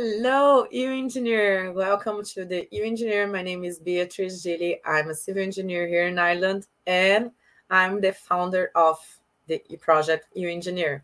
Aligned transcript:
Hello, 0.00 0.64
EU 0.70 0.90
engineer. 0.90 1.72
Welcome 1.72 2.22
to 2.22 2.44
the 2.44 2.68
EU 2.70 2.84
engineer. 2.84 3.26
My 3.26 3.42
name 3.42 3.64
is 3.64 3.80
Beatrice 3.80 4.44
Gilly. 4.44 4.78
I'm 4.84 5.10
a 5.10 5.14
civil 5.14 5.42
engineer 5.42 5.88
here 5.88 6.06
in 6.06 6.20
Ireland, 6.20 6.68
and 6.86 7.32
I'm 7.68 8.00
the 8.00 8.12
founder 8.12 8.70
of 8.76 8.96
the 9.48 9.58
project 9.80 10.26
EU 10.34 10.48
engineer. 10.50 11.02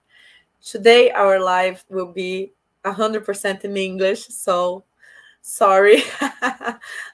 Today, 0.62 1.10
our 1.10 1.40
live 1.40 1.84
will 1.90 2.12
be 2.12 2.52
100% 2.84 3.64
in 3.64 3.76
English, 3.76 4.28
so 4.28 4.84
sorry. 5.42 6.04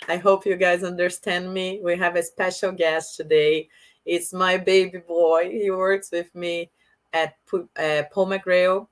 I 0.06 0.18
hope 0.22 0.44
you 0.44 0.56
guys 0.56 0.84
understand 0.84 1.50
me. 1.50 1.80
We 1.82 1.96
have 1.96 2.14
a 2.14 2.22
special 2.22 2.72
guest 2.72 3.16
today. 3.16 3.70
It's 4.04 4.34
my 4.34 4.58
baby 4.58 4.98
boy. 4.98 5.48
He 5.50 5.70
works 5.70 6.10
with 6.12 6.34
me 6.34 6.70
at 7.14 7.36
uh, 7.54 8.02
Paul 8.12 8.26
McGrail 8.26 8.86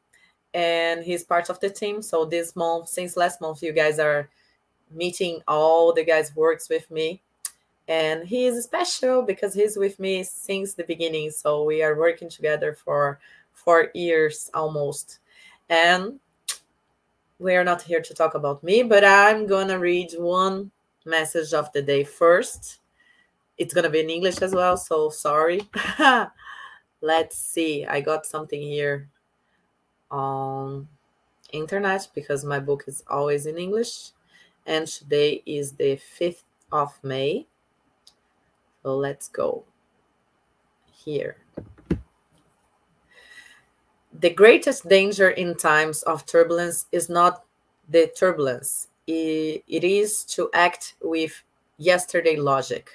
and 0.54 1.04
he's 1.04 1.24
part 1.24 1.50
of 1.50 1.60
the 1.60 1.70
team. 1.70 2.02
So 2.02 2.24
this 2.24 2.56
month, 2.56 2.88
since 2.88 3.16
last 3.16 3.40
month, 3.40 3.62
you 3.62 3.72
guys 3.72 3.98
are 3.98 4.28
meeting 4.90 5.42
all 5.46 5.92
the 5.92 6.04
guys 6.04 6.34
works 6.34 6.68
with 6.68 6.90
me. 6.90 7.20
And 7.86 8.26
he 8.26 8.46
is 8.46 8.64
special 8.64 9.22
because 9.22 9.54
he's 9.54 9.76
with 9.76 9.98
me 9.98 10.22
since 10.22 10.74
the 10.74 10.84
beginning. 10.84 11.30
So 11.30 11.64
we 11.64 11.82
are 11.82 11.98
working 11.98 12.28
together 12.28 12.74
for 12.74 13.18
four 13.52 13.90
years 13.94 14.50
almost. 14.52 15.20
And 15.70 16.20
we 17.38 17.54
are 17.54 17.64
not 17.64 17.82
here 17.82 18.00
to 18.00 18.14
talk 18.14 18.34
about 18.34 18.62
me, 18.62 18.82
but 18.82 19.04
I'm 19.04 19.46
gonna 19.46 19.78
read 19.78 20.12
one 20.18 20.70
message 21.04 21.54
of 21.54 21.72
the 21.72 21.82
day 21.82 22.04
first. 22.04 22.80
It's 23.56 23.72
gonna 23.72 23.90
be 23.90 24.00
in 24.00 24.10
English 24.10 24.42
as 24.42 24.54
well, 24.54 24.76
so 24.76 25.08
sorry. 25.08 25.62
Let's 27.00 27.38
see. 27.38 27.86
I 27.86 28.00
got 28.00 28.26
something 28.26 28.60
here 28.60 29.08
on 30.10 30.88
internet 31.52 32.08
because 32.14 32.44
my 32.44 32.58
book 32.58 32.84
is 32.86 33.02
always 33.08 33.46
in 33.46 33.58
English. 33.58 34.10
And 34.66 34.86
today 34.86 35.42
is 35.46 35.72
the 35.72 35.98
5th 36.18 36.44
of 36.70 36.98
May. 37.02 37.46
So 38.82 38.96
let's 38.96 39.28
go 39.28 39.64
here. 40.92 41.36
The 44.20 44.30
greatest 44.30 44.88
danger 44.88 45.30
in 45.30 45.54
times 45.54 46.02
of 46.02 46.26
turbulence 46.26 46.86
is 46.92 47.08
not 47.08 47.44
the 47.88 48.10
turbulence, 48.14 48.88
it 49.06 49.62
is 49.68 50.24
to 50.24 50.50
act 50.52 50.94
with 51.02 51.42
yesterday 51.78 52.36
logic. 52.36 52.90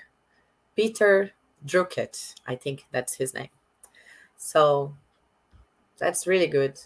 Peter 0.75 1.31
Drucker, 1.66 2.36
I 2.45 2.55
think 2.55 2.86
that's 2.92 3.16
his 3.16 3.33
name. 3.33 3.50
So 4.38 4.95
that's 5.98 6.27
really 6.27 6.48
good 6.48 6.80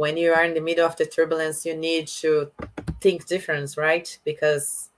when 0.00 0.16
you 0.16 0.32
are 0.32 0.44
in 0.44 0.54
the 0.54 0.62
middle 0.62 0.86
of 0.86 0.96
the 0.96 1.04
turbulence, 1.04 1.66
you 1.66 1.76
need 1.76 2.08
to 2.08 2.50
think 3.02 3.26
different, 3.26 3.76
right? 3.76 4.18
Because 4.24 4.88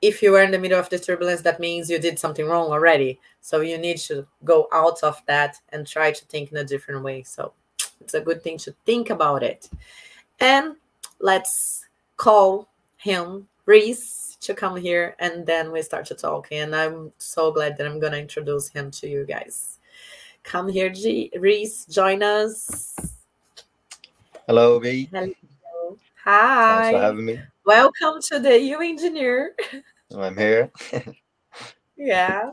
if 0.00 0.22
you 0.22 0.36
are 0.36 0.42
in 0.44 0.52
the 0.52 0.58
middle 0.58 0.78
of 0.78 0.88
the 0.88 1.00
turbulence, 1.00 1.42
that 1.42 1.58
means 1.58 1.90
you 1.90 1.98
did 1.98 2.16
something 2.16 2.46
wrong 2.46 2.70
already. 2.70 3.18
So 3.40 3.60
you 3.62 3.76
need 3.76 3.98
to 4.06 4.24
go 4.44 4.68
out 4.72 5.02
of 5.02 5.20
that 5.26 5.56
and 5.70 5.84
try 5.84 6.12
to 6.12 6.24
think 6.26 6.52
in 6.52 6.58
a 6.58 6.64
different 6.64 7.02
way. 7.02 7.24
So 7.24 7.52
it's 8.00 8.14
a 8.14 8.20
good 8.20 8.44
thing 8.44 8.56
to 8.58 8.72
think 8.86 9.10
about 9.10 9.42
it. 9.42 9.68
And 10.38 10.76
let's 11.18 11.88
call 12.16 12.68
him 12.98 13.48
Reese 13.66 14.38
to 14.42 14.54
come 14.54 14.76
here 14.76 15.16
and 15.18 15.44
then 15.44 15.72
we 15.72 15.82
start 15.82 16.06
to 16.06 16.14
talk. 16.14 16.46
And 16.52 16.72
I'm 16.76 17.12
so 17.18 17.50
glad 17.50 17.76
that 17.78 17.86
I'm 17.88 17.98
going 17.98 18.12
to 18.12 18.20
introduce 18.20 18.68
him 18.68 18.92
to 18.92 19.08
you 19.08 19.26
guys. 19.26 19.80
Come 20.44 20.68
here, 20.68 20.88
G- 20.88 21.32
Reese, 21.36 21.84
join 21.86 22.22
us. 22.22 23.11
Hello, 24.48 24.78
V. 24.80 25.08
Hello. 25.12 25.32
Hi. 26.24 26.82
Thanks 26.82 26.96
for 26.96 27.02
having 27.02 27.24
me. 27.24 27.40
Welcome 27.64 28.20
to 28.22 28.40
the 28.40 28.60
EU 28.60 28.78
Engineer. 28.78 29.54
I'm 30.16 30.36
here. 30.36 30.70
yeah. 31.96 32.50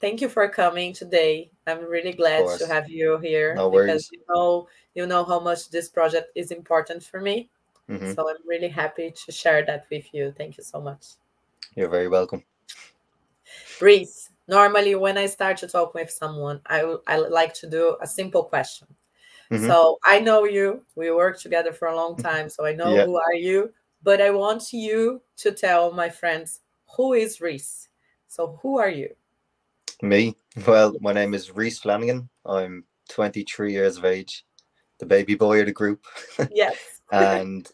Thank 0.00 0.22
you 0.22 0.30
for 0.30 0.48
coming 0.48 0.94
today. 0.94 1.50
I'm 1.66 1.84
really 1.84 2.12
glad 2.12 2.46
to 2.58 2.66
have 2.66 2.88
you 2.88 3.18
here 3.18 3.54
no 3.54 3.70
because 3.70 3.86
worries. 3.86 4.10
you 4.12 4.20
know 4.28 4.68
you 4.94 5.06
know 5.06 5.24
how 5.24 5.40
much 5.40 5.70
this 5.70 5.88
project 5.90 6.28
is 6.34 6.50
important 6.50 7.02
for 7.02 7.20
me. 7.20 7.50
hmm 7.86 8.12
So 8.12 8.28
I'm 8.30 8.40
really 8.46 8.68
happy 8.68 9.12
to 9.12 9.32
share 9.32 9.64
that 9.66 9.84
with 9.90 10.08
you. 10.14 10.32
Thank 10.36 10.56
you 10.56 10.64
so 10.64 10.80
much. 10.80 11.20
You're 11.76 11.90
very 11.90 12.08
welcome. 12.08 12.42
Reese, 13.80 14.30
normally 14.48 14.94
when 14.94 15.18
I 15.18 15.26
start 15.26 15.58
to 15.58 15.68
talk 15.68 15.92
with 15.92 16.10
someone, 16.10 16.60
I, 16.66 16.96
I 17.06 17.16
like 17.16 17.52
to 17.60 17.68
do 17.68 17.96
a 18.00 18.06
simple 18.06 18.44
question. 18.44 18.88
Mhm. 19.50 19.66
So 19.66 19.98
I 20.04 20.20
know 20.20 20.44
you. 20.44 20.84
We 20.94 21.10
worked 21.10 21.40
together 21.40 21.72
for 21.72 21.88
a 21.88 21.96
long 21.96 22.16
time, 22.16 22.48
so 22.48 22.64
I 22.64 22.72
know 22.72 22.94
Yeah. 22.94 23.04
who 23.04 23.16
are 23.16 23.34
you. 23.34 23.72
But 24.02 24.20
I 24.20 24.30
want 24.30 24.72
you 24.72 25.22
to 25.38 25.52
tell 25.52 25.92
my 25.92 26.10
friends 26.10 26.60
who 26.96 27.14
is 27.14 27.40
Reese. 27.40 27.88
So 28.28 28.58
who 28.62 28.78
are 28.78 28.90
you? 28.90 29.14
Me? 30.02 30.36
Well, 30.66 30.94
my 31.00 31.12
name 31.12 31.34
is 31.34 31.50
Reese 31.52 31.78
Flanagan. 31.78 32.28
I'm 32.44 32.84
23 33.08 33.72
years 33.72 33.96
of 33.96 34.04
age, 34.04 34.44
the 34.98 35.06
baby 35.06 35.34
boy 35.34 35.60
of 35.60 35.66
the 35.66 35.72
group, 35.72 36.04
Yes. 36.50 37.00
and 37.12 37.70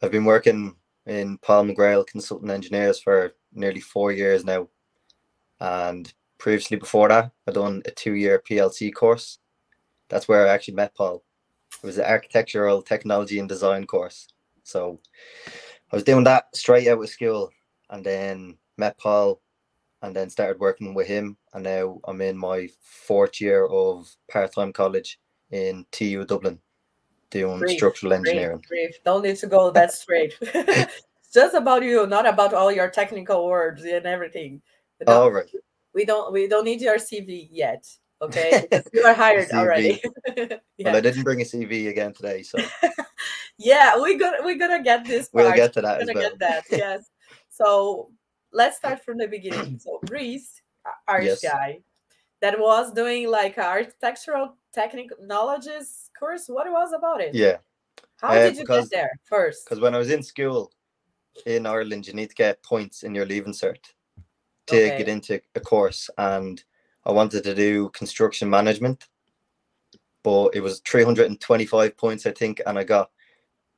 I've 0.00 0.10
been 0.10 0.24
working 0.24 0.76
in 1.06 1.38
Paul 1.38 1.64
McGrail 1.64 2.06
Consultant 2.06 2.50
Engineers 2.50 3.00
for 3.00 3.34
nearly 3.52 3.80
four 3.80 4.12
years 4.12 4.44
now. 4.44 4.68
And 5.60 6.12
previously, 6.38 6.76
before 6.76 7.08
that, 7.08 7.30
I 7.46 7.52
done 7.52 7.82
a 7.86 7.90
two-year 7.90 8.42
PLC 8.48 8.92
course. 8.92 9.38
That's 10.12 10.28
where 10.28 10.46
I 10.46 10.50
actually 10.52 10.74
met 10.74 10.94
Paul. 10.94 11.24
It 11.82 11.86
was 11.86 11.96
an 11.96 12.04
architectural 12.04 12.82
technology 12.82 13.38
and 13.38 13.48
design 13.48 13.86
course. 13.86 14.28
So 14.62 15.00
I 15.90 15.96
was 15.96 16.04
doing 16.04 16.24
that 16.24 16.54
straight 16.54 16.86
out 16.86 17.02
of 17.02 17.08
school, 17.08 17.50
and 17.88 18.04
then 18.04 18.58
met 18.76 18.98
Paul, 18.98 19.40
and 20.02 20.14
then 20.14 20.28
started 20.28 20.60
working 20.60 20.92
with 20.92 21.06
him. 21.06 21.38
And 21.54 21.64
now 21.64 21.98
I'm 22.04 22.20
in 22.20 22.36
my 22.36 22.68
fourth 22.82 23.40
year 23.40 23.64
of 23.64 24.14
part-time 24.30 24.74
college 24.74 25.18
in 25.50 25.86
TU 25.92 26.26
Dublin, 26.26 26.60
doing 27.30 27.60
Brief, 27.60 27.78
structural 27.78 28.12
engineering. 28.12 28.62
brief. 28.68 29.02
Don't 29.04 29.22
need 29.22 29.36
to 29.36 29.46
go 29.46 29.70
that 29.70 29.92
straight. 29.92 30.34
It's 30.44 31.40
just 31.40 31.54
about 31.54 31.82
you, 31.82 32.06
not 32.06 32.28
about 32.28 32.52
all 32.52 32.70
your 32.70 32.90
technical 32.90 33.48
words 33.48 33.82
and 33.84 34.04
everything. 34.04 34.60
All 35.06 35.32
right. 35.32 35.48
we 35.94 36.04
don't 36.04 36.30
we 36.30 36.46
don't 36.46 36.64
need 36.64 36.82
your 36.82 36.98
CV 36.98 37.48
yet. 37.50 37.86
Okay. 38.22 38.66
You 38.92 39.02
are 39.04 39.14
hired 39.14 39.50
already. 39.54 40.00
Well. 40.84 40.96
I 40.96 41.00
didn't 41.00 41.22
bring 41.22 41.40
a 41.40 41.44
CV 41.44 41.88
again 41.90 42.12
today, 42.12 42.42
so 42.42 42.58
yeah, 43.58 43.94
we're 43.96 44.18
gonna 44.18 44.38
we're 44.42 44.58
gonna 44.58 44.82
get 44.82 45.04
this 45.04 45.28
part. 45.28 45.44
we'll 45.44 45.54
get 45.54 45.72
to 45.74 45.80
that 45.82 46.00
We're 46.00 46.06
gonna 46.06 46.18
well. 46.18 46.30
get 46.30 46.38
that. 46.40 46.64
Yes. 46.72 47.10
So 47.50 48.10
let's 48.52 48.78
start 48.78 49.04
from 49.04 49.18
the 49.18 49.28
beginning. 49.28 49.78
So 49.78 50.00
Reese, 50.10 50.60
a- 50.84 51.12
Irish 51.12 51.26
Yes. 51.26 51.42
guy, 51.42 51.80
that 52.40 52.58
was 52.58 52.92
doing 52.92 53.30
like 53.30 53.58
architectural 53.58 54.56
technologies 54.74 56.10
course. 56.18 56.48
What 56.48 56.68
was 56.70 56.92
about 56.92 57.20
it? 57.20 57.32
Yeah, 57.32 57.58
How 58.20 58.28
uh, 58.30 58.34
did 58.34 58.56
you 58.56 58.62
because- 58.62 58.88
get 58.88 58.96
there 58.98 59.10
first? 59.24 59.64
because 59.64 59.80
when 59.80 59.94
I 59.94 59.98
was 59.98 60.10
in 60.10 60.22
school 60.24 60.72
in 61.46 61.64
Ireland, 61.66 62.08
you 62.08 62.12
need 62.14 62.30
to 62.30 62.34
get 62.34 62.60
points 62.64 63.04
in 63.04 63.14
your 63.14 63.26
leaving 63.26 63.52
cert 63.52 63.84
to 64.66 64.76
Okay. 64.76 64.98
get 64.98 65.08
into 65.08 65.40
a 65.54 65.60
course, 65.60 66.10
and 66.18 66.62
I 67.04 67.12
wanted 67.12 67.44
to 67.44 67.54
do 67.54 67.88
construction 67.90 68.48
management, 68.48 69.06
but 70.22 70.54
it 70.54 70.60
was 70.60 70.80
325 70.86 71.96
points, 71.96 72.26
I 72.26 72.32
think, 72.32 72.60
and 72.66 72.78
I 72.78 72.84
got 72.84 73.10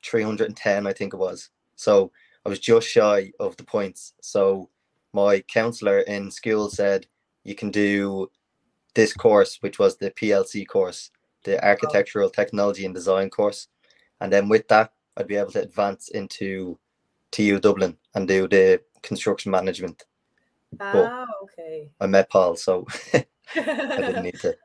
310, 0.05 0.87
I 0.87 0.93
think 0.93 1.15
it 1.15 1.19
was. 1.19 1.51
So 1.77 2.13
I 2.45 2.49
was 2.49 2.59
just 2.59 2.89
shy 2.89 3.33
of 3.41 3.57
the 3.57 3.65
points. 3.65 4.15
So 4.21 4.69
my 5.13 5.41
counselor 5.41 6.01
in 6.01 6.31
school 6.31 6.69
said, 6.69 7.07
You 7.45 7.55
can 7.55 7.71
do 7.71 8.31
this 8.95 9.13
course, 9.13 9.59
which 9.61 9.79
was 9.79 9.97
the 9.97 10.11
PLC 10.11 10.67
course, 10.67 11.11
the 11.45 11.65
Architectural 11.65 12.31
Technology 12.31 12.85
and 12.85 12.95
Design 12.95 13.31
course. 13.31 13.69
And 14.21 14.33
then 14.33 14.49
with 14.49 14.69
that, 14.69 14.93
I'd 15.17 15.27
be 15.29 15.37
able 15.37 15.53
to 15.53 15.63
advance 15.63 16.09
into 16.09 16.79
TU 17.31 17.59
Dublin 17.59 17.97
and 18.15 18.29
do 18.29 18.47
the 18.49 18.81
construction 19.03 19.51
management. 19.51 20.05
Ah, 20.81 21.27
okay. 21.43 21.89
I 22.01 22.07
met 22.07 22.31
Paul, 22.31 22.57
so 22.57 22.87
I 23.15 23.25
didn't 23.55 24.23
need 24.29 24.41
to. 24.41 24.57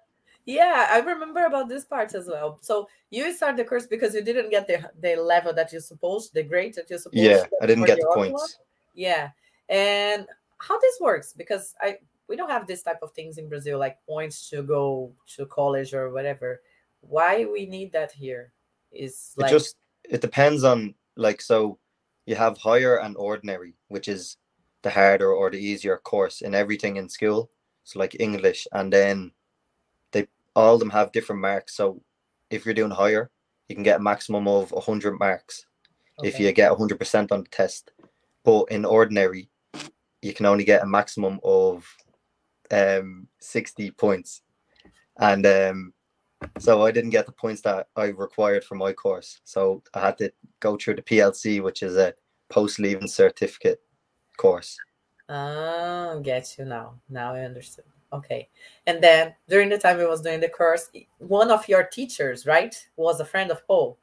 yeah, 0.46 0.88
I 0.92 1.00
remember 1.00 1.46
about 1.46 1.70
this 1.70 1.86
part 1.86 2.14
as 2.16 2.28
well. 2.28 2.60
So 2.62 2.88
you 3.10 3.34
start 3.34 3.58
the 3.58 3.66
course 3.66 3.88
because 3.88 4.14
you 4.14 4.22
didn't 4.22 4.50
get 4.50 4.68
the 4.68 4.90
the 5.00 5.16
level 5.16 5.54
that 5.54 5.72
you're 5.72 5.82
supposed, 5.82 6.34
the 6.34 6.44
grade 6.44 6.76
that 6.76 6.90
you're 6.90 7.00
supposed. 7.00 7.18
Yeah, 7.18 7.44
I 7.62 7.66
didn't 7.66 7.86
get 7.86 8.00
the 8.00 8.08
one. 8.08 8.32
points. 8.32 8.60
Yeah, 8.94 9.30
and 9.68 10.28
how 10.58 10.80
this 10.80 11.00
works 11.00 11.34
because 11.34 11.76
I 11.82 11.98
we 12.28 12.36
don't 12.36 12.50
have 12.50 12.68
this 12.68 12.84
type 12.84 13.00
of 13.02 13.12
things 13.14 13.38
in 13.38 13.50
Brazil 13.50 13.80
like 13.80 13.98
points 14.08 14.50
to 14.50 14.62
go 14.62 15.12
to 15.36 15.46
college 15.48 15.94
or 15.94 16.12
whatever. 16.12 16.62
Why 17.02 17.46
we 17.46 17.66
need 17.66 17.92
that 17.94 18.12
here 18.12 18.52
is 18.92 19.34
It 19.38 19.42
like 19.42 19.52
just 19.52 19.76
it 20.04 20.22
depends 20.22 20.64
on 20.64 20.96
like 21.16 21.42
so 21.42 21.80
you 22.26 22.36
have 22.36 22.58
higher 22.58 22.98
and 23.00 23.18
ordinary, 23.18 23.74
which 23.88 24.08
is 24.08 24.38
the 24.82 24.90
harder 24.90 25.32
or 25.32 25.50
the 25.50 25.58
easier 25.58 25.98
course 25.98 26.42
in 26.42 26.56
everything 26.56 26.98
in 26.98 27.10
school. 27.10 27.50
So 27.84 28.00
like 28.00 28.20
English, 28.20 28.68
and 28.72 28.94
then 28.94 29.32
they 30.12 30.28
all 30.56 30.76
of 30.76 30.80
them 30.80 30.92
have 30.92 31.12
different 31.12 31.42
marks. 31.42 31.76
So 31.76 32.02
if 32.50 32.66
you're 32.66 32.74
doing 32.74 32.92
higher, 32.92 33.32
you 33.68 33.76
can 33.76 33.84
get 33.84 34.00
a 34.00 34.04
maximum 34.04 34.48
of 34.48 34.74
hundred 34.86 35.18
marks, 35.20 35.66
if 36.24 36.40
you 36.40 36.52
get 36.52 36.72
100% 36.72 37.32
on 37.32 37.44
the 37.44 37.50
test. 37.50 37.92
But 38.44 38.66
in 38.72 38.86
ordinary, 38.86 39.50
you 40.22 40.34
can 40.34 40.46
only 40.46 40.64
get 40.64 40.84
a 40.84 40.88
maximum 40.88 41.40
of 41.44 41.88
um, 42.72 43.28
60 43.40 43.92
points. 43.92 44.42
And 45.20 45.46
um, 45.46 45.94
so 46.58 46.84
I 46.84 46.92
didn't 46.92 47.12
get 47.12 47.26
the 47.26 47.32
points 47.32 47.62
that 47.62 47.88
I 47.96 48.06
required 48.06 48.64
for 48.64 48.76
my 48.76 48.94
course. 48.94 49.42
So 49.44 49.84
I 49.94 50.00
had 50.00 50.18
to 50.20 50.32
go 50.60 50.78
through 50.78 50.96
the 50.96 51.02
PLC, 51.02 51.62
which 51.62 51.84
is 51.84 51.98
a 51.98 52.14
post 52.50 52.80
leaving 52.80 53.08
certificate 53.08 53.82
course. 54.40 54.78
Ah, 55.28 56.16
get 56.24 56.58
you 56.58 56.66
now. 56.66 56.96
Now 57.10 57.36
I 57.36 57.42
understood. 57.42 57.86
Okay. 58.12 58.50
And 58.88 59.04
then 59.04 59.36
during 59.48 59.70
the 59.70 59.78
time 59.78 60.00
I 60.00 60.06
was 60.06 60.22
doing 60.22 60.40
the 60.40 60.50
course, 60.50 60.90
one 61.20 61.52
of 61.52 61.68
your 61.70 61.84
teachers, 61.84 62.48
right, 62.48 62.74
was 62.96 63.20
a 63.20 63.26
friend 63.26 63.52
of 63.52 63.66
Paul. 63.68 64.00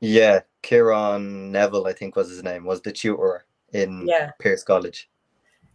Yeah, 0.00 0.40
Kieran 0.62 1.52
Neville, 1.52 1.86
I 1.86 1.92
think 1.94 2.16
was 2.16 2.28
his 2.28 2.42
name, 2.42 2.64
was 2.64 2.82
the 2.82 2.92
tutor 2.92 3.46
in 3.72 4.06
Yeah. 4.06 4.32
Pearse 4.38 4.64
College. 4.64 5.08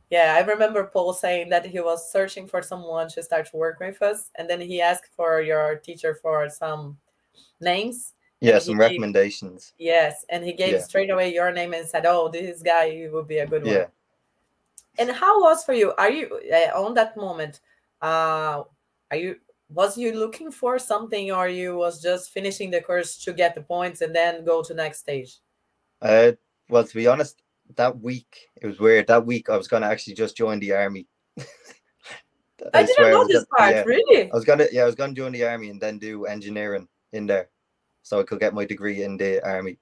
Yeah, 0.09 0.35
I 0.37 0.41
remember 0.45 0.83
Paul 0.85 1.13
saying 1.13 1.49
that 1.49 1.65
he 1.65 1.79
was 1.79 2.11
searching 2.11 2.47
for 2.47 2.61
someone 2.61 3.09
to 3.09 3.23
start 3.23 3.49
to 3.51 3.57
work 3.57 3.79
with 3.79 4.01
us, 4.01 4.31
and 4.35 4.49
then 4.49 4.61
he 4.61 4.81
asked 4.81 5.09
for 5.15 5.41
your 5.41 5.75
teacher 5.77 6.13
for 6.21 6.49
some 6.49 6.97
names. 7.59 8.13
Yeah, 8.39 8.59
some 8.59 8.75
gave- 8.75 8.81
recommendations. 8.91 9.73
Yes, 9.77 10.25
and 10.29 10.43
he 10.45 10.53
gave 10.53 10.73
Yeah. 10.73 10.81
straight 10.81 11.09
away 11.09 11.33
your 11.33 11.51
name 11.51 11.73
and 11.73 11.87
said, 11.87 12.05
"Oh, 12.05 12.29
this 12.29 12.61
guy 12.61 13.09
would 13.11 13.27
be 13.27 13.39
a 13.39 13.47
good 13.47 13.63
one." 13.63 13.73
Yeah. 13.73 13.87
And 14.99 15.11
how 15.11 15.41
was 15.41 15.63
for 15.63 15.73
you? 15.73 15.93
Are 15.97 16.09
you 16.11 16.39
uh, 16.53 16.79
on 16.83 16.93
that 16.95 17.15
moment? 17.17 17.61
Uh, 18.01 18.63
are 19.11 19.17
you 19.17 19.37
was 19.69 19.97
you 19.97 20.13
looking 20.13 20.51
for 20.51 20.79
something, 20.79 21.31
or 21.31 21.47
you 21.49 21.75
was 21.75 22.01
just 22.01 22.31
finishing 22.31 22.69
the 22.71 22.81
course 22.81 23.17
to 23.25 23.33
get 23.33 23.53
the 23.55 23.61
points 23.61 24.01
and 24.01 24.15
then 24.15 24.45
go 24.45 24.61
to 24.63 24.73
next 24.73 24.99
stage? 24.99 25.39
Uh, 26.01 26.31
well, 26.69 26.83
to 26.83 26.95
be 26.95 27.07
honest, 27.07 27.41
that 27.75 27.99
week 27.99 28.47
it 28.61 28.67
was 28.67 28.79
weird. 28.79 29.07
That 29.07 29.25
week 29.25 29.49
I 29.49 29.57
was 29.57 29.67
gonna 29.67 29.87
actually 29.87 30.13
just 30.13 30.37
join 30.37 30.59
the 30.59 30.73
army. 30.73 31.07
I, 32.73 32.83
didn't 32.83 33.11
know 33.11 33.27
this 33.27 33.45
gonna- 33.45 33.57
part. 33.57 33.75
yeah. 33.75 33.83
Really? 33.83 34.31
I 34.31 34.35
was 34.35 34.45
gonna, 34.45 34.67
yeah, 34.71 34.83
I 34.83 34.85
was 34.85 34.95
gonna 34.95 35.13
join 35.13 35.31
the 35.31 35.43
army 35.45 35.69
and 35.69 35.79
then 35.81 35.99
do 35.99 36.25
engineering 36.25 36.87
in 37.13 37.25
there, 37.27 37.49
so 38.07 38.19
I 38.21 38.23
could 38.23 38.39
get 38.39 38.53
my 38.53 38.63
degree 38.63 39.03
in 39.03 39.17
the 39.17 39.45
army. 39.45 39.77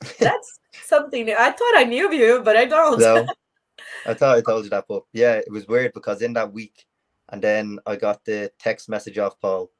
That's 0.20 0.60
something 0.84 1.26
new. 1.26 1.34
I 1.36 1.50
thought 1.50 1.76
I 1.76 1.84
knew 1.84 2.06
of 2.06 2.14
you, 2.14 2.40
but 2.44 2.56
I 2.56 2.66
don't. 2.66 3.00
So 3.00 3.26
I 4.06 4.14
thought 4.14 4.38
I 4.38 4.40
told 4.40 4.64
you 4.64 4.70
that, 4.70 4.84
but 4.88 5.02
yeah, 5.12 5.34
it 5.34 5.50
was 5.50 5.66
weird 5.66 5.92
because 5.92 6.22
in 6.22 6.32
that 6.34 6.52
week, 6.52 6.86
and 7.30 7.42
then 7.42 7.80
I 7.84 7.96
got 7.96 8.24
the 8.24 8.52
text 8.60 8.88
message 8.88 9.18
off 9.18 9.40
Paul 9.40 9.70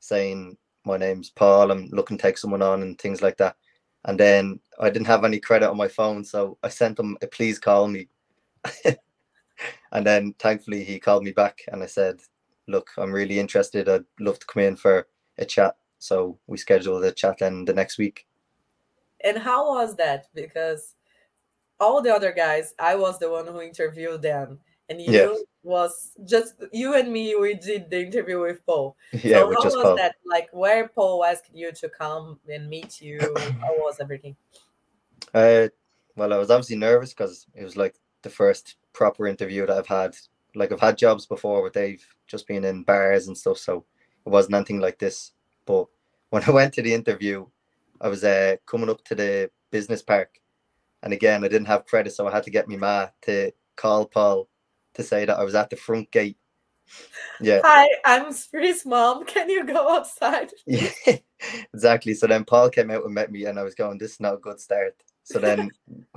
saying 0.00 0.56
my 0.84 0.96
name's 0.96 1.30
Paul. 1.30 1.70
I'm 1.70 1.88
looking 1.92 2.18
to 2.18 2.22
take 2.22 2.38
someone 2.38 2.62
on 2.62 2.82
and 2.82 2.98
things 2.98 3.22
like 3.22 3.36
that. 3.36 3.56
And 4.06 4.18
then 4.18 4.58
I 4.80 4.90
didn't 4.90 5.06
have 5.06 5.24
any 5.24 5.38
credit 5.38 5.70
on 5.70 5.76
my 5.76 5.88
phone, 5.88 6.24
so 6.24 6.58
I 6.64 6.68
sent 6.68 6.98
him 6.98 7.16
a 7.22 7.28
please 7.28 7.60
call 7.60 7.86
me. 7.86 8.08
and 9.92 10.04
then 10.04 10.34
thankfully 10.40 10.82
he 10.82 10.98
called 10.98 11.22
me 11.22 11.30
back 11.30 11.60
and 11.68 11.82
I 11.82 11.86
said, 11.86 12.20
Look, 12.66 12.90
I'm 12.98 13.12
really 13.12 13.38
interested. 13.38 13.88
I'd 13.88 14.04
love 14.18 14.38
to 14.40 14.46
come 14.46 14.62
in 14.64 14.76
for 14.76 15.06
a 15.38 15.44
chat. 15.44 15.76
So 15.98 16.38
we 16.46 16.56
scheduled 16.56 17.04
a 17.04 17.12
chat 17.12 17.38
then 17.38 17.64
the 17.64 17.74
next 17.74 17.98
week. 17.98 18.26
And 19.22 19.36
how 19.38 19.74
was 19.74 19.96
that? 19.96 20.28
Because 20.34 20.94
all 21.80 22.02
the 22.02 22.14
other 22.14 22.32
guys, 22.32 22.74
I 22.78 22.94
was 22.94 23.18
the 23.18 23.30
one 23.30 23.46
who 23.46 23.60
interviewed 23.60 24.22
them, 24.22 24.60
and 24.88 25.00
you 25.00 25.12
Yeah. 25.12 25.34
was 25.62 26.12
just 26.24 26.54
you 26.72 26.94
and 26.94 27.12
me. 27.12 27.34
We 27.36 27.54
did 27.54 27.90
the 27.90 28.00
interview 28.00 28.40
with 28.40 28.64
Paul. 28.64 28.96
Yeah, 29.22 29.40
so 29.40 29.52
how 29.52 29.64
was 29.64 29.74
Paul. 29.74 29.96
that? 29.96 30.14
Like 30.24 30.48
where 30.52 30.88
Paul 30.88 31.24
asked 31.24 31.50
you 31.52 31.72
to 31.72 31.88
come 31.88 32.38
and 32.48 32.68
meet 32.68 33.00
you? 33.00 33.18
how 33.60 33.74
was 33.78 33.98
everything? 34.00 34.36
Uh, 35.34 35.68
well, 36.16 36.32
I 36.32 36.38
was 36.38 36.50
obviously 36.50 36.76
nervous 36.76 37.12
because 37.12 37.46
it 37.54 37.64
was 37.64 37.76
like 37.76 37.96
the 38.22 38.30
first 38.30 38.76
proper 38.92 39.26
interview 39.26 39.66
that 39.66 39.76
I've 39.76 39.86
had. 39.86 40.16
Like 40.54 40.72
I've 40.72 40.80
had 40.80 40.98
jobs 40.98 41.26
before, 41.26 41.62
but 41.62 41.72
they've 41.72 42.04
just 42.26 42.46
been 42.46 42.64
in 42.64 42.82
bars 42.82 43.28
and 43.28 43.36
stuff, 43.36 43.58
so 43.58 43.84
it 44.26 44.30
wasn't 44.30 44.54
anything 44.54 44.80
like 44.80 44.98
this. 44.98 45.32
But 45.68 45.86
when 46.30 46.42
I 46.44 46.50
went 46.58 46.74
to 46.74 46.82
the 46.82 46.94
interview, 46.94 47.46
I 48.00 48.08
was 48.08 48.24
uh, 48.24 48.56
coming 48.66 48.88
up 48.88 49.04
to 49.04 49.14
the 49.14 49.50
business 49.70 50.02
park, 50.02 50.40
and 51.02 51.12
again, 51.12 51.44
I 51.44 51.48
didn't 51.48 51.66
have 51.66 51.86
credit, 51.86 52.12
so 52.12 52.26
I 52.26 52.32
had 52.32 52.44
to 52.44 52.50
get 52.50 52.68
my 52.68 52.76
ma 52.76 53.06
to 53.22 53.52
call 53.76 54.06
Paul 54.06 54.48
to 54.94 55.02
say 55.04 55.26
that 55.26 55.38
I 55.38 55.44
was 55.44 55.54
at 55.54 55.70
the 55.70 55.76
front 55.76 56.10
gate. 56.10 56.38
Yeah, 57.40 57.60
Hi, 57.62 57.86
I'm 58.04 58.32
Spri's 58.32 58.86
mom. 58.86 59.26
Can 59.26 59.50
you 59.50 59.64
go 59.64 59.94
outside? 59.94 60.50
yeah, 60.66 60.90
exactly. 61.74 62.14
So 62.14 62.26
then 62.26 62.44
Paul 62.44 62.70
came 62.70 62.90
out 62.90 63.04
and 63.04 63.14
met 63.14 63.30
me, 63.30 63.44
and 63.44 63.58
I 63.58 63.62
was 63.62 63.74
going, 63.74 63.98
"This 63.98 64.12
is 64.12 64.20
not 64.20 64.34
a 64.34 64.38
good 64.38 64.58
start." 64.58 64.94
So 65.22 65.38
then 65.38 65.70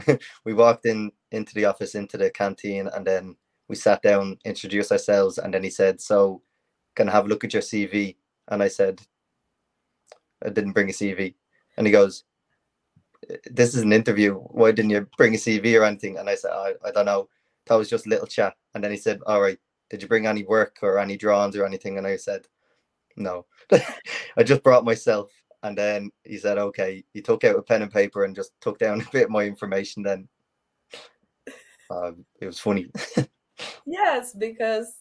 we 0.45 0.53
walked 0.53 0.85
in 0.85 1.11
into 1.31 1.53
the 1.53 1.65
office, 1.65 1.95
into 1.95 2.17
the 2.17 2.29
canteen, 2.31 2.87
and 2.87 3.05
then 3.05 3.35
we 3.67 3.75
sat 3.75 4.01
down, 4.01 4.37
introduced 4.45 4.93
ourselves, 4.93 5.37
and 5.37 5.53
then 5.53 5.63
he 5.63 5.69
said, 5.69 5.99
"So, 5.99 6.41
can 6.95 7.09
I 7.09 7.11
have 7.11 7.25
a 7.25 7.27
look 7.27 7.43
at 7.43 7.53
your 7.53 7.61
CV?" 7.61 8.15
And 8.47 8.63
I 8.63 8.67
said, 8.67 9.01
"I 10.45 10.49
didn't 10.49 10.73
bring 10.73 10.89
a 10.89 10.93
CV," 10.93 11.35
and 11.77 11.85
he 11.87 11.91
goes, 11.91 12.23
"This 13.45 13.75
is 13.75 13.81
an 13.81 13.93
interview. 13.93 14.35
Why 14.35 14.71
didn't 14.71 14.91
you 14.91 15.07
bring 15.17 15.33
a 15.35 15.37
CV 15.37 15.79
or 15.79 15.83
anything?" 15.83 16.17
And 16.17 16.29
I 16.29 16.35
said, 16.35 16.51
"I, 16.51 16.73
I 16.83 16.91
don't 16.91 17.05
know. 17.05 17.29
That 17.67 17.75
was 17.75 17.89
just 17.89 18.07
little 18.07 18.27
chat." 18.27 18.55
And 18.73 18.83
then 18.83 18.91
he 18.91 18.97
said, 18.97 19.19
"All 19.27 19.41
right, 19.41 19.59
did 19.89 20.01
you 20.01 20.07
bring 20.07 20.27
any 20.27 20.43
work 20.43 20.77
or 20.81 20.99
any 20.99 21.17
drawings 21.17 21.55
or 21.55 21.65
anything?" 21.65 21.97
And 21.97 22.07
I 22.07 22.17
said, 22.17 22.47
"No, 23.17 23.45
I 24.37 24.43
just 24.43 24.63
brought 24.63 24.85
myself." 24.85 25.31
And 25.63 25.77
then 25.77 26.11
he 26.23 26.37
said, 26.37 26.57
"Okay." 26.57 27.03
He 27.13 27.21
took 27.21 27.43
out 27.43 27.57
a 27.57 27.61
pen 27.61 27.83
and 27.83 27.91
paper 27.91 28.23
and 28.25 28.35
just 28.35 28.51
took 28.61 28.79
down 28.79 29.01
a 29.01 29.11
bit 29.11 29.25
of 29.25 29.29
my 29.31 29.43
information. 29.43 30.03
Then 30.03 30.27
um, 31.89 32.25
it 32.39 32.45
was 32.45 32.59
funny. 32.59 32.91
Yes, 33.85 34.33
because 34.33 34.93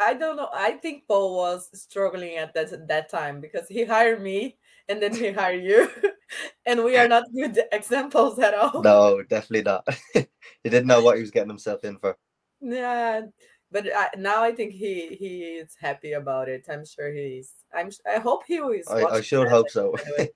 I 0.00 0.14
don't 0.14 0.36
know. 0.36 0.48
I 0.52 0.72
think 0.72 1.04
Paul 1.06 1.36
was 1.36 1.68
struggling 1.74 2.36
at 2.36 2.54
that 2.54 2.88
that 2.88 3.10
time 3.10 3.40
because 3.40 3.68
he 3.68 3.84
hired 3.84 4.22
me 4.22 4.56
and 4.88 5.00
then 5.00 5.14
he 5.14 5.30
hired 5.30 5.62
you, 5.62 5.88
and 6.66 6.82
we 6.82 6.96
are 6.96 7.06
not 7.06 7.24
good 7.34 7.60
examples 7.72 8.38
at 8.38 8.54
all. 8.54 8.82
no, 8.82 9.22
definitely 9.22 9.62
not. 9.62 9.86
he 10.14 10.26
didn't 10.64 10.86
know 10.86 11.02
what 11.02 11.16
he 11.16 11.20
was 11.22 11.30
getting 11.30 11.50
himself 11.50 11.84
in 11.84 11.98
for. 11.98 12.16
Yeah, 12.62 13.22
but 13.70 13.86
I, 13.94 14.08
now 14.16 14.42
I 14.42 14.52
think 14.52 14.72
he 14.72 15.08
he 15.18 15.42
is 15.60 15.76
happy 15.78 16.12
about 16.12 16.48
it. 16.48 16.66
I'm 16.68 16.84
sure 16.86 17.12
he's. 17.12 17.52
I'm. 17.74 17.88
s- 17.88 18.00
I 18.08 18.18
hope 18.18 18.42
he 18.46 18.56
is. 18.56 18.88
I, 18.88 19.04
I 19.04 19.20
should 19.20 19.48
hope 19.48 19.70
so. 19.70 19.92
anyway. 19.92 20.30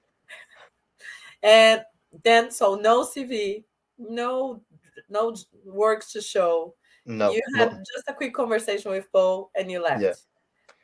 and 1.42 1.82
then, 2.22 2.50
so 2.50 2.74
no 2.76 3.02
CV, 3.02 3.64
no 3.98 4.62
no 5.08 5.34
works 5.64 6.12
to 6.12 6.20
show. 6.20 6.74
No, 7.06 7.32
you 7.32 7.42
no, 7.50 7.68
had 7.68 7.78
just 7.94 8.08
a 8.08 8.14
quick 8.14 8.34
conversation 8.34 8.90
with 8.90 9.10
Paul 9.12 9.50
and 9.56 9.70
you 9.70 9.82
left. 9.82 10.02
Yeah. 10.02 10.14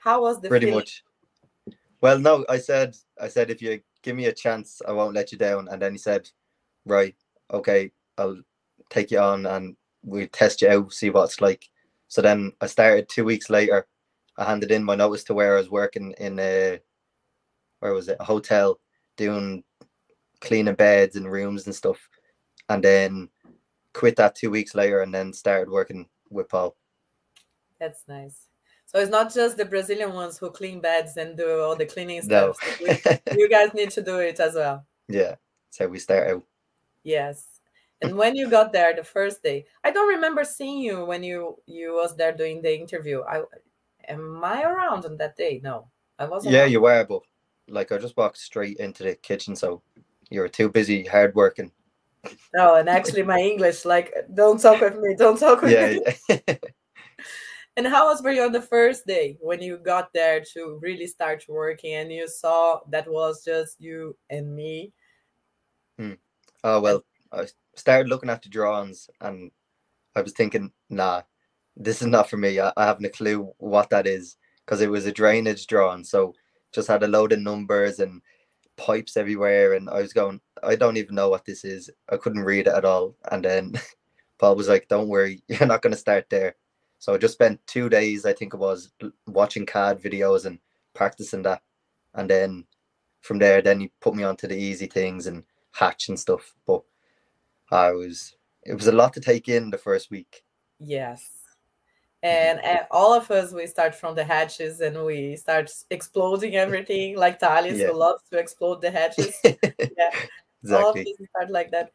How 0.03 0.23
was 0.23 0.41
the 0.41 0.49
pretty 0.49 0.67
feeling? 0.67 0.81
much. 0.81 1.05
Well, 2.01 2.19
no, 2.19 2.45
I 2.49 2.59
said, 2.59 2.97
I 3.21 3.29
said, 3.29 3.51
if 3.51 3.61
you 3.61 3.81
give 4.03 4.17
me 4.17 4.27
a 4.27 4.33
chance, 4.33 4.81
I 4.87 4.93
won't 4.93 5.15
let 5.15 5.33
you 5.33 5.39
down. 5.39 5.69
And 5.69 5.81
then 5.81 5.93
he 5.93 5.99
said, 5.99 6.29
right, 6.87 7.15
okay, 7.53 7.93
I'll 8.17 8.41
take 8.89 9.11
you 9.11 9.19
on 9.19 9.47
and 9.47 9.77
we 10.03 10.27
test 10.29 10.63
you 10.63 10.69
out, 10.69 10.93
see 10.93 11.11
what 11.11 11.25
it's 11.25 11.41
like. 11.41 11.69
So 12.09 12.23
then 12.23 12.53
I 12.61 12.67
started 12.67 13.09
two 13.09 13.25
weeks 13.25 13.51
later. 13.51 13.87
I 14.39 14.45
handed 14.45 14.71
in 14.71 14.83
my 14.83 14.95
notice 14.95 15.25
to 15.25 15.35
where 15.35 15.55
I 15.55 15.59
was 15.59 15.71
working 15.71 16.15
in 16.19 16.39
a, 16.39 16.81
where 17.81 17.93
was 17.93 18.09
it, 18.09 18.17
a 18.19 18.25
hotel, 18.25 18.81
doing 19.17 19.63
cleaning 20.41 20.75
beds 20.75 21.17
and 21.17 21.31
rooms 21.31 21.67
and 21.67 21.75
stuff. 21.75 22.09
And 22.71 22.83
then 22.83 23.29
quit 23.93 24.17
that 24.17 24.35
two 24.35 24.51
weeks 24.51 24.75
later 24.75 25.01
and 25.03 25.13
then 25.15 25.33
started 25.33 25.71
working 25.71 26.09
with 26.31 26.49
Paul. 26.49 26.77
That's 27.79 28.05
nice. 28.09 28.47
So 28.87 28.99
it's 28.99 29.11
not 29.11 29.33
just 29.33 29.57
the 29.57 29.65
Brazilian 29.65 30.13
ones 30.15 30.37
who 30.39 30.51
clean 30.51 30.81
beds 30.81 31.17
and 31.17 31.37
do 31.37 31.61
all 31.61 31.77
the 31.77 31.87
cleaning 31.87 32.21
No. 32.27 32.53
stuff. 32.53 32.81
We- 32.81 33.39
you 33.39 33.49
guys 33.49 33.73
need 33.75 33.91
to 33.93 34.03
do 34.03 34.19
it 34.19 34.39
as 34.41 34.55
well. 34.55 34.85
yeah, 35.09 35.37
that's 35.67 35.79
how 35.79 35.87
we 35.87 35.99
start 35.99 36.29
out. 36.29 36.43
Yes. 37.03 37.47
And 38.03 38.17
when 38.17 38.35
you 38.35 38.49
got 38.49 38.73
there 38.73 38.95
the 38.95 39.05
first 39.05 39.43
day, 39.43 39.67
I 39.85 39.91
don't 39.91 40.09
remember 40.09 40.43
seeing 40.45 40.79
you 40.79 41.05
when 41.05 41.23
you 41.23 41.59
you 41.67 41.95
was 41.95 42.17
there 42.17 42.33
doing 42.33 42.63
the 42.63 42.75
interview. 42.79 43.23
I 43.23 43.43
am 44.09 44.43
I 44.43 44.63
around 44.63 45.05
on 45.05 45.17
that 45.19 45.37
day? 45.37 45.61
No, 45.63 45.89
I 46.19 46.25
wasn't. 46.25 46.55
Yeah, 46.55 46.63
around. 46.63 46.71
you 46.73 46.81
were, 46.81 47.05
but 47.05 47.21
like 47.69 47.93
I 47.93 47.99
just 47.99 48.17
walked 48.17 48.39
straight 48.39 48.79
into 48.79 49.03
the 49.05 49.15
kitchen, 49.15 49.55
so 49.55 49.83
you 50.31 50.41
were 50.41 50.49
too 50.49 50.69
busy 50.71 51.05
hard 51.05 51.35
working. 51.35 51.71
No, 52.55 52.75
and 52.75 52.89
actually 52.89 53.23
my 53.23 53.39
English, 53.39 53.85
like, 53.85 54.13
don't 54.35 54.61
talk 54.61 54.81
with 54.81 54.99
me, 54.99 55.15
don't 55.17 55.39
talk 55.39 55.63
with 55.63 55.73
me. 55.73 56.03
Yeah, 56.29 56.57
And 57.77 57.87
how 57.87 58.09
was 58.09 58.23
were 58.23 58.33
you 58.33 58.43
on 58.43 58.53
the 58.53 58.61
first 58.61 59.07
day 59.07 59.39
when 59.41 59.63
you 59.63 59.79
got 59.79 60.13
there 60.13 60.43
to 60.53 60.79
really 60.83 61.07
start 61.07 61.45
working 61.49 61.95
and 61.95 62.13
you 62.13 62.29
saw 62.29 62.81
that 62.91 63.11
was 63.11 63.45
just 63.45 63.81
you 63.81 64.17
and 64.29 64.55
me? 64.55 64.93
Hmm. 65.99 66.15
oh 66.65 66.81
well, 66.81 67.05
I 67.33 67.47
started 67.77 68.09
looking 68.09 68.29
at 68.29 68.43
the 68.43 68.49
drawings 68.49 69.09
and 69.21 69.51
I 70.17 70.23
was 70.23 70.33
thinking, 70.33 70.73
nah, 70.89 71.23
this 71.77 72.03
is 72.03 72.09
not 72.09 72.29
for 72.29 72.37
me. 72.37 72.59
I, 72.59 72.73
I 72.77 72.85
haven't 72.85 73.07
a 73.07 73.11
clue 73.11 73.51
what 73.59 73.89
that 73.91 74.07
is 74.07 74.37
because 74.67 74.81
it 74.81 74.91
was 74.91 75.07
a 75.07 75.13
drainage 75.13 75.67
drawing, 75.67 76.05
so 76.05 76.35
just 76.73 76.89
had 76.89 77.03
a 77.03 77.09
load 77.09 77.33
of 77.33 77.41
numbers 77.41 78.01
and 78.01 78.21
pipes 78.81 79.17
everywhere, 79.17 79.75
and 79.75 79.91
I 79.91 80.01
was 80.01 80.13
going, 80.13 80.41
I 80.63 80.75
don't 80.75 80.97
even 80.97 81.15
know 81.15 81.29
what 81.29 81.45
this 81.45 81.65
is. 81.65 81.91
I 82.11 82.17
couldn't 82.17 82.45
read 82.45 82.67
it 82.67 82.75
at 82.75 82.85
all. 82.85 83.15
And 83.31 83.45
then 83.45 83.75
Paul 84.39 84.57
was 84.57 84.69
like, 84.69 84.89
"Don't 84.89 85.09
worry, 85.09 85.43
you're 85.49 85.67
not 85.67 85.83
going 85.83 85.93
to 85.93 85.99
start 85.99 86.27
there." 86.31 86.57
So 86.99 87.15
I 87.15 87.19
just 87.19 87.35
spent 87.35 87.67
two 87.67 87.89
days, 87.89 88.27
I 88.27 88.33
think 88.35 88.53
it 88.53 88.59
was, 88.59 88.93
watching 89.27 89.65
CAD 89.65 90.03
videos 90.03 90.45
and 90.45 90.59
practicing 90.95 91.43
that, 91.43 91.63
and 92.15 92.29
then 92.29 92.67
from 93.23 93.39
there, 93.39 93.63
then 93.63 93.81
he 93.81 93.93
put 94.01 94.15
me 94.15 94.25
onto 94.25 94.47
the 94.47 94.57
easy 94.57 94.87
things 94.87 95.27
and 95.27 95.45
hatch 95.73 96.09
and 96.09 96.19
stuff. 96.19 96.55
But 96.67 96.83
I 97.71 97.93
was, 97.93 98.35
it 98.65 98.75
was 98.75 98.87
a 98.87 98.93
lot 98.93 99.13
to 99.15 99.21
take 99.21 99.49
in 99.49 99.71
the 99.71 99.79
first 99.79 100.11
week. 100.11 100.43
Yes. 100.79 101.40
And, 102.23 102.63
and 102.63 102.81
all 102.91 103.15
of 103.15 103.31
us, 103.31 103.53
we 103.53 103.67
start 103.67 103.95
from 103.95 104.15
the 104.15 104.25
hatches 104.25 104.81
and 104.81 105.05
we 105.05 105.37
start 105.37 105.71
exploding 105.91 106.57
everything 106.57 107.17
like 107.25 107.41
Thales, 107.41 107.79
yeah. 107.79 107.87
who 107.87 107.95
loves 107.95 108.23
to 108.31 108.39
explode 108.39 108.83
the 108.83 108.91
hatches. 108.91 109.35
yeah. 109.45 110.11
Exactly. 110.63 110.85
All 110.85 110.91
of 110.91 110.97
us 110.99 111.29
start 111.31 111.51
like 111.51 111.71
that. 111.71 111.91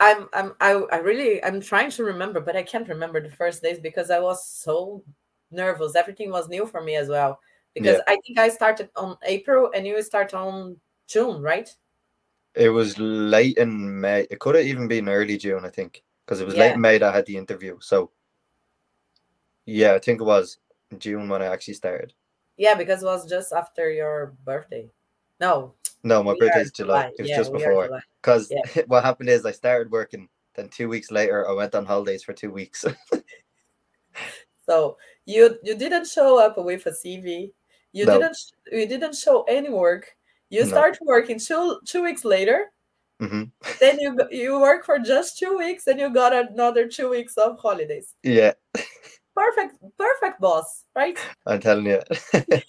I'm 0.00 0.28
I'm 0.34 0.52
I, 0.60 0.72
I 0.92 0.96
really 0.98 1.42
I'm 1.42 1.60
trying 1.60 1.90
to 1.92 2.04
remember, 2.04 2.40
but 2.40 2.56
I 2.56 2.62
can't 2.62 2.88
remember 2.88 3.20
the 3.20 3.34
first 3.34 3.62
days 3.62 3.78
because 3.78 4.10
I 4.10 4.18
was 4.18 4.46
so 4.46 5.02
nervous. 5.50 5.96
Everything 5.96 6.30
was 6.30 6.48
new 6.48 6.66
for 6.66 6.82
me 6.82 6.96
as 6.96 7.08
well. 7.08 7.40
Because 7.74 7.96
yeah. 7.96 8.14
I 8.14 8.18
think 8.26 8.38
I 8.38 8.48
started 8.48 8.90
on 8.96 9.16
April 9.24 9.70
and 9.74 9.86
you 9.86 10.00
start 10.02 10.34
on 10.34 10.76
June, 11.08 11.42
right? 11.42 11.74
It 12.54 12.68
was 12.68 12.98
late 12.98 13.56
in 13.58 14.00
May. 14.00 14.26
It 14.30 14.38
could 14.38 14.54
have 14.54 14.66
even 14.66 14.86
been 14.86 15.08
early 15.08 15.36
June, 15.36 15.64
I 15.64 15.70
think, 15.70 16.02
because 16.24 16.40
it 16.40 16.46
was 16.46 16.54
yeah. 16.54 16.60
late 16.60 16.74
in 16.74 16.80
May 16.80 16.98
that 16.98 17.12
I 17.12 17.16
had 17.16 17.26
the 17.26 17.36
interview. 17.36 17.76
So, 17.80 18.12
yeah, 19.66 19.94
I 19.94 19.98
think 19.98 20.20
it 20.20 20.24
was 20.24 20.58
June 20.98 21.28
when 21.28 21.42
I 21.42 21.46
actually 21.46 21.74
started. 21.74 22.12
Yeah, 22.56 22.74
because 22.74 23.02
it 23.02 23.06
was 23.06 23.28
just 23.28 23.52
after 23.52 23.90
your 23.90 24.34
birthday. 24.44 24.90
No. 25.40 25.74
No, 26.02 26.22
my 26.22 26.34
birthday 26.38 26.60
is 26.60 26.70
July. 26.70 27.02
July. 27.02 27.12
It 27.18 27.22
was 27.22 27.30
yeah, 27.30 27.36
just 27.36 27.52
before. 27.52 28.02
Because 28.20 28.50
yeah. 28.50 28.82
what 28.86 29.04
happened 29.04 29.28
is 29.28 29.44
I 29.44 29.52
started 29.52 29.90
working, 29.90 30.28
then 30.54 30.68
two 30.68 30.88
weeks 30.88 31.10
later 31.10 31.48
I 31.48 31.52
went 31.52 31.74
on 31.74 31.86
holidays 31.86 32.22
for 32.22 32.32
two 32.32 32.50
weeks. 32.50 32.84
so 34.66 34.96
you 35.24 35.58
you 35.62 35.74
didn't 35.74 36.06
show 36.06 36.38
up 36.38 36.56
with 36.58 36.86
a 36.86 36.90
CV. 36.90 37.52
You 37.92 38.06
no. 38.06 38.18
didn't 38.18 38.36
you 38.70 38.86
didn't 38.86 39.16
show 39.16 39.42
any 39.48 39.70
work 39.70 40.14
you 40.54 40.62
no. 40.62 40.68
start 40.68 40.98
working 41.02 41.38
two 41.38 41.80
two 41.84 42.02
weeks 42.02 42.24
later. 42.24 42.66
Mm-hmm. 43.20 43.44
Then 43.80 43.98
you 43.98 44.16
you 44.30 44.60
work 44.60 44.84
for 44.84 44.98
just 44.98 45.38
two 45.38 45.56
weeks, 45.58 45.86
and 45.86 45.98
you 45.98 46.12
got 46.12 46.32
another 46.32 46.88
two 46.88 47.10
weeks 47.10 47.36
of 47.36 47.58
holidays. 47.58 48.14
Yeah. 48.22 48.52
Perfect, 49.34 49.76
perfect, 49.98 50.40
boss. 50.40 50.84
Right? 50.94 51.18
I'm 51.46 51.60
telling 51.60 51.86
you. 51.86 52.00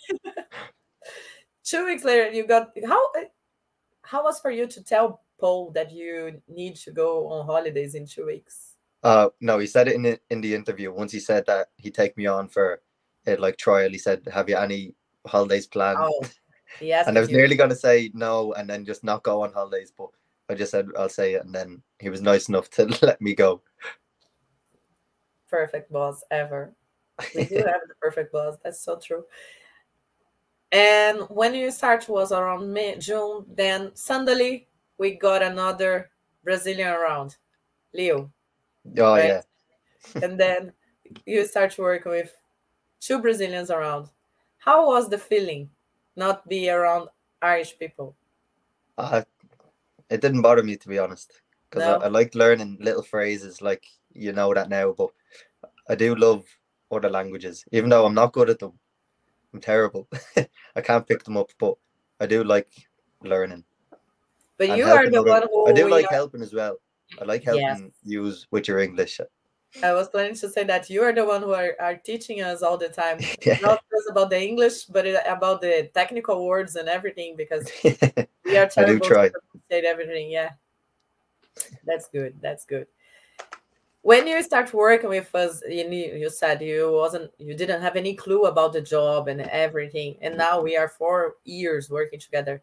two 1.63 1.86
weeks 1.86 2.03
later, 2.03 2.31
you 2.31 2.48
got 2.48 2.72
how 2.88 3.01
how 4.01 4.24
was 4.24 4.39
for 4.39 4.51
you 4.51 4.67
to 4.67 4.84
tell 4.84 5.22
Paul 5.39 5.72
that 5.72 5.91
you 5.91 6.41
need 6.48 6.75
to 6.77 6.91
go 6.91 7.27
on 7.27 7.45
holidays 7.45 7.95
in 7.95 8.05
two 8.05 8.25
weeks? 8.25 8.75
Uh, 9.03 9.29
no, 9.41 9.60
he 9.60 9.67
said 9.67 9.88
it 9.88 9.95
in 9.95 10.01
the, 10.03 10.19
in 10.31 10.41
the 10.41 10.55
interview. 10.55 10.91
Once 10.91 11.12
he 11.12 11.19
said 11.19 11.45
that 11.45 11.67
he'd 11.77 11.93
take 11.93 12.17
me 12.17 12.25
on 12.25 12.48
for 12.48 12.81
it, 13.25 13.39
like 13.39 13.57
trial, 13.57 13.89
he 13.89 13.98
said, 13.98 14.24
"Have 14.34 14.50
you 14.50 14.57
any 14.57 14.95
holidays 15.27 15.67
planned?" 15.67 16.00
Oh, 16.01 16.24
Yes. 16.81 17.05
And 17.07 17.17
I 17.17 17.22
was 17.22 17.29
nearly 17.29 17.55
going 17.55 17.69
to 17.69 17.75
say 17.75 18.12
no 18.13 18.53
and 18.53 18.69
then 18.69 18.86
just 18.86 19.03
not 19.03 19.24
go 19.24 19.43
on 19.43 19.53
holidays, 19.53 19.93
but 19.95 20.10
I 20.50 20.55
just 20.55 20.72
said 20.72 20.88
I'll 20.98 21.10
say 21.10 21.34
it, 21.34 21.45
and 21.45 21.53
then 21.53 21.81
he 22.00 22.10
was 22.10 22.22
nice 22.22 22.50
enough 22.50 22.69
to 22.72 22.86
let 23.01 23.22
me 23.22 23.34
go. 23.34 23.62
Perfect 25.49 25.91
boss 25.91 26.23
ever. 26.31 26.73
We 27.35 27.45
do 27.45 27.55
have 27.65 27.81
the 27.87 27.95
perfect 28.01 28.31
boss. 28.31 28.55
That's 28.63 28.81
so 28.81 28.97
true. 28.97 29.23
And 30.71 31.19
when 31.29 31.53
you 31.53 31.71
start 31.71 32.09
was 32.09 32.31
around 32.31 32.71
May, 32.71 32.97
June, 32.97 33.45
then 33.47 33.91
suddenly 33.93 34.67
we 34.97 35.15
got 35.15 35.41
another 35.41 36.09
Brazilian 36.43 36.89
around, 36.89 37.37
Leo. 37.93 38.31
Oh 38.97 39.15
right? 39.15 39.25
yeah. 39.25 39.41
and 40.21 40.39
then 40.39 40.73
you 41.25 41.45
start 41.45 41.77
working 41.77 42.11
with 42.11 42.33
two 42.99 43.19
Brazilians 43.21 43.71
around. 43.71 44.09
How 44.57 44.87
was 44.87 45.09
the 45.09 45.17
feeling 45.17 45.69
not 46.15 46.47
be 46.47 46.69
around 46.69 47.09
Irish 47.41 47.77
people? 47.77 48.15
Uh, 48.97 49.23
it 50.09 50.21
didn't 50.21 50.41
bother 50.41 50.63
me 50.63 50.75
to 50.77 50.87
be 50.87 50.99
honest, 50.99 51.41
because 51.69 51.85
no. 51.85 51.97
I, 51.97 52.05
I 52.05 52.07
like 52.07 52.35
learning 52.35 52.77
little 52.79 53.03
phrases 53.03 53.61
like 53.61 53.85
you 54.13 54.31
know 54.31 54.53
that 54.53 54.69
now. 54.69 54.91
But 54.91 55.09
I 55.89 55.95
do 55.95 56.15
love 56.15 56.45
other 56.91 57.09
languages, 57.09 57.65
even 57.71 57.89
though 57.89 58.05
I'm 58.05 58.13
not 58.13 58.33
good 58.33 58.49
at 58.49 58.59
them. 58.59 58.73
I'm 59.53 59.61
terrible. 59.61 60.07
I 60.75 60.81
can't 60.81 61.07
pick 61.07 61.23
them 61.23 61.37
up, 61.37 61.51
but 61.59 61.75
I 62.19 62.25
do 62.25 62.43
like 62.43 62.69
learning. 63.21 63.63
But 64.57 64.77
you 64.77 64.85
are 64.85 65.09
the 65.09 65.19
other, 65.19 65.29
one 65.29 65.43
who 65.51 65.67
I 65.67 65.73
do 65.73 65.89
like 65.89 66.05
are... 66.11 66.15
helping 66.15 66.41
as 66.41 66.53
well. 66.53 66.77
I 67.21 67.25
like 67.25 67.43
helping 67.43 67.63
yes. 67.63 67.81
use 68.03 68.47
with 68.51 68.67
your 68.67 68.79
English. 68.79 69.19
I 69.83 69.93
was 69.93 70.07
planning 70.07 70.35
to 70.35 70.49
say 70.49 70.63
that 70.63 70.89
you 70.89 71.03
are 71.03 71.13
the 71.13 71.25
one 71.25 71.41
who 71.41 71.53
are, 71.53 71.75
are 71.79 71.95
teaching 71.95 72.41
us 72.41 72.61
all 72.61 72.77
the 72.77 72.89
time, 72.89 73.19
yeah. 73.45 73.59
not 73.61 73.83
just 73.91 74.09
about 74.09 74.29
the 74.29 74.41
English, 74.41 74.85
but 74.85 75.05
uh, 75.05 75.19
about 75.27 75.61
the 75.61 75.89
technical 75.93 76.45
words 76.45 76.75
and 76.75 76.87
everything, 76.87 77.35
because 77.35 77.69
we 77.83 78.57
are 78.57 78.67
terrible 78.67 79.05
to 79.05 79.31
say 79.69 79.81
everything. 79.81 80.31
Yeah, 80.31 80.51
that's 81.85 82.07
good. 82.07 82.35
That's 82.41 82.65
good. 82.65 82.87
When 84.05 84.27
you 84.27 84.43
start 84.43 84.71
working 84.71 85.09
with 85.09 85.33
us, 85.33 85.63
you, 85.67 85.89
you 85.89 86.29
said 86.29 86.62
you 86.62 86.91
wasn't, 86.91 87.31
you 87.39 87.55
didn't 87.55 87.81
have 87.81 87.95
any 87.95 88.13
clue 88.13 88.45
about 88.45 88.71
the 88.71 88.81
job 88.81 89.27
and 89.27 89.41
everything, 89.41 90.17
and 90.21 90.38
now 90.38 90.62
we 90.62 90.77
are 90.77 90.88
four 90.88 91.38
years 91.43 91.89
working 91.89 92.19
together. 92.19 92.62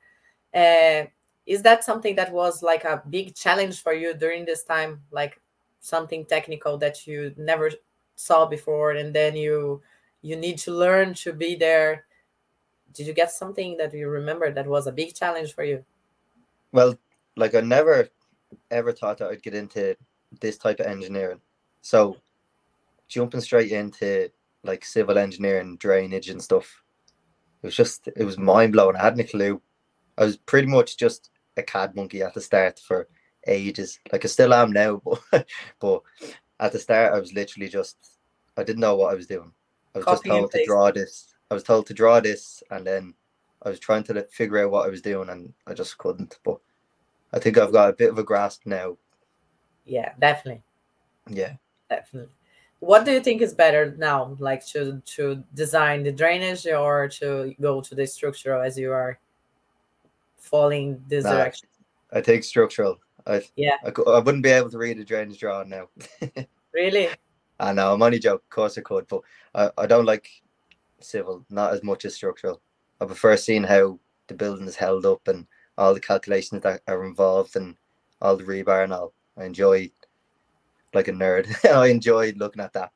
Uh, 0.54 1.06
is 1.44 1.62
that 1.62 1.82
something 1.82 2.14
that 2.14 2.30
was 2.30 2.62
like 2.62 2.84
a 2.84 3.02
big 3.10 3.34
challenge 3.34 3.82
for 3.82 3.92
you 3.92 4.14
during 4.14 4.44
this 4.44 4.62
time, 4.62 5.00
like 5.10 5.40
something 5.80 6.24
technical 6.26 6.78
that 6.78 7.08
you 7.08 7.34
never 7.36 7.72
saw 8.14 8.46
before 8.46 8.92
and 8.92 9.12
then 9.12 9.34
you 9.34 9.82
you 10.20 10.36
need 10.36 10.58
to 10.58 10.70
learn 10.70 11.12
to 11.14 11.32
be 11.32 11.56
there. 11.56 12.04
Did 12.94 13.08
you 13.08 13.14
get 13.14 13.32
something 13.32 13.76
that 13.78 13.92
you 13.92 14.08
remember 14.08 14.52
that 14.52 14.68
was 14.68 14.86
a 14.86 14.92
big 14.92 15.12
challenge 15.16 15.52
for 15.54 15.64
you? 15.64 15.84
Well 16.70 16.96
like 17.36 17.54
i 17.54 17.60
never 17.60 18.08
ever 18.70 18.92
thought 18.92 19.16
that 19.16 19.30
i'd 19.30 19.42
get 19.42 19.54
into 19.54 19.96
this 20.40 20.56
type 20.58 20.80
of 20.80 20.86
engineering 20.86 21.40
so 21.80 22.16
jumping 23.08 23.40
straight 23.40 23.72
into 23.72 24.30
like 24.64 24.84
civil 24.84 25.18
engineering 25.18 25.76
drainage 25.76 26.28
and 26.28 26.42
stuff 26.42 26.82
it 27.62 27.66
was 27.66 27.76
just 27.76 28.08
it 28.16 28.24
was 28.24 28.38
mind-blowing 28.38 28.96
i 28.96 29.02
hadn't 29.02 29.20
a 29.20 29.24
clue 29.24 29.60
i 30.18 30.24
was 30.24 30.36
pretty 30.36 30.68
much 30.68 30.96
just 30.96 31.30
a 31.56 31.62
cad 31.62 31.94
monkey 31.94 32.22
at 32.22 32.34
the 32.34 32.40
start 32.40 32.78
for 32.78 33.08
ages. 33.46 33.98
Like 34.12 34.24
I 34.24 34.28
still 34.28 34.54
am 34.54 34.72
now, 34.72 35.00
but 35.30 35.46
but 35.80 36.02
at 36.60 36.72
the 36.72 36.78
start 36.78 37.12
I 37.12 37.18
was 37.18 37.32
literally 37.32 37.68
just 37.68 37.96
I 38.56 38.64
didn't 38.64 38.80
know 38.80 38.96
what 38.96 39.12
I 39.12 39.16
was 39.16 39.26
doing. 39.26 39.52
I 39.94 39.98
was 39.98 40.04
Copy 40.04 40.28
just 40.28 40.38
told 40.38 40.52
to 40.52 40.64
draw 40.66 40.90
this. 40.90 41.34
I 41.50 41.54
was 41.54 41.62
told 41.62 41.86
to 41.86 41.94
draw 41.94 42.20
this, 42.20 42.62
and 42.70 42.86
then 42.86 43.14
I 43.62 43.68
was 43.68 43.78
trying 43.78 44.04
to 44.04 44.26
figure 44.30 44.58
out 44.58 44.70
what 44.70 44.86
I 44.86 44.90
was 44.90 45.02
doing, 45.02 45.28
and 45.28 45.52
I 45.66 45.74
just 45.74 45.98
couldn't. 45.98 46.38
But 46.44 46.58
I 47.32 47.38
think 47.38 47.58
I've 47.58 47.72
got 47.72 47.90
a 47.90 47.94
bit 47.94 48.10
of 48.10 48.18
a 48.18 48.22
grasp 48.24 48.62
now. 48.64 48.96
Yeah, 49.84 50.12
definitely. 50.18 50.62
Yeah, 51.28 51.54
definitely. 51.90 52.30
What 52.80 53.04
do 53.04 53.12
you 53.12 53.20
think 53.20 53.42
is 53.42 53.54
better 53.54 53.94
now, 53.96 54.36
like 54.40 54.66
to 54.66 55.00
to 55.16 55.42
design 55.54 56.02
the 56.02 56.12
drainage 56.12 56.66
or 56.66 57.08
to 57.20 57.54
go 57.60 57.80
to 57.80 57.94
the 57.94 58.06
structural 58.06 58.60
as 58.60 58.76
you 58.76 58.92
are 58.92 59.18
falling 60.38 61.02
this 61.06 61.24
nah, 61.24 61.32
direction? 61.32 61.68
I 62.12 62.20
take 62.20 62.44
structural. 62.44 62.98
I 63.26 63.42
yeah. 63.56 63.76
I, 63.84 63.92
I 64.10 64.18
wouldn't 64.18 64.42
be 64.42 64.50
able 64.50 64.70
to 64.70 64.78
read 64.78 64.98
a 64.98 65.04
drainage 65.04 65.38
drawing 65.38 65.68
now. 65.68 65.88
really? 66.74 67.08
I 67.60 67.72
know. 67.72 67.94
I'm 67.94 68.02
only 68.02 68.18
joking. 68.18 68.42
Of 68.44 68.50
course, 68.50 68.76
I 68.76 68.80
could, 68.80 69.06
but 69.06 69.20
I, 69.54 69.70
I 69.78 69.86
don't 69.86 70.04
like 70.06 70.28
civil, 71.00 71.44
not 71.50 71.72
as 71.72 71.84
much 71.84 72.04
as 72.04 72.14
structural. 72.14 72.60
I 73.00 73.04
prefer 73.04 73.36
seeing 73.36 73.62
how 73.62 73.98
the 74.26 74.34
building 74.34 74.66
is 74.66 74.76
held 74.76 75.06
up 75.06 75.28
and 75.28 75.46
all 75.78 75.94
the 75.94 76.00
calculations 76.00 76.62
that 76.62 76.82
are 76.88 77.04
involved 77.04 77.56
and 77.56 77.76
all 78.20 78.36
the 78.36 78.44
rebar 78.44 78.84
and 78.84 78.92
all. 78.92 79.12
I 79.38 79.44
enjoy, 79.44 79.90
like 80.94 81.08
a 81.08 81.12
nerd. 81.12 81.46
I 81.70 81.88
enjoy 81.88 82.32
looking 82.36 82.62
at 82.62 82.72
that. 82.74 82.92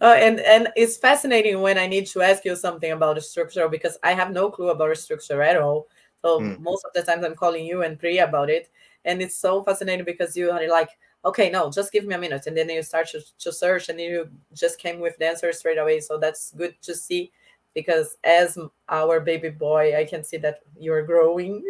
Uh, 0.00 0.16
and 0.18 0.40
and 0.40 0.68
it's 0.76 0.96
fascinating 0.96 1.60
when 1.60 1.76
I 1.76 1.86
need 1.86 2.06
to 2.06 2.22
ask 2.22 2.44
you 2.44 2.56
something 2.56 2.92
about 2.92 3.18
a 3.18 3.20
structure 3.20 3.68
because 3.68 3.98
I 4.02 4.12
have 4.12 4.32
no 4.32 4.50
clue 4.50 4.70
about 4.70 4.90
a 4.90 4.96
structure 4.96 5.42
at 5.42 5.60
all. 5.60 5.88
So 6.22 6.40
mm. 6.40 6.58
most 6.60 6.84
of 6.86 6.92
the 6.94 7.02
times 7.02 7.24
I'm 7.24 7.34
calling 7.34 7.66
you 7.66 7.82
and 7.82 7.98
Priya 7.98 8.24
about 8.24 8.48
it, 8.48 8.70
and 9.04 9.20
it's 9.20 9.36
so 9.36 9.62
fascinating 9.62 10.06
because 10.06 10.36
you 10.36 10.50
are 10.50 10.68
like 10.68 10.88
okay 11.24 11.50
no 11.50 11.70
just 11.70 11.92
give 11.92 12.04
me 12.04 12.14
a 12.14 12.18
minute 12.18 12.46
and 12.46 12.56
then 12.56 12.68
you 12.68 12.82
start 12.82 13.08
to, 13.08 13.20
to 13.38 13.52
search 13.52 13.88
and 13.88 14.00
you 14.00 14.28
just 14.52 14.78
came 14.78 15.00
with 15.00 15.16
the 15.18 15.26
answer 15.26 15.52
straight 15.52 15.78
away 15.78 16.00
so 16.00 16.18
that's 16.18 16.52
good 16.52 16.74
to 16.82 16.94
see 16.94 17.32
because 17.74 18.16
as 18.24 18.58
our 18.88 19.20
baby 19.20 19.48
boy 19.48 19.96
i 19.96 20.04
can 20.04 20.22
see 20.22 20.36
that 20.36 20.60
you're 20.78 21.02
growing 21.02 21.62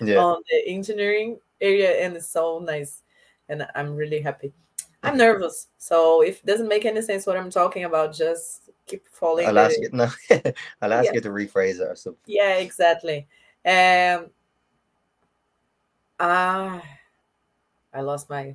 yeah. 0.00 0.16
on 0.24 0.40
the 0.50 0.68
engineering 0.68 1.38
area 1.60 2.04
and 2.04 2.16
it's 2.16 2.28
so 2.28 2.58
nice 2.60 3.02
and 3.50 3.66
i'm 3.74 3.94
really 3.94 4.20
happy 4.20 4.52
i'm 5.02 5.16
nervous 5.18 5.68
so 5.76 6.22
if 6.22 6.38
it 6.38 6.46
doesn't 6.46 6.68
make 6.68 6.86
any 6.86 7.02
sense 7.02 7.26
what 7.26 7.36
i'm 7.36 7.50
talking 7.50 7.84
about 7.84 8.14
just 8.14 8.70
keep 8.86 9.06
following 9.08 9.46
i'll 9.48 9.58
ask 9.58 9.78
you 9.78 9.88
no 9.92 10.08
i'll 10.80 10.92
ask 10.92 11.06
yeah. 11.06 11.12
you 11.14 11.20
to 11.20 11.28
rephrase 11.30 11.80
it 11.80 11.88
or 11.88 11.94
something 11.96 12.20
yeah 12.26 12.54
exactly 12.56 13.26
And 13.64 14.30
ah, 16.18 16.82
I 17.92 18.00
lost 18.00 18.30
my 18.30 18.54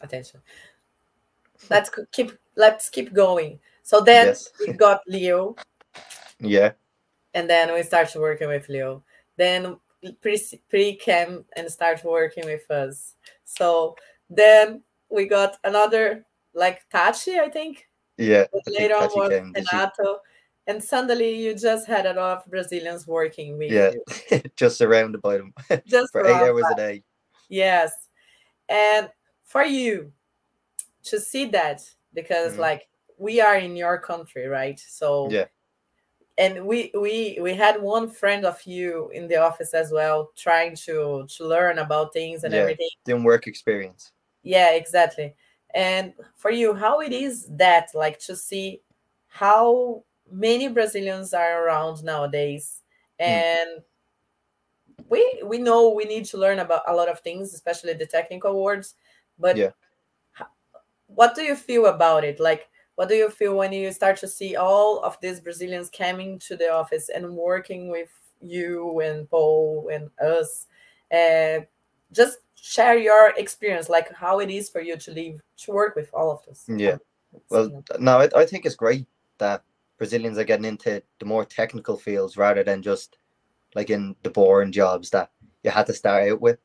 attention. 0.00 0.40
Let's 1.70 1.90
keep 2.12 2.32
let's 2.56 2.88
keep 2.90 3.12
going. 3.12 3.60
So 3.82 4.00
then 4.00 4.26
Yes. 4.28 4.50
we 4.58 4.72
got 4.72 5.02
Leo, 5.06 5.56
Yeah. 6.40 6.72
and 7.34 7.48
then 7.48 7.72
we 7.72 7.82
started 7.82 8.20
working 8.20 8.48
with 8.48 8.68
Leo. 8.68 9.02
Then 9.36 9.76
pre 10.20 10.38
pre 10.68 10.96
came 10.96 11.44
and 11.56 11.70
started 11.70 12.04
working 12.04 12.44
with 12.46 12.68
us. 12.70 13.14
So 13.44 13.96
then 14.36 14.82
we 15.10 15.26
got 15.26 15.58
another 15.64 16.24
like 16.54 16.82
Tachi, 16.92 17.38
I 17.38 17.48
think. 17.48 17.88
Yeah. 18.18 18.44
I 18.54 18.58
think 18.64 18.78
later 18.78 18.94
on 18.96 19.08
Tachi 19.08 19.16
was 19.16 19.28
came. 19.30 19.52
Renato. 19.54 20.18
And 20.66 20.82
suddenly 20.82 21.34
you 21.42 21.54
just 21.54 21.88
had 21.88 22.06
a 22.06 22.12
lot 22.14 22.38
of 22.38 22.50
Brazilians 22.50 23.06
working 23.06 23.58
with 23.58 23.72
Yeah. 23.72 23.90
you. 24.30 24.42
Just 24.56 24.78
surrounded 24.78 25.20
by 25.20 25.38
them 25.38 25.52
Just 25.86 26.12
for 26.12 26.24
eight 26.24 26.36
hours 26.36 26.62
that. 26.62 26.72
a 26.72 26.76
day. 26.76 27.04
Yes. 27.48 27.92
And 28.68 29.10
for 29.44 29.64
you 29.64 30.12
to 31.04 31.18
see 31.18 31.46
that, 31.46 31.82
because 32.14 32.54
Mhm. 32.54 32.58
like 32.58 32.88
we 33.18 33.40
are 33.40 33.56
in 33.56 33.74
your 33.74 33.98
country, 33.98 34.46
right? 34.46 34.78
So 34.78 35.28
Yeah. 35.30 35.46
and 36.38 36.64
we 36.64 36.92
we 36.94 37.38
we 37.42 37.54
had 37.54 37.82
one 37.82 38.08
friend 38.08 38.44
of 38.46 38.62
you 38.64 39.10
in 39.12 39.26
the 39.28 39.36
office 39.36 39.74
as 39.74 39.90
well 39.90 40.30
trying 40.36 40.76
to 40.76 41.26
to 41.28 41.44
learn 41.44 41.78
about 41.78 42.12
things 42.12 42.44
and 42.44 42.54
Yeah. 42.54 42.60
everything 42.60 42.88
Doing 43.04 43.24
work 43.24 43.46
experience. 43.48 44.11
Yeah 44.42 44.72
exactly 44.72 45.34
and 45.74 46.12
for 46.36 46.50
you 46.50 46.74
how 46.74 47.00
it 47.00 47.12
is 47.12 47.46
that 47.56 47.88
like 47.94 48.18
to 48.18 48.36
see 48.36 48.80
how 49.28 50.04
many 50.30 50.68
brazilians 50.68 51.32
are 51.34 51.64
around 51.66 52.02
nowadays 52.04 52.82
Hmm. 53.24 53.44
and 53.44 53.82
we 55.08 55.42
we 55.44 55.58
know 55.58 55.90
we 55.90 56.04
need 56.04 56.24
to 56.24 56.38
learn 56.38 56.58
about 56.58 56.82
a 56.88 56.94
lot 56.94 57.08
of 57.08 57.20
things 57.20 57.54
especially 57.54 57.92
the 57.94 58.06
technical 58.06 58.62
words 58.62 58.94
but 59.38 59.56
Yeah. 59.56 59.70
what 61.06 61.34
do 61.34 61.42
you 61.42 61.54
feel 61.54 61.86
about 61.86 62.24
it 62.24 62.40
like 62.40 62.68
what 62.94 63.08
do 63.08 63.14
you 63.14 63.30
feel 63.30 63.56
when 63.56 63.72
you 63.72 63.90
start 63.92 64.16
to 64.16 64.28
see 64.28 64.56
all 64.56 65.00
of 65.02 65.18
these 65.20 65.40
brazilians 65.40 65.90
coming 65.90 66.38
to 66.38 66.56
the 66.56 66.70
office 66.70 67.08
and 67.08 67.34
working 67.34 67.90
with 67.90 68.10
you 68.40 69.00
and 69.00 69.28
paul 69.30 69.88
and 69.92 70.10
us 70.20 70.66
uh, 71.12 71.60
just 72.12 72.38
share 72.54 72.96
your 72.96 73.32
experience 73.36 73.88
like 73.88 74.12
how 74.14 74.38
it 74.38 74.50
is 74.50 74.70
for 74.70 74.80
you 74.80 74.96
to 74.96 75.10
live 75.12 75.40
to 75.56 75.72
work 75.72 75.96
with 75.96 76.08
all 76.14 76.30
of 76.30 76.40
us 76.48 76.64
Yeah. 76.68 76.98
Well, 77.50 77.82
no, 77.98 78.18
I, 78.18 78.28
I 78.36 78.46
think 78.46 78.66
it's 78.66 78.74
great 78.74 79.06
that 79.38 79.64
Brazilians 79.98 80.38
are 80.38 80.44
getting 80.44 80.66
into 80.66 81.02
the 81.18 81.24
more 81.24 81.44
technical 81.44 81.96
fields 81.96 82.36
rather 82.36 82.62
than 82.62 82.82
just 82.82 83.16
like 83.74 83.90
in 83.90 84.14
the 84.22 84.30
boring 84.30 84.72
jobs 84.72 85.10
that 85.10 85.30
you 85.62 85.70
had 85.70 85.86
to 85.86 85.94
start 85.94 86.28
out 86.30 86.40
with. 86.40 86.58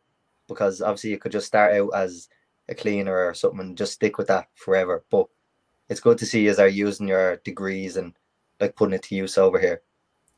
Because 0.48 0.82
obviously 0.82 1.12
you 1.12 1.20
could 1.20 1.32
just 1.32 1.48
start 1.48 1.74
out 1.74 1.90
as 1.96 2.30
a 2.70 2.76
cleaner 2.76 3.26
or 3.26 3.34
something 3.34 3.60
and 3.60 3.78
just 3.78 3.94
stick 3.94 4.18
with 4.18 4.28
that 4.28 4.50
forever. 4.56 5.04
But 5.10 5.28
it's 5.90 6.00
good 6.02 6.18
to 6.18 6.26
see 6.26 6.44
you 6.44 6.50
as 6.50 6.60
are 6.60 6.68
using 6.68 7.08
your 7.08 7.38
degrees 7.38 7.98
and 7.98 8.14
like 8.60 8.76
putting 8.76 8.94
it 8.96 9.04
to 9.04 9.16
use 9.16 9.38
over 9.38 9.60
here. 9.60 9.82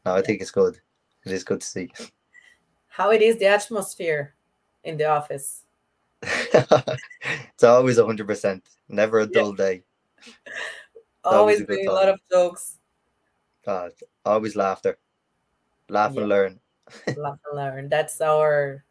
No, 0.06 0.16
I 0.16 0.22
think 0.22 0.42
it's 0.42 0.52
good. 0.52 0.78
It 1.26 1.32
is 1.32 1.44
good 1.44 1.62
to 1.62 1.68
see. 1.68 1.92
how 2.88 3.12
it 3.12 3.22
is 3.22 3.38
the 3.38 3.46
atmosphere 3.46 4.36
in 4.84 4.98
the 4.98 5.06
office 5.06 5.64
it's 6.24 7.64
always 7.64 7.98
hundred 7.98 8.28
percent. 8.28 8.64
Never 8.90 9.20
a 9.20 9.26
Yeah. 9.26 9.32
dull 9.42 9.54
day. 9.54 9.84
always 11.24 11.60
always 11.60 11.62
a 11.62 11.66
doing 11.66 11.88
a 11.88 11.94
lot 11.94 12.10
of 12.10 12.20
jokes 12.32 12.78
Uh, 13.68 13.90
always 14.26 14.56
laughter. 14.56 14.98
Laugh 15.90 16.14
Yeah. 16.16 16.22
and 16.22 16.30
learn. 16.30 16.60
laugh 17.18 17.40
and 17.48 17.56
learn 17.56 17.90
that's 17.90 18.20
our 18.22 18.84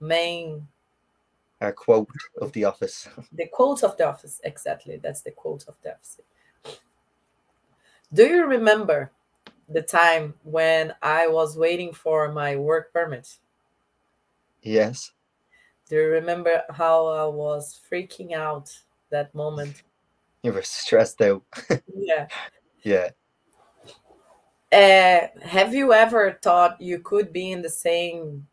main 0.00 0.66
Our 1.60 1.72
quote 1.72 2.10
of 2.40 2.52
the 2.52 2.64
office. 2.64 3.08
the 3.32 3.46
quote 3.48 3.82
of 3.82 3.96
the 3.96 4.06
office 4.06 4.40
exactly 4.44 4.98
that's 5.02 5.22
the 5.22 5.30
quote 5.32 5.64
of 5.68 5.74
the 5.82 5.90
office 5.94 6.20
do 8.12 8.24
you 8.26 8.46
remember 8.46 9.10
the 9.68 9.82
time 9.82 10.34
when 10.44 10.94
i 11.02 11.26
was 11.26 11.56
waiting 11.58 11.92
for 11.92 12.30
my 12.30 12.54
work 12.56 12.92
permit 12.92 13.38
Yes. 14.62 15.12
Do 15.88 15.96
you 15.96 16.08
remember 16.08 16.62
how 16.70 17.06
i 17.06 17.24
was 17.24 17.80
freaking 17.90 18.32
out 18.32 18.70
that 19.10 19.34
moment 19.34 19.82
You 20.42 20.52
were 20.52 20.62
stressed 20.62 21.20
out. 21.22 21.42
yeah 21.94 22.26
Yeah. 22.82 23.10
uh, 24.72 25.28
have 25.42 25.74
you 25.74 25.92
ever 25.92 26.38
thought 26.42 26.80
you 26.80 26.98
could 27.00 27.32
be 27.32 27.52
in 27.52 27.62
the 27.62 27.70
same 27.70 28.46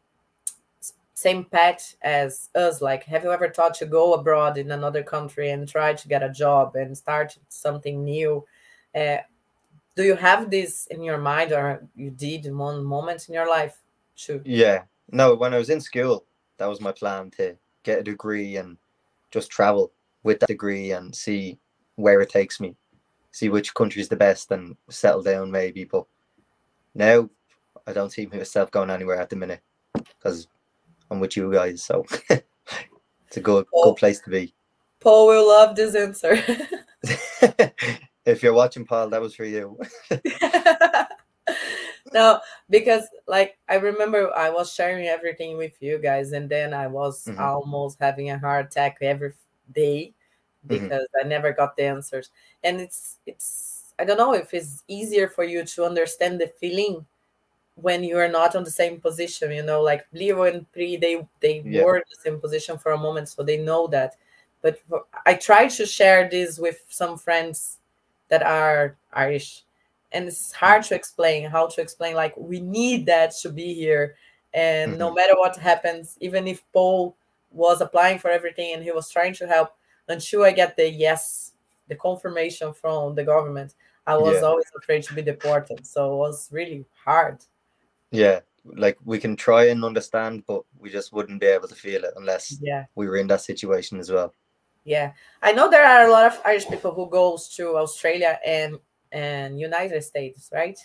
same 1.15 1.43
path 1.45 1.95
as 2.01 2.49
us 2.55 2.81
like 2.81 3.03
have 3.05 3.23
you 3.23 3.31
ever 3.31 3.49
thought 3.49 3.73
to 3.75 3.85
go 3.85 4.13
abroad 4.13 4.57
in 4.57 4.71
another 4.71 5.03
country 5.03 5.51
and 5.51 5.67
try 5.67 5.93
to 5.93 6.07
get 6.07 6.23
a 6.23 6.29
job 6.29 6.75
and 6.75 6.97
start 6.97 7.37
something 7.49 8.03
new 8.03 8.43
uh, 8.95 9.17
do 9.95 10.03
you 10.03 10.15
have 10.15 10.49
this 10.49 10.87
in 10.87 11.03
your 11.03 11.17
mind 11.19 11.51
or 11.51 11.87
you 11.95 12.09
did 12.09 12.45
in 12.45 12.57
one 12.57 12.83
moment 12.83 13.27
in 13.27 13.33
your 13.33 13.47
life 13.47 13.77
to 14.15 14.41
Yeah. 14.43 14.83
No, 15.11 15.35
when 15.35 15.53
I 15.53 15.57
was 15.59 15.69
in 15.69 15.81
school, 15.81 16.25
that 16.57 16.67
was 16.67 16.81
my 16.81 16.91
plan 16.91 17.31
to 17.37 17.55
get 17.83 17.99
a 17.99 18.03
degree 18.03 18.57
and 18.57 18.77
just 19.31 19.49
travel 19.51 19.91
with 20.23 20.39
that 20.39 20.47
degree 20.47 20.91
and 20.91 21.13
see 21.15 21.57
where 21.95 22.21
it 22.21 22.29
takes 22.29 22.59
me. 22.59 22.75
See 23.31 23.49
which 23.49 23.73
country's 23.73 24.07
the 24.09 24.15
best 24.15 24.51
and 24.51 24.75
settle 24.89 25.23
down 25.23 25.49
maybe. 25.51 25.83
But 25.83 26.05
now 26.95 27.29
I 27.87 27.93
don't 27.93 28.11
see 28.11 28.25
myself 28.27 28.71
going 28.71 28.89
anywhere 28.89 29.17
at 29.19 29.29
the 29.29 29.35
minute 29.35 29.61
because 29.93 30.47
I'm 31.11 31.19
with 31.19 31.35
you 31.35 31.51
guys. 31.51 31.83
So 31.83 32.05
it's 32.29 33.37
a 33.37 33.41
good 33.41 33.65
Oh. 33.73 33.83
good 33.91 33.97
place 33.97 34.19
to 34.21 34.29
be. 34.29 34.53
paul 34.99 35.27
will 35.27 35.47
love 35.47 35.75
this 35.75 35.95
answer 35.95 36.37
if 38.25 38.41
you're 38.41 38.53
watching 38.53 38.85
Paul, 38.85 39.09
that 39.09 39.21
was 39.21 39.35
for 39.35 39.43
you. 39.45 39.77
no 42.13 42.39
because 42.69 43.07
like 43.27 43.57
i 43.69 43.75
remember 43.75 44.31
i 44.35 44.49
was 44.49 44.73
sharing 44.73 45.07
everything 45.07 45.57
with 45.57 45.73
you 45.81 45.97
guys 45.97 46.33
and 46.33 46.49
then 46.49 46.73
i 46.73 46.87
was 46.87 47.27
Mhm. 47.27 47.39
almost 47.39 47.97
having 47.99 48.29
a 48.29 48.37
heart 48.39 48.65
attack 48.67 48.97
every 49.01 49.33
day 49.73 50.11
Mhm. 50.69 50.89
because 50.89 51.07
i 51.21 51.25
never 51.27 51.53
got 51.53 51.75
the 51.77 51.83
answers 51.83 52.29
and 52.63 52.81
it's 52.81 53.19
it's 53.25 53.93
i 53.99 54.03
don't 54.03 54.17
know 54.17 54.33
if 54.33 54.53
it's 54.53 54.83
easier 54.87 55.27
for 55.29 55.43
you 55.43 55.63
to 55.63 55.85
understand 55.85 56.39
the 56.41 56.47
feeling 56.59 57.05
when 57.75 58.03
you 58.03 58.17
are 58.17 58.27
not 58.29 58.55
on 58.55 58.63
the 58.63 58.71
same 58.71 58.99
position 58.99 59.51
you 59.51 59.63
know 59.63 59.81
like 59.81 60.05
leo 60.13 60.43
and 60.43 60.71
pri 60.73 60.95
they 60.97 61.25
they 61.41 61.65
Yeah. 61.65 61.83
were 61.83 61.97
in 61.97 62.03
the 62.09 62.21
same 62.21 62.39
position 62.39 62.77
for 62.77 62.91
a 62.91 62.97
moment 62.97 63.29
so 63.29 63.43
they 63.43 63.57
know 63.57 63.87
that 63.87 64.15
but 64.61 64.79
for, 64.89 65.05
i 65.25 65.33
try 65.33 65.67
to 65.67 65.85
share 65.85 66.29
this 66.29 66.59
with 66.59 66.83
some 66.89 67.17
friends 67.17 67.79
that 68.29 68.43
are 68.43 68.95
irish 69.13 69.63
and 70.13 70.27
it's 70.27 70.51
hard 70.53 70.83
to 70.83 70.95
explain 70.95 71.49
how 71.49 71.67
to 71.67 71.81
explain 71.81 72.15
like 72.15 72.33
we 72.37 72.59
need 72.59 73.05
that 73.05 73.31
to 73.41 73.49
be 73.49 73.73
here 73.73 74.15
and 74.53 74.97
no 74.97 75.11
Mhm. 75.11 75.15
matter 75.15 75.33
what 75.37 75.55
happens 75.57 76.17
even 76.21 76.47
if 76.47 76.63
paul 76.73 77.15
was 77.51 77.81
applying 77.81 78.19
for 78.19 78.29
everything 78.29 78.73
and 78.73 78.83
he 78.83 78.91
was 78.91 79.09
trying 79.09 79.33
to 79.33 79.47
help 79.47 79.69
until 80.09 80.43
i 80.43 80.51
get 80.51 80.75
the 80.77 80.89
yes 80.89 81.53
the 81.87 81.95
confirmation 81.95 82.73
from 82.73 83.15
the 83.15 83.23
government 83.23 83.75
i 84.07 84.15
was 84.15 84.41
Yeah. 84.41 84.47
always 84.47 84.65
afraid 84.77 85.03
to 85.03 85.13
be 85.13 85.21
deported 85.21 85.85
so 85.85 86.13
it 86.13 86.17
was 86.17 86.49
really 86.51 86.85
hard 87.05 87.37
Yeah, 88.11 88.41
like 88.63 88.97
we 89.03 89.17
can 89.19 89.35
try 89.35 89.65
and 89.69 89.83
understand, 89.83 90.45
but 90.45 90.63
we 90.77 90.89
just 90.91 91.11
wouldn't 91.11 91.41
be 91.41 91.47
able 91.47 91.67
to 91.67 91.75
feel 91.75 92.03
it 92.05 92.13
unless 92.15 92.59
yeah 92.61 92.85
we 92.95 93.07
were 93.07 93.17
in 93.17 93.27
that 93.27 93.41
situation 93.41 93.99
as 93.99 94.11
well. 94.11 94.33
yeah 94.85 95.13
i 95.41 95.51
know 95.51 95.69
there 95.69 95.85
are 95.85 96.05
a 96.07 96.11
lot 96.11 96.25
of 96.25 96.39
irish 96.45 96.67
people 96.67 96.93
who 96.93 97.09
goes 97.09 97.47
to 97.55 97.77
australia 97.77 98.39
and 98.45 98.77
and 99.13 99.59
united 99.59 100.01
states 100.01 100.49
right 100.51 100.79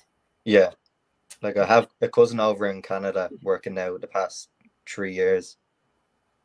Yeah, 0.45 0.71
like 1.43 1.57
I 1.57 1.67
have 1.67 1.89
a 2.01 2.09
cousin 2.09 2.41
over 2.41 2.67
in 2.71 2.81
Canada 2.83 3.29
working 3.43 3.75
now 3.75 3.99
the 3.99 4.07
past 4.07 4.49
three 4.87 5.13
years. 5.13 5.59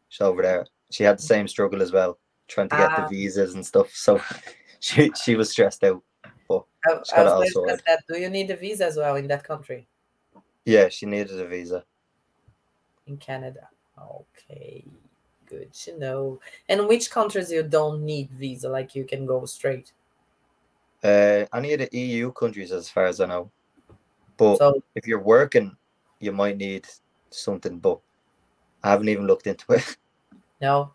She's 0.09 0.21
over 0.21 0.41
there. 0.41 0.65
She 0.91 1.03
had 1.03 1.17
the 1.17 1.23
same 1.23 1.47
struggle 1.47 1.81
as 1.81 1.91
well, 1.91 2.19
trying 2.47 2.69
to 2.69 2.75
get 2.77 2.91
Ah. 2.91 3.01
the 3.01 3.07
visas 3.15 3.53
and 3.55 3.65
stuff. 3.65 3.89
So 3.95 4.19
she 4.79 5.11
she 5.23 5.35
was 5.35 5.49
stressed 5.51 5.83
out. 5.83 6.03
I, 6.51 6.91
It's 6.99 7.13
I 7.13 7.23
was 7.23 7.55
all 7.55 7.65
that. 7.87 8.03
Do 8.09 8.19
you 8.19 8.29
need 8.29 8.51
a 8.51 8.57
visa 8.57 8.85
as 8.85 8.97
well 8.97 9.15
in 9.15 9.27
that 9.27 9.43
country, 9.43 9.87
Yeah, 10.65 10.89
she 10.89 11.05
needed 11.05 11.39
a 11.39 11.47
visa. 11.47 11.85
in 13.07 13.17
Canada? 13.17 13.69
Okay, 13.97 14.83
good 15.45 15.71
to 15.85 15.97
know. 15.97 16.39
And 16.67 16.87
which 16.87 17.09
countries 17.09 17.51
you 17.51 17.63
don't 17.63 18.03
need 18.03 18.29
visa, 18.31 18.67
like 18.69 18.95
you 18.95 19.05
can 19.05 19.25
go 19.25 19.45
straight. 19.45 19.93
Uh, 21.03 21.45
any 21.53 21.73
of 21.73 21.79
the 21.79 21.89
EU 21.97 22.31
countries, 22.31 22.71
as 22.71 22.89
far 22.89 23.05
as 23.05 23.19
I 23.19 23.25
know. 23.25 23.51
But 24.37 24.57
So 24.57 24.81
if 24.95 25.05
you're 25.05 25.19
working, 25.21 25.75
you 26.19 26.31
might 26.31 26.57
need 26.57 26.87
something. 27.29 27.77
But 27.79 27.99
I 28.83 28.91
haven't 28.91 29.09
even 29.09 29.27
looked 29.27 29.47
into 29.47 29.65
it. 29.73 29.97
no, 30.61 30.91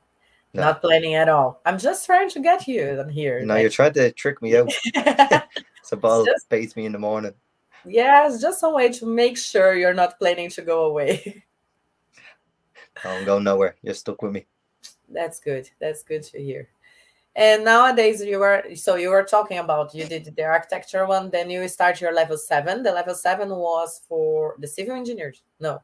No. 0.54 0.62
not 0.62 0.80
planning 0.80 1.14
at 1.14 1.28
all. 1.28 1.60
I'm 1.66 1.78
just 1.78 2.06
trying 2.06 2.30
to 2.30 2.40
get 2.40 2.66
you 2.66 2.98
on 2.98 3.08
here. 3.10 3.44
No, 3.44 3.56
you're 3.56 3.70
trying 3.70 3.92
to 3.94 4.10
trick 4.12 4.40
me 4.42 4.56
out. 4.56 4.72
like- 4.94 5.44
So 5.82 5.96
ball 5.96 6.24
Just- 6.24 6.48
baits 6.48 6.74
me 6.76 6.86
in 6.86 6.92
the 6.92 6.98
morning. 6.98 7.34
Yeah, 7.84 8.26
it's 8.26 8.40
just 8.42 8.60
some 8.60 8.74
way 8.74 8.90
to 8.90 9.06
make 9.06 9.38
sure 9.38 9.74
you're 9.74 9.94
not 9.94 10.18
planning 10.18 10.50
to 10.50 10.62
go 10.62 10.86
away. 10.86 11.44
I'm 13.04 13.24
going 13.24 13.44
nowhere. 13.44 13.76
You're 13.82 13.94
stuck 13.94 14.20
with 14.20 14.32
me. 14.32 14.46
That's 15.08 15.38
good. 15.38 15.70
That's 15.80 16.02
good 16.02 16.22
to 16.24 16.38
hear. 16.42 16.68
And 17.38 17.64
nowadays 17.64 18.20
you 18.20 18.42
are 18.42 18.64
so 18.74 18.96
you 18.96 19.10
were 19.10 19.22
talking 19.22 19.58
about 19.58 19.94
you 19.94 20.04
did 20.06 20.34
the 20.36 20.42
architecture 20.42 21.06
one, 21.06 21.30
then 21.30 21.48
you 21.48 21.68
start 21.68 22.00
your 22.00 22.12
level 22.12 22.36
seven. 22.36 22.82
The 22.82 22.90
level 22.90 23.14
seven 23.14 23.50
was 23.50 24.00
for 24.08 24.56
the 24.58 24.66
civil 24.66 24.96
engineers. 24.96 25.44
No. 25.60 25.80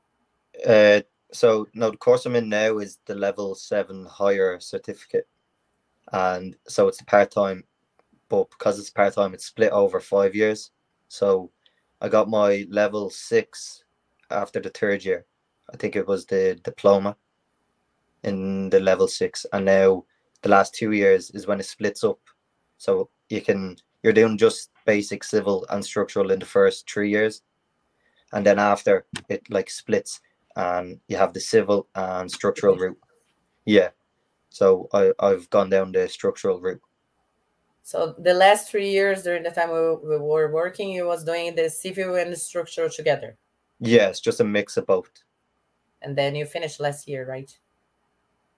Uh, 0.67 1.03
so 1.31 1.69
no, 1.73 1.93
the 1.93 1.97
course 1.97 2.27
I'm 2.27 2.35
in 2.35 2.49
now 2.49 2.79
is 2.79 2.99
the 3.07 3.15
level 3.15 3.55
seven 3.55 4.05
higher 4.05 4.59
certificate, 4.59 5.29
and 6.13 6.57
so 6.67 6.89
it's 6.89 7.01
part 7.03 7.31
time, 7.31 7.63
but 8.29 8.51
because 8.51 8.81
it's 8.81 8.91
part 8.91 9.15
time, 9.15 9.33
it's 9.33 9.47
split 9.47 9.71
over 9.71 10.01
five 10.01 10.35
years. 10.35 10.73
So 11.07 11.53
I 12.01 12.09
got 12.09 12.29
my 12.29 12.67
level 12.69 13.11
six 13.11 13.85
after 14.29 14.59
the 14.59 14.71
third 14.71 15.05
year. 15.05 15.25
I 15.73 15.77
think 15.77 15.95
it 15.95 16.09
was 16.09 16.27
the 16.27 16.59
diploma 16.65 17.17
in 18.25 18.71
the 18.71 18.81
level 18.81 19.07
six, 19.07 19.47
and 19.53 19.67
now 19.67 20.05
the 20.45 20.51
last 20.51 20.75
two 20.75 20.93
years 20.93 21.31
is 21.31 21.47
when 21.47 21.59
it 21.59 21.67
splits 21.67 22.05
up. 22.05 22.21
So 22.77 23.09
you 23.31 23.41
can 23.41 23.77
you're 24.03 24.13
doing 24.13 24.37
just 24.37 24.71
basic 24.85 25.25
civil 25.25 25.67
and 25.71 25.83
structural 25.83 26.31
in 26.31 26.39
the 26.39 26.47
first 26.47 26.89
three 26.89 27.11
years, 27.11 27.43
and 28.33 28.47
then 28.47 28.59
after 28.59 29.07
it 29.29 29.43
like 29.51 29.71
splits 29.71 30.21
and 30.57 31.01
you 31.09 31.17
have 31.17 31.33
the 31.33 31.41
civil 31.41 31.89
and 31.95 32.31
structural 32.31 32.77
route. 32.77 32.99
Yeah. 33.65 33.89
So 34.51 34.89
I, 34.93 35.13
I've 35.19 35.49
gone 35.51 35.71
down 35.71 35.93
the 35.93 36.09
structural 36.09 36.61
route. 36.61 36.81
So 37.83 38.15
the 38.19 38.35
last 38.35 38.71
three 38.71 38.91
years 38.91 39.25
during 39.25 39.43
the 39.43 39.51
time 39.51 39.71
we, 39.71 40.09
we 40.11 40.19
were 40.19 40.53
working, 40.53 40.91
you 40.91 41.07
was 41.07 41.25
doing 41.25 41.57
the 41.57 41.69
civil 41.69 42.15
and 42.15 42.33
the 42.33 42.37
structural 42.37 42.89
together. 42.89 43.37
Yeah, 43.81 44.13
just 44.13 44.41
a 44.41 44.45
mix 44.45 44.77
of 44.77 44.87
both. 44.87 45.11
And 46.03 46.17
then 46.17 46.35
you 46.35 46.47
finished 46.47 46.81
last 46.81 47.09
year, 47.09 47.27
right? 47.27 47.51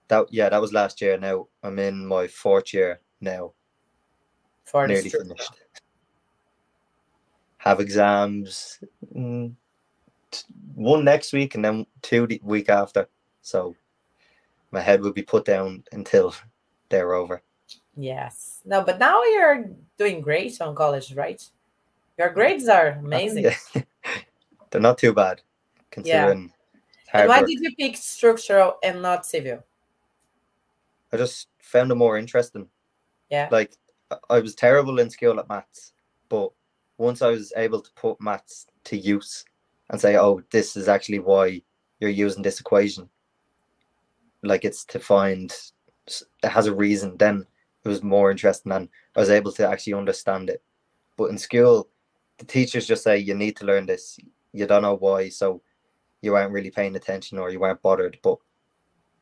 That 0.07 0.27
yeah, 0.31 0.49
that 0.49 0.61
was 0.61 0.73
last 0.73 1.01
year. 1.01 1.17
Now 1.17 1.47
I'm 1.63 1.79
in 1.79 2.05
my 2.05 2.27
fourth 2.27 2.73
year 2.73 3.01
now. 3.21 3.53
Nearly 4.73 5.09
finished. 5.09 5.53
Have 7.57 7.79
exams 7.79 8.79
mm, 9.15 9.53
one 10.75 11.03
next 11.03 11.33
week 11.33 11.55
and 11.55 11.63
then 11.63 11.85
two 12.01 12.27
the 12.27 12.39
week 12.43 12.69
after. 12.69 13.07
So 13.41 13.75
my 14.71 14.81
head 14.81 15.01
will 15.01 15.13
be 15.13 15.23
put 15.23 15.45
down 15.45 15.83
until 15.91 16.35
they're 16.89 17.13
over. 17.13 17.41
Yes. 17.95 18.61
No, 18.65 18.83
but 18.83 18.99
now 18.99 19.23
you're 19.23 19.69
doing 19.97 20.21
great 20.21 20.61
on 20.61 20.75
college, 20.75 21.13
right? 21.13 21.43
Your 22.17 22.29
grades 22.29 22.67
are 22.67 22.99
amazing. 22.99 23.51
They're 24.71 24.81
not 24.81 24.97
too 24.97 25.13
bad 25.13 25.41
considering. 25.91 26.51
Yeah. 27.13 27.27
Why 27.27 27.39
work. 27.39 27.47
did 27.47 27.59
you 27.61 27.75
pick 27.75 27.95
structural 27.95 28.77
and 28.83 29.01
not 29.01 29.25
civil? 29.25 29.63
I 31.11 31.17
just 31.17 31.47
found 31.59 31.91
it 31.91 31.95
more 31.95 32.17
interesting. 32.17 32.67
Yeah. 33.29 33.49
Like 33.51 33.73
I 34.29 34.39
was 34.39 34.55
terrible 34.55 34.99
in 34.99 35.09
school 35.09 35.39
at 35.39 35.49
maths, 35.49 35.93
but 36.29 36.51
once 36.97 37.21
I 37.21 37.29
was 37.29 37.53
able 37.55 37.81
to 37.81 37.91
put 37.93 38.21
maths 38.21 38.67
to 38.85 38.97
use 38.97 39.45
and 39.89 39.99
say, 39.99 40.17
oh, 40.17 40.41
this 40.51 40.75
is 40.75 40.87
actually 40.87 41.19
why 41.19 41.61
you're 41.99 42.09
using 42.09 42.43
this 42.43 42.59
equation. 42.59 43.09
Like 44.43 44.65
it's 44.65 44.85
to 44.85 44.99
find 44.99 45.53
it 46.07 46.23
has 46.43 46.67
a 46.67 46.75
reason. 46.75 47.17
Then 47.17 47.45
it 47.83 47.89
was 47.89 48.03
more 48.03 48.31
interesting 48.31 48.71
and 48.71 48.89
I 49.15 49.19
was 49.19 49.29
able 49.29 49.51
to 49.53 49.67
actually 49.67 49.93
understand 49.93 50.49
it. 50.49 50.61
But 51.17 51.31
in 51.31 51.37
school, 51.37 51.89
the 52.37 52.45
teachers 52.45 52.87
just 52.87 53.03
say 53.03 53.17
you 53.17 53.33
need 53.33 53.55
to 53.57 53.65
learn 53.65 53.85
this. 53.85 54.19
You 54.53 54.67
don't 54.67 54.83
know 54.83 54.95
why, 54.95 55.29
so 55.29 55.61
you 56.21 56.35
aren't 56.35 56.51
really 56.51 56.71
paying 56.71 56.95
attention 56.95 57.37
or 57.37 57.49
you 57.49 57.59
weren't 57.59 57.81
bothered. 57.81 58.17
But 58.21 58.37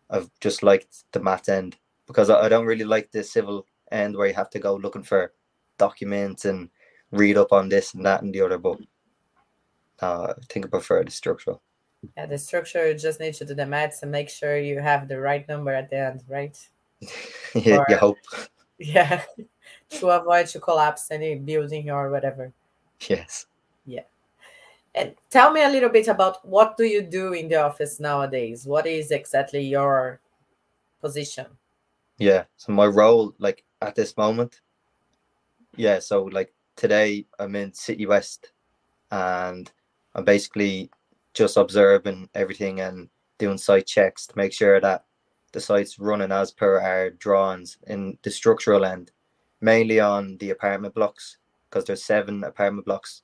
I've 0.10 0.30
just 0.40 0.64
liked 0.64 1.12
the 1.12 1.20
math 1.20 1.50
end 1.50 1.78
because 2.08 2.30
I 2.30 2.50
don't 2.50 2.66
really 2.66 2.86
like 2.86 3.12
the 3.12 3.24
civil 3.24 3.66
end 3.92 4.16
where 4.16 4.28
you 4.28 4.34
have 4.34 4.50
to 4.52 4.60
go 4.60 4.76
looking 4.76 5.04
for 5.04 5.34
documents 5.78 6.46
and 6.46 6.70
read 7.12 7.38
up 7.38 7.52
on 7.52 7.70
this 7.70 7.94
and 7.94 8.06
that 8.06 8.22
and 8.22 8.34
the 8.34 8.42
other. 8.42 8.58
But 8.58 8.80
uh, 10.02 10.34
I 10.38 10.46
think 10.50 10.66
I 10.66 10.70
prefer 10.70 11.04
the 11.04 11.12
structural. 11.12 11.62
Yeah, 12.16 12.28
the 12.28 12.38
structure 12.38 12.88
you 12.88 12.94
just 12.94 13.20
need 13.20 13.34
to 13.36 13.46
do 13.46 13.56
the 13.56 13.66
maths 13.66 14.04
and 14.04 14.12
make 14.12 14.30
sure 14.30 14.58
you 14.58 14.80
have 14.80 15.08
the 15.08 15.20
right 15.20 15.48
number 15.48 15.74
at 15.74 15.90
the 15.90 15.98
end, 15.98 16.24
right? 16.28 16.58
yeah, 17.56 17.78
or, 17.78 17.86
you 17.90 17.98
hope. 17.98 18.18
Yeah, 18.78 19.24
to 19.92 20.10
avoid 20.10 20.48
to 20.48 20.60
collapse 20.60 21.10
any 21.10 21.36
building 21.36 21.90
or 21.90 22.12
whatever. 22.12 22.52
Yes. 23.08 23.46
Yeah. 23.86 24.02
And 24.96 25.14
tell 25.30 25.52
me 25.52 25.62
a 25.62 25.70
little 25.70 25.90
bit 25.90 26.08
about 26.08 26.48
what 26.48 26.78
do 26.78 26.86
you 26.86 27.02
do 27.02 27.34
in 27.34 27.50
the 27.50 27.62
office 27.62 28.00
nowadays? 28.00 28.66
What 28.66 28.88
is 28.88 29.12
exactly 29.12 29.62
your 29.62 30.22
position? 31.02 31.48
Yeah. 32.18 32.46
So 32.56 32.72
my 32.72 32.86
role, 32.86 33.36
like 33.38 33.66
at 33.82 33.96
this 33.96 34.16
moment, 34.16 34.62
yeah. 35.76 36.00
So 36.00 36.24
like 36.24 36.54
today, 36.78 37.26
I'm 37.40 37.56
in 37.58 37.74
City 37.74 38.06
West, 38.06 38.54
and 39.12 39.70
I'm 40.16 40.24
basically 40.24 40.90
just 41.34 41.58
observing 41.58 42.30
everything 42.34 42.80
and 42.80 43.10
doing 43.38 43.58
site 43.58 43.86
checks 43.86 44.26
to 44.28 44.38
make 44.38 44.54
sure 44.54 44.80
that 44.80 45.04
the 45.52 45.60
site's 45.60 46.00
running 46.00 46.32
as 46.32 46.52
per 46.52 46.80
our 46.80 47.10
drawings 47.10 47.78
in 47.88 48.18
the 48.24 48.32
structural 48.32 48.86
end, 48.86 49.12
mainly 49.60 50.00
on 50.00 50.38
the 50.38 50.52
apartment 50.52 50.96
blocks 50.96 51.38
because 51.70 51.84
there's 51.84 52.04
seven 52.04 52.46
apartment 52.46 52.86
blocks 52.86 53.22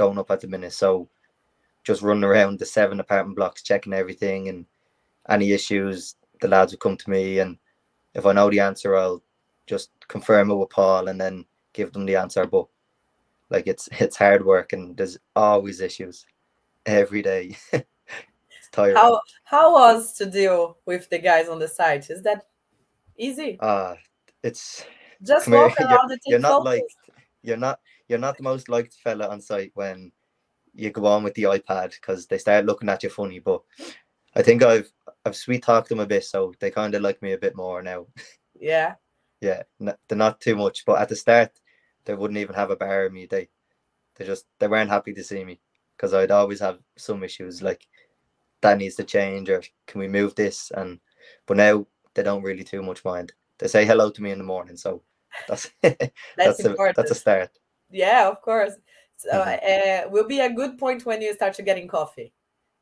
going 0.00 0.18
up 0.18 0.30
at 0.30 0.40
the 0.40 0.48
minute. 0.48 0.72
So 0.72 1.08
just 1.84 2.00
running 2.00 2.24
around 2.24 2.58
the 2.58 2.64
seven 2.64 3.00
apartment 3.00 3.36
blocks, 3.36 3.62
checking 3.62 3.92
everything 3.92 4.48
and 4.48 4.64
any 5.28 5.52
issues, 5.52 6.16
the 6.40 6.48
lads 6.48 6.72
will 6.72 6.78
come 6.78 6.96
to 6.96 7.10
me 7.10 7.38
and 7.40 7.58
if 8.14 8.24
I 8.24 8.32
know 8.32 8.48
the 8.48 8.60
answer, 8.60 8.96
I'll 8.96 9.22
just 9.66 9.90
confirm 10.08 10.50
it 10.50 10.54
with 10.54 10.70
Paul 10.70 11.08
and 11.08 11.20
then 11.20 11.44
give 11.74 11.92
them 11.92 12.06
the 12.06 12.16
answer. 12.16 12.46
But 12.46 12.66
like 13.50 13.66
it's 13.66 13.88
it's 14.00 14.16
hard 14.16 14.44
work 14.44 14.72
and 14.72 14.96
there's 14.96 15.18
always 15.36 15.82
issues 15.82 16.24
every 16.86 17.20
day. 17.20 17.58
it's 17.72 18.70
tiring. 18.72 18.96
How 18.96 19.20
how 19.44 19.72
was 19.74 20.14
to 20.14 20.24
deal 20.24 20.78
with 20.86 21.10
the 21.10 21.18
guys 21.18 21.48
on 21.48 21.58
the 21.58 21.68
site? 21.68 22.08
Is 22.08 22.22
that 22.22 22.46
easy? 23.18 23.58
Uh 23.60 23.94
it's 24.42 24.86
just 25.22 25.46
walk 25.46 25.76
here, 25.76 25.86
around 25.90 26.08
you're, 26.08 26.18
you're 26.26 26.38
not 26.38 26.64
like 26.64 26.88
you're 27.42 27.58
not 27.58 27.80
you're 28.10 28.18
not 28.18 28.36
the 28.36 28.42
most 28.42 28.68
liked 28.68 28.94
fella 28.94 29.28
on 29.28 29.40
site 29.40 29.70
when 29.74 30.10
you 30.74 30.90
go 30.90 31.06
on 31.06 31.22
with 31.22 31.34
the 31.34 31.44
iPad 31.44 31.92
because 31.92 32.26
they 32.26 32.38
start 32.38 32.66
looking 32.66 32.88
at 32.88 33.04
you 33.04 33.08
funny. 33.08 33.38
But 33.38 33.62
I 34.34 34.42
think 34.42 34.64
I've 34.64 34.90
I've 35.24 35.36
sweet 35.36 35.62
talked 35.62 35.88
them 35.88 36.00
a 36.00 36.06
bit, 36.06 36.24
so 36.24 36.52
they 36.58 36.70
kind 36.72 36.94
of 36.94 37.02
like 37.02 37.22
me 37.22 37.32
a 37.32 37.38
bit 37.38 37.56
more 37.56 37.82
now. 37.82 38.06
Yeah. 38.62 38.96
yeah, 39.40 39.62
they're 39.78 40.18
not 40.18 40.38
too 40.38 40.54
much, 40.54 40.84
but 40.84 41.00
at 41.00 41.08
the 41.08 41.16
start 41.16 41.52
they 42.04 42.14
wouldn't 42.14 42.38
even 42.38 42.54
have 42.54 42.70
a 42.70 42.76
bar 42.76 43.06
of 43.06 43.12
me. 43.12 43.26
They 43.26 43.48
they 44.16 44.26
just 44.26 44.44
they 44.58 44.68
weren't 44.68 44.90
happy 44.90 45.14
to 45.14 45.24
see 45.24 45.44
me 45.44 45.60
because 45.96 46.12
I'd 46.12 46.30
always 46.30 46.60
have 46.60 46.78
some 46.96 47.22
issues 47.24 47.62
like 47.62 47.86
that 48.60 48.76
needs 48.76 48.96
to 48.96 49.04
change 49.04 49.48
or 49.48 49.62
can 49.86 50.00
we 50.00 50.08
move 50.08 50.34
this 50.34 50.70
and 50.76 51.00
but 51.46 51.56
now 51.56 51.86
they 52.12 52.22
don't 52.22 52.42
really 52.42 52.64
too 52.64 52.82
much 52.82 53.04
mind. 53.04 53.32
They 53.58 53.68
say 53.68 53.86
hello 53.86 54.10
to 54.10 54.22
me 54.22 54.30
in 54.30 54.38
the 54.38 54.44
morning, 54.44 54.76
so 54.76 55.02
that's 55.48 55.70
that's 55.82 56.12
that's 56.36 56.64
a, 56.64 56.76
that's 56.94 57.10
a 57.12 57.14
start. 57.14 57.59
Yeah, 57.90 58.28
of 58.28 58.40
course. 58.42 58.74
So 59.16 59.30
uh, 59.30 60.08
will 60.10 60.26
be 60.26 60.40
a 60.40 60.52
good 60.52 60.78
point 60.78 61.04
when 61.04 61.20
you 61.20 61.34
start 61.34 61.54
to 61.54 61.62
getting 61.62 61.88
coffee. 61.88 62.32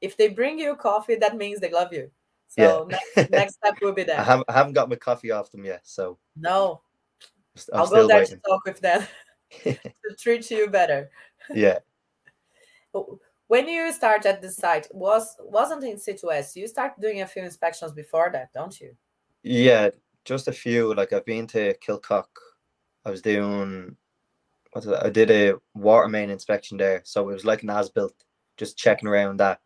If 0.00 0.16
they 0.16 0.28
bring 0.28 0.58
you 0.58 0.76
coffee, 0.76 1.16
that 1.16 1.36
means 1.36 1.58
they 1.60 1.70
love 1.70 1.92
you. 1.92 2.10
So 2.46 2.88
yeah. 2.90 2.98
next, 3.16 3.30
next 3.30 3.54
step 3.54 3.74
will 3.82 3.92
be 3.92 4.02
that. 4.04 4.20
I 4.20 4.22
haven't, 4.22 4.46
I 4.48 4.52
haven't 4.52 4.74
got 4.74 4.88
my 4.88 4.96
coffee 4.96 5.30
off 5.30 5.50
them 5.50 5.64
yet, 5.64 5.80
so 5.84 6.18
no, 6.36 6.80
i 7.74 7.80
will 7.80 7.88
go 7.88 8.06
there 8.06 8.18
waiting. 8.18 8.36
to 8.36 8.42
talk 8.48 8.64
with 8.64 8.80
them 8.80 9.06
to 9.64 9.78
treat 10.18 10.50
you 10.50 10.68
better. 10.68 11.10
Yeah. 11.52 11.78
When 13.48 13.68
you 13.68 13.92
start 13.92 14.26
at 14.26 14.42
the 14.42 14.50
site, 14.50 14.86
was 14.92 15.36
wasn't 15.40 15.84
in 15.84 15.98
West? 16.22 16.56
You 16.56 16.68
start 16.68 17.00
doing 17.00 17.22
a 17.22 17.26
few 17.26 17.42
inspections 17.42 17.92
before 17.92 18.30
that, 18.32 18.52
don't 18.52 18.78
you? 18.80 18.94
Yeah, 19.42 19.90
just 20.24 20.48
a 20.48 20.52
few. 20.52 20.94
Like 20.94 21.12
I've 21.12 21.24
been 21.24 21.46
to 21.48 21.74
Kilcock. 21.78 22.26
I 23.04 23.10
was 23.10 23.22
doing 23.22 23.96
what 24.72 24.84
did 24.84 24.94
I, 24.94 25.06
I 25.06 25.10
did 25.10 25.30
a 25.30 25.54
water 25.74 26.08
main 26.08 26.30
inspection 26.30 26.78
there. 26.78 27.02
So 27.04 27.28
it 27.28 27.32
was 27.32 27.44
like 27.44 27.62
an 27.62 27.70
as 27.70 27.90
built, 27.90 28.14
just 28.56 28.76
checking 28.76 29.08
around 29.08 29.38
that. 29.40 29.60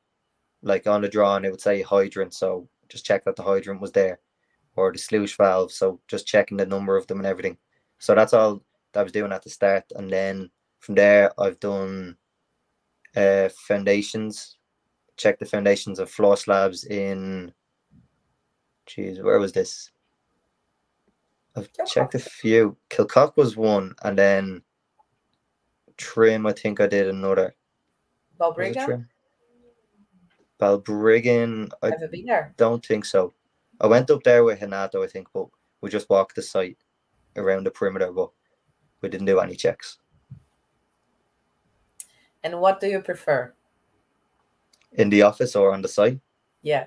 Like 0.62 0.86
on 0.86 1.02
the 1.02 1.08
drawing, 1.08 1.44
it 1.44 1.50
would 1.50 1.60
say 1.60 1.82
hydrant. 1.82 2.34
So 2.34 2.68
just 2.88 3.04
check 3.04 3.24
that 3.24 3.36
the 3.36 3.42
hydrant 3.42 3.80
was 3.80 3.92
there 3.92 4.20
or 4.76 4.92
the 4.92 4.98
sluice 4.98 5.34
valve. 5.34 5.72
So 5.72 6.00
just 6.08 6.26
checking 6.26 6.56
the 6.56 6.66
number 6.66 6.96
of 6.96 7.06
them 7.06 7.18
and 7.18 7.26
everything. 7.26 7.58
So 7.98 8.14
that's 8.14 8.32
all 8.32 8.62
that 8.92 9.00
I 9.00 9.02
was 9.02 9.12
doing 9.12 9.32
at 9.32 9.42
the 9.42 9.50
start. 9.50 9.84
And 9.96 10.10
then 10.10 10.50
from 10.80 10.94
there, 10.94 11.32
I've 11.40 11.60
done 11.60 12.16
uh, 13.16 13.48
foundations, 13.66 14.56
check 15.16 15.38
the 15.38 15.46
foundations 15.46 15.98
of 15.98 16.10
floor 16.10 16.36
slabs 16.36 16.84
in. 16.84 17.52
Jeez, 18.88 19.22
where 19.22 19.38
was 19.38 19.52
this? 19.52 19.90
I've 21.54 21.70
checked 21.86 22.14
a 22.14 22.18
few. 22.18 22.76
Kilcock 22.90 23.36
was 23.36 23.56
one, 23.56 23.94
and 24.02 24.18
then 24.18 24.62
Trim, 26.06 26.46
I 26.46 26.52
think 26.52 26.80
I 26.80 26.88
did 26.88 27.08
another. 27.08 27.54
Balbriggan? 28.40 29.06
Balbriggan, 30.58 31.70
I 31.80 31.88
you 31.88 32.08
been 32.10 32.26
there? 32.26 32.52
don't 32.56 32.84
think 32.84 33.04
so. 33.04 33.32
I 33.80 33.86
went 33.86 34.10
up 34.10 34.22
there 34.24 34.42
with 34.42 34.60
Renato, 34.60 35.02
I 35.02 35.06
think, 35.06 35.28
but 35.32 35.46
we 35.80 35.90
just 35.90 36.10
walked 36.10 36.34
the 36.34 36.42
site 36.42 36.78
around 37.36 37.64
the 37.64 37.70
perimeter, 37.70 38.10
but 38.12 38.30
we 39.00 39.08
didn't 39.08 39.26
do 39.26 39.38
any 39.38 39.54
checks. 39.54 39.98
And 42.42 42.60
what 42.60 42.80
do 42.80 42.88
you 42.88 43.00
prefer? 43.00 43.54
In 44.92 45.08
the 45.08 45.22
office 45.22 45.54
or 45.54 45.72
on 45.72 45.82
the 45.82 45.88
site? 45.88 46.20
Yeah. 46.62 46.86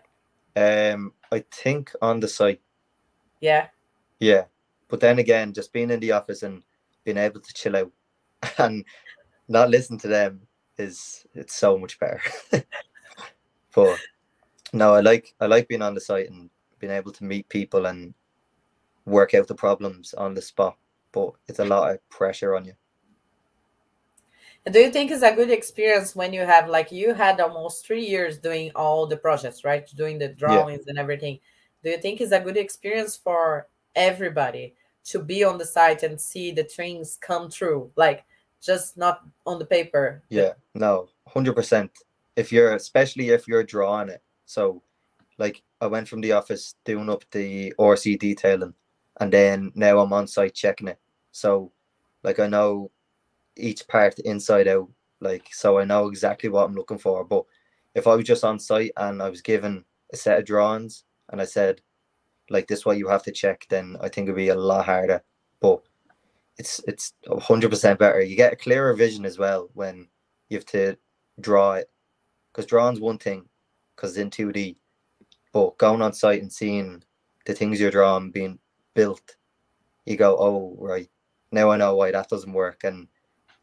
Um, 0.57 1.13
I 1.31 1.43
think 1.51 1.91
on 2.01 2.19
the 2.19 2.27
site, 2.27 2.61
Yeah. 3.39 3.67
yeah. 4.19 4.45
But 4.89 4.99
then 4.99 5.19
again, 5.19 5.53
just 5.53 5.71
being 5.73 5.89
in 5.89 5.99
the 6.01 6.11
office 6.11 6.43
and 6.43 6.63
being 7.05 7.17
able 7.17 7.39
to 7.39 7.53
chill 7.53 7.75
out 7.75 7.91
and 8.57 8.85
not 9.47 9.69
listen 9.69 9.97
to 9.99 10.07
them 10.07 10.41
is 10.77 11.25
it's 11.33 11.55
so 11.55 11.77
much 11.77 11.99
better. 11.99 12.21
but 13.75 13.97
no, 14.73 14.93
I 14.93 15.01
like 15.01 15.33
I 15.39 15.45
like 15.45 15.67
being 15.67 15.81
on 15.81 15.93
the 15.93 16.01
site 16.01 16.29
and 16.29 16.49
being 16.79 16.93
able 16.93 17.11
to 17.11 17.23
meet 17.23 17.47
people 17.49 17.85
and 17.85 18.13
work 19.05 19.33
out 19.33 19.47
the 19.47 19.55
problems 19.55 20.13
on 20.13 20.33
the 20.33 20.41
spot. 20.41 20.77
But 21.11 21.33
it's 21.47 21.59
a 21.59 21.65
lot 21.65 21.91
of 21.91 22.09
pressure 22.09 22.55
on 22.55 22.65
you. 22.65 22.73
And 24.65 24.73
do 24.73 24.79
you 24.79 24.91
think 24.91 25.11
it's 25.11 25.21
a 25.21 25.33
good 25.33 25.51
experience 25.51 26.15
when 26.15 26.33
you 26.33 26.41
have 26.41 26.67
like 26.67 26.91
you 26.91 27.13
had 27.13 27.39
almost 27.39 27.85
three 27.85 28.03
years 28.03 28.39
doing 28.39 28.71
all 28.75 29.05
the 29.05 29.17
projects, 29.17 29.63
right? 29.63 29.87
Doing 29.95 30.17
the 30.17 30.29
drawings 30.29 30.87
and 30.87 30.97
everything. 30.97 31.39
Do 31.83 31.91
you 31.91 31.97
think 31.97 32.19
it's 32.19 32.31
a 32.31 32.39
good 32.39 32.57
experience 32.57 33.15
for 33.15 33.67
everybody 33.95 34.73
to 35.05 35.19
be 35.19 35.43
on 35.43 35.59
the 35.59 35.65
site 35.65 36.01
and 36.01 36.19
see 36.19 36.51
the 36.51 36.63
things 36.63 37.15
come 37.21 37.49
true? 37.49 37.91
Like 37.95 38.25
just 38.61 38.97
not 38.97 39.21
on 39.45 39.59
the 39.59 39.65
paper. 39.65 40.23
Yeah, 40.29 40.53
no, 40.73 41.09
hundred 41.27 41.53
percent. 41.53 41.91
If 42.35 42.51
you're 42.51 42.75
especially 42.75 43.29
if 43.29 43.47
you're 43.47 43.63
drawing 43.63 44.09
it. 44.09 44.21
So 44.45 44.81
like 45.37 45.61
I 45.81 45.87
went 45.87 46.07
from 46.07 46.21
the 46.21 46.31
office 46.33 46.75
doing 46.85 47.09
up 47.09 47.25
the 47.31 47.73
RC 47.79 48.19
detailing 48.19 48.73
and 49.19 49.31
then 49.31 49.71
now 49.75 49.99
I'm 49.99 50.13
on 50.13 50.27
site 50.27 50.53
checking 50.53 50.87
it. 50.87 50.99
So 51.31 51.71
like 52.23 52.39
I 52.39 52.47
know 52.47 52.91
each 53.57 53.87
part 53.87 54.19
inside 54.19 54.67
out, 54.67 54.89
like 55.21 55.47
so 55.51 55.79
I 55.79 55.85
know 55.85 56.07
exactly 56.07 56.49
what 56.49 56.65
I'm 56.65 56.75
looking 56.75 56.97
for. 56.97 57.23
But 57.23 57.45
if 57.93 58.07
I 58.07 58.15
was 58.15 58.25
just 58.25 58.43
on 58.43 58.59
site 58.59 58.91
and 58.97 59.21
I 59.21 59.29
was 59.29 59.41
given 59.41 59.85
a 60.13 60.17
set 60.17 60.39
of 60.39 60.45
drawings 60.45 61.03
and 61.29 61.41
I 61.41 61.45
said, 61.45 61.81
like 62.49 62.67
this 62.67 62.85
what 62.85 62.97
you 62.97 63.07
have 63.07 63.23
to 63.23 63.31
check, 63.31 63.65
then 63.69 63.97
I 64.01 64.09
think 64.09 64.25
it'd 64.25 64.35
be 64.35 64.49
a 64.49 64.55
lot 64.55 64.85
harder. 64.85 65.23
But 65.59 65.81
it's 66.57 66.81
it's 66.87 67.13
hundred 67.39 67.69
percent 67.69 67.99
better. 67.99 68.21
You 68.21 68.35
get 68.35 68.53
a 68.53 68.57
clearer 68.57 68.93
vision 68.93 69.25
as 69.25 69.37
well 69.37 69.69
when 69.73 70.07
you 70.49 70.57
have 70.57 70.65
to 70.67 70.97
draw 71.39 71.73
it. 71.73 71.89
Because 72.51 72.65
drawing's 72.67 73.01
one 73.01 73.17
thing, 73.17 73.45
because 73.95 74.17
in 74.17 74.29
2D. 74.29 74.77
But 75.53 75.77
going 75.77 76.01
on 76.01 76.13
site 76.13 76.41
and 76.41 76.51
seeing 76.51 77.03
the 77.45 77.53
things 77.53 77.79
you're 77.79 77.91
drawing 77.91 78.31
being 78.31 78.59
built, 78.93 79.35
you 80.05 80.17
go, 80.17 80.37
Oh, 80.39 80.75
right, 80.79 81.09
now 81.51 81.69
I 81.71 81.77
know 81.77 81.95
why 81.95 82.11
that 82.11 82.29
doesn't 82.29 82.53
work 82.53 82.83
and 82.83 83.07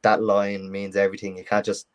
that 0.03 0.23
line 0.23 0.71
means 0.71 0.97
everything. 0.97 1.37
You 1.39 1.45
can't 1.45 1.65
just 1.65 1.89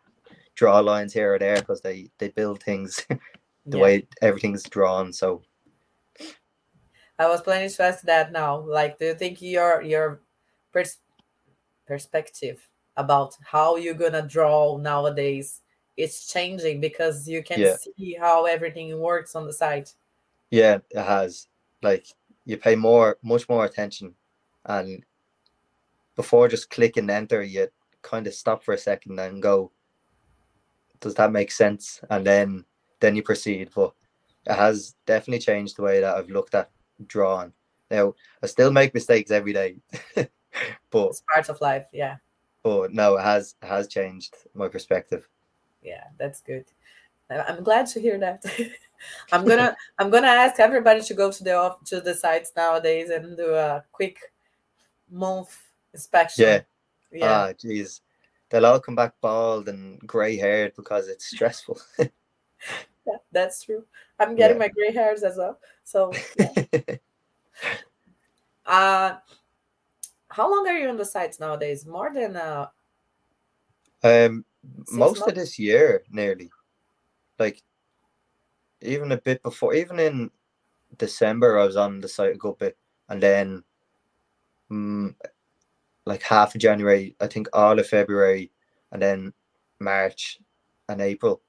draw 0.55 0.79
lines 0.79 1.13
here 1.13 1.35
or 1.35 1.39
there 1.39 1.57
because 1.59 1.81
they 1.81 2.09
they 2.19 2.29
build 2.29 2.63
things 2.63 3.05
the 3.71 3.77
Yeah. 3.77 3.79
way 3.79 4.07
everything's 4.21 4.63
drawn. 4.63 5.13
So 5.13 5.43
I 7.19 7.27
was 7.27 7.41
planning 7.41 7.69
to 7.69 7.83
ask 7.83 8.03
that 8.03 8.31
now. 8.31 8.59
Like, 8.59 8.99
do 8.99 9.05
you 9.05 9.15
think 9.15 9.41
your 9.41 9.81
your 9.81 10.21
pers- 10.77 10.99
perspective 11.85 12.67
about 12.97 13.35
how 13.43 13.75
you're 13.75 13.93
gonna 13.93 14.27
draw 14.27 14.77
nowadays 14.77 15.61
it's 15.95 16.31
changing 16.31 16.79
because 16.79 17.27
you 17.27 17.41
can 17.43 17.59
Yeah. 17.59 17.75
see 17.77 18.13
how 18.13 18.45
everything 18.45 18.99
works 18.99 19.35
on 19.35 19.45
the 19.47 19.53
site? 19.53 19.95
yeah, 20.51 20.77
it 20.91 21.03
has 21.03 21.47
like 21.81 22.05
you 22.45 22.57
pay 22.57 22.75
more, 22.75 23.17
much 23.21 23.49
more 23.49 23.65
attention, 23.65 24.15
and 24.65 25.03
before 26.15 26.47
just 26.47 26.69
clicking 26.69 27.09
enter, 27.09 27.41
you 27.43 27.67
kind 28.01 28.27
of 28.27 28.33
stop 28.33 28.63
for 28.63 28.73
a 28.73 28.77
second 28.77 29.19
and 29.19 29.41
go, 29.41 29.71
does 31.01 31.15
that 31.15 31.31
make 31.31 31.51
sense? 31.51 31.99
And 32.09 32.25
then 32.25 32.65
then 33.01 33.15
you 33.15 33.23
proceed. 33.23 33.71
But 33.75 33.93
it 34.45 34.55
has 34.55 34.95
definitely 35.05 35.39
changed 35.39 35.75
the 35.75 35.83
way 35.83 35.99
that 36.01 36.15
I've 36.15 36.29
looked 36.29 36.55
at 36.55 36.69
drawing. 37.07 37.53
Now 37.91 38.13
I 38.41 38.47
still 38.47 38.71
make 38.71 38.93
mistakes 38.93 39.31
every 39.31 39.53
day, 39.53 39.77
but 40.91 41.07
It's 41.09 41.23
part 41.33 41.49
of 41.49 41.61
life. 41.61 41.87
Yeah, 41.93 42.17
but 42.63 42.93
no, 42.93 43.17
it 43.17 43.23
has 43.23 43.55
has 43.61 43.87
changed 43.87 44.35
my 44.53 44.67
perspective. 44.67 45.27
yeah, 45.81 46.05
that's 46.17 46.41
good. 46.41 46.65
I'm 47.29 47.63
glad 47.63 47.87
to 47.87 47.99
hear 47.99 48.17
that. 48.19 48.43
I'm 49.31 49.45
gonna 49.45 49.75
I'm 49.99 50.09
gonna 50.09 50.27
ask 50.27 50.59
everybody 50.59 51.01
to 51.01 51.13
go 51.13 51.31
to 51.31 51.43
the 51.43 51.53
off 51.55 51.83
to 51.85 52.01
the 52.01 52.13
sites 52.13 52.51
nowadays 52.55 53.09
and 53.09 53.35
do 53.37 53.53
a 53.53 53.83
quick 53.91 54.17
month 55.11 55.55
inspection. 55.93 56.45
Yeah. 56.45 56.61
yeah. 57.11 57.47
Ah, 57.49 57.53
jeez, 57.53 58.01
they'll 58.49 58.65
all 58.65 58.79
come 58.79 58.95
back 58.95 59.13
bald 59.21 59.67
and 59.69 59.99
grey 60.07 60.37
haired 60.37 60.73
because 60.75 61.07
it's 61.07 61.25
stressful. 61.25 61.79
Yeah, 61.99 63.17
that's 63.31 63.63
true. 63.63 63.85
I'm 64.19 64.35
getting 64.35 64.57
Yeah. 64.57 64.59
my 64.59 64.67
gray 64.67 64.91
hairs 64.93 65.23
as 65.23 65.37
well. 65.37 65.59
So, 65.83 66.11
uh, 68.65 69.15
how 70.37 70.51
long 70.51 70.67
are 70.67 70.77
you 70.77 70.87
on 70.87 70.97
the 70.97 71.03
sites 71.03 71.39
nowadays? 71.39 71.87
More 71.87 72.13
than 72.13 72.35
uh, 72.35 72.67
um, 74.03 74.45
most 74.91 75.27
of 75.27 75.33
this 75.33 75.57
year, 75.57 76.03
nearly, 76.11 76.51
like 77.39 77.63
even 78.81 79.11
a 79.11 79.17
bit 79.17 79.41
before, 79.41 79.73
even 79.73 79.99
in 79.99 80.29
December, 80.99 81.57
I 81.57 81.65
was 81.65 81.75
on 81.75 82.01
the 82.01 82.07
site 82.07 82.35
a 82.35 82.37
good 82.37 82.59
bit, 82.59 82.77
and 83.09 83.21
then, 83.21 83.63
mm, 84.71 85.15
like 86.05 86.21
half 86.21 86.53
of 86.53 86.61
January, 86.61 87.15
I 87.19 87.25
think 87.25 87.47
all 87.53 87.79
of 87.79 87.87
February, 87.87 88.51
and 88.91 89.01
then 89.01 89.33
March 89.79 90.37
and 90.87 91.01
April, 91.01 91.41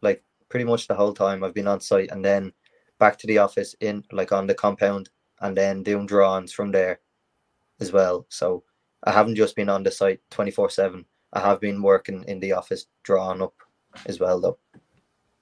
like 0.00 0.24
pretty 0.48 0.64
much 0.64 0.88
the 0.88 0.94
whole 0.94 1.12
time 1.12 1.44
I've 1.44 1.54
been 1.54 1.68
on 1.68 1.80
site, 1.80 2.10
and 2.10 2.24
then 2.24 2.54
back 2.98 3.18
to 3.18 3.26
the 3.26 3.36
office 3.36 3.76
in 3.80 4.02
like 4.12 4.32
on 4.32 4.46
the 4.46 4.54
compound, 4.54 5.10
and 5.42 5.54
then 5.54 5.82
doing 5.82 6.06
drawings 6.06 6.54
from 6.54 6.72
there, 6.72 7.00
as 7.80 7.92
well. 7.92 8.26
So 8.28 8.62
I 9.04 9.10
haven't 9.10 9.36
just 9.36 9.56
been 9.56 9.68
on 9.68 9.82
the 9.82 9.90
site 9.90 10.20
twenty 10.30 10.50
four 10.50 10.70
seven. 10.70 11.04
I 11.32 11.40
have 11.40 11.60
been 11.60 11.82
working 11.82 12.24
in 12.28 12.40
the 12.40 12.52
office 12.52 12.86
drawing 13.02 13.42
up 13.42 13.54
as 14.06 14.20
well 14.20 14.40
though. 14.40 14.58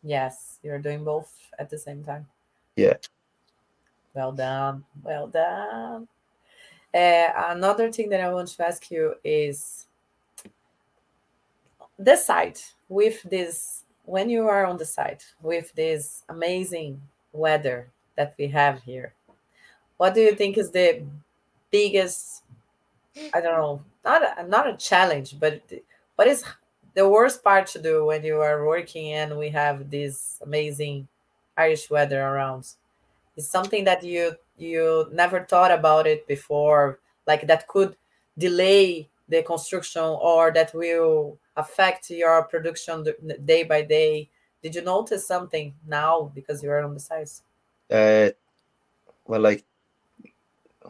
Yes, 0.02 0.58
you're 0.62 0.78
doing 0.78 1.04
both 1.04 1.32
at 1.58 1.68
the 1.68 1.78
same 1.78 2.04
time. 2.04 2.26
Yeah. 2.76 2.94
Well 4.14 4.32
done. 4.32 4.84
Well 5.02 5.26
done. 5.26 6.08
Uh, 6.94 7.28
another 7.48 7.92
thing 7.92 8.08
that 8.10 8.20
I 8.20 8.32
want 8.32 8.48
to 8.48 8.66
ask 8.66 8.90
you 8.90 9.14
is 9.22 9.86
the 11.98 12.16
site 12.16 12.74
with 12.88 13.22
this, 13.24 13.84
when 14.04 14.30
you 14.30 14.46
are 14.48 14.64
on 14.64 14.76
the 14.76 14.86
site 14.86 15.24
with 15.42 15.72
this 15.74 16.24
amazing 16.28 17.00
weather 17.32 17.90
that 18.16 18.34
we 18.38 18.46
have 18.48 18.82
here, 18.82 19.12
what 19.98 20.14
do 20.14 20.20
you 20.20 20.34
think 20.34 20.56
is 20.56 20.70
the 20.70 21.02
biggest, 21.70 22.42
I 23.32 23.40
don't 23.40 23.52
know, 23.52 23.82
not 24.04 24.22
a, 24.38 24.46
not 24.46 24.68
a 24.68 24.76
challenge, 24.76 25.38
but 25.38 25.62
what 26.16 26.28
is 26.28 26.44
the 26.94 27.08
worst 27.08 27.42
part 27.44 27.66
to 27.68 27.82
do 27.82 28.06
when 28.06 28.24
you 28.24 28.40
are 28.40 28.66
working 28.66 29.12
and 29.12 29.38
we 29.38 29.50
have 29.50 29.90
this 29.90 30.38
amazing 30.42 31.08
Irish 31.56 31.90
weather 31.90 32.20
around? 32.22 32.68
Is 33.36 33.48
something 33.48 33.84
that 33.84 34.02
you 34.02 34.34
you 34.56 35.08
never 35.12 35.44
thought 35.44 35.70
about 35.70 36.06
it 36.06 36.26
before, 36.26 36.98
like 37.26 37.46
that 37.46 37.68
could 37.68 37.96
delay 38.36 39.08
the 39.28 39.42
construction 39.42 40.02
or 40.02 40.50
that 40.52 40.74
will 40.74 41.38
affect 41.56 42.10
your 42.10 42.44
production 42.44 43.04
day 43.44 43.62
by 43.62 43.82
day. 43.82 44.28
Did 44.62 44.74
you 44.74 44.82
notice 44.82 45.26
something 45.26 45.74
now 45.86 46.32
because 46.34 46.62
you 46.62 46.70
are 46.70 46.82
on 46.82 46.94
the 46.94 47.00
sites? 47.00 47.42
Uh, 47.90 48.30
well, 49.26 49.40
like 49.40 49.64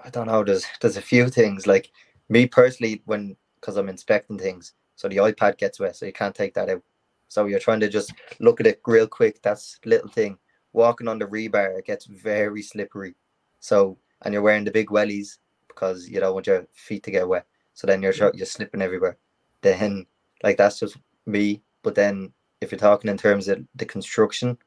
I 0.04 0.10
don't 0.10 0.26
know. 0.26 0.44
There's 0.44 0.66
there's 0.80 0.96
a 0.96 1.02
few 1.02 1.28
things. 1.28 1.66
Like 1.66 1.90
me 2.28 2.46
personally, 2.46 3.02
when 3.06 3.36
because 3.60 3.76
I'm 3.76 3.88
inspecting 3.88 4.38
things, 4.38 4.74
so 4.96 5.08
the 5.08 5.16
iPad 5.16 5.58
gets 5.58 5.80
wet, 5.80 5.96
so 5.96 6.06
you 6.06 6.12
can't 6.12 6.34
take 6.34 6.54
that 6.54 6.70
out. 6.70 6.82
So 7.28 7.46
you're 7.46 7.58
trying 7.58 7.80
to 7.80 7.88
just 7.88 8.12
look 8.40 8.60
at 8.60 8.66
it 8.66 8.80
real 8.86 9.06
quick. 9.06 9.42
That's 9.42 9.78
little 9.84 10.08
thing. 10.08 10.38
Walking 10.72 11.08
on 11.08 11.18
the 11.18 11.26
rebar, 11.26 11.78
it 11.78 11.86
gets 11.86 12.06
very 12.06 12.62
slippery. 12.62 13.14
So 13.60 13.98
and 14.22 14.32
you're 14.32 14.42
wearing 14.42 14.64
the 14.64 14.70
big 14.70 14.88
wellies 14.88 15.38
because 15.68 16.08
you 16.08 16.20
don't 16.20 16.34
want 16.34 16.46
your 16.46 16.66
feet 16.72 17.02
to 17.04 17.10
get 17.10 17.28
wet. 17.28 17.46
So 17.74 17.86
then 17.86 18.02
you're 18.02 18.14
you're 18.34 18.46
slipping 18.46 18.82
everywhere. 18.82 19.16
Then 19.62 20.06
like 20.42 20.56
that's 20.56 20.80
just 20.80 20.96
me. 21.26 21.62
But 21.82 21.94
then 21.94 22.32
if 22.60 22.72
you're 22.72 22.78
talking 22.78 23.10
in 23.10 23.16
terms 23.16 23.48
of 23.48 23.64
the 23.76 23.86
construction, 23.86 24.58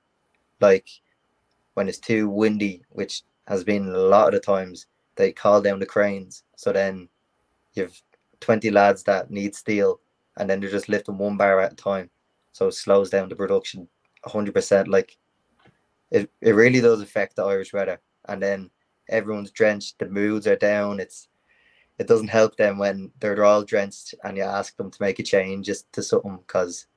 like 0.60 0.88
when 1.74 1.90
it's 1.90 2.00
too 2.00 2.30
windy, 2.30 2.84
which 2.90 3.24
has 3.48 3.64
been 3.64 3.90
a 3.90 3.98
lot 3.98 4.28
of 4.28 4.34
the 4.34 4.40
times, 4.40 4.88
they 5.16 5.32
call 5.32 5.62
down 5.62 5.80
the 5.80 5.86
cranes. 5.86 6.44
So 6.56 6.72
then 6.72 7.10
you've 7.74 8.02
20 8.40 8.72
lads 8.72 9.04
that 9.04 9.30
need 9.30 9.56
steel 9.56 10.00
and 10.38 10.50
then 10.50 10.60
they're 10.60 10.70
just 10.70 10.90
lifting 10.90 11.18
one 11.18 11.38
bar 11.38 11.62
at 11.62 11.74
a 11.74 11.76
time. 11.76 12.10
so 12.52 12.68
it 12.68 12.74
slows 12.74 13.10
down 13.10 13.30
the 13.30 13.36
production 13.36 13.88
100%. 14.26 14.88
Like 14.88 15.18
it, 16.10 16.30
it 16.42 16.52
really 16.54 16.82
does 16.82 17.02
affect 17.02 17.36
the 17.36 17.46
Irish 17.46 17.74
weather. 17.74 18.00
And 18.28 18.42
then 18.42 18.70
everyone's 19.10 19.52
drenched, 19.52 20.00
the 20.00 20.08
moods 20.08 20.48
are 20.48 20.56
down. 20.56 21.00
It's 21.00 21.28
it 22.00 22.08
doesn't 22.08 22.30
help 22.30 22.56
them 22.58 22.80
when 22.80 23.12
they're 23.20 23.46
all 23.46 23.64
drenched 23.64 24.16
and 24.24 24.36
you 24.36 24.44
ask 24.44 24.76
them 24.76 24.90
to 24.90 25.02
make 25.02 25.20
a 25.20 25.24
change 25.24 25.68
just 25.68 25.92
to 25.94 26.02
something 26.02 26.38
because 26.38 26.88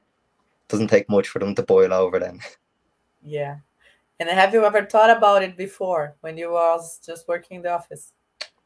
it 0.63 0.69
doesn't 0.69 0.89
take 0.89 1.11
much 1.11 1.29
for 1.29 1.41
them 1.41 1.55
to 1.55 1.63
boil 1.63 1.93
over 1.93 2.19
then. 2.19 2.41
Yeah. 3.27 3.57
And 4.21 4.29
have 4.29 4.55
you 4.55 4.65
ever 4.65 4.85
thought 4.85 5.11
about 5.11 5.43
it 5.43 5.57
before 5.57 6.17
when 6.21 6.39
you 6.39 6.53
was 6.53 7.01
just 7.05 7.27
working 7.27 7.57
in 7.57 7.63
the 7.63 7.73
office? 7.73 8.13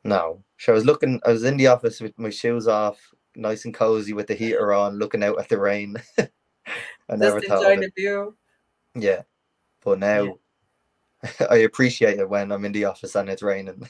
No. 0.05 0.43
So 0.59 0.73
I 0.73 0.75
was 0.75 0.85
looking 0.85 1.21
I 1.25 1.33
was 1.33 1.45
in 1.45 1.57
the 1.57 1.69
office 1.69 2.01
with 2.01 2.19
my 2.19 2.31
shoes 2.31 2.69
off, 2.69 2.99
nice 3.35 3.65
and 3.65 3.75
cozy 3.75 4.13
with 4.13 4.27
the 4.27 4.35
heater 4.35 4.73
on, 4.73 4.99
looking 4.99 5.23
out 5.23 5.39
at 5.39 5.49
the 5.49 5.59
rain. 5.59 5.97
I 6.19 6.29
just 7.11 7.21
never 7.21 7.41
thought 7.41 7.71
enjoy 7.71 7.81
the 7.81 7.93
view. 7.97 8.37
Yeah. 8.95 9.23
But 9.83 10.01
now 10.01 10.39
yeah. 11.23 11.47
I 11.51 11.57
appreciate 11.59 12.19
it 12.19 12.29
when 12.29 12.53
I'm 12.53 12.65
in 12.65 12.73
the 12.73 12.85
office 12.85 13.15
and 13.15 13.29
it's 13.29 13.43
raining. 13.43 13.89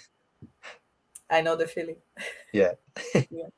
I 1.30 1.40
know 1.40 1.56
the 1.56 1.66
feeling. 1.66 1.96
Yeah. 2.54 2.72
yeah. 3.14 3.48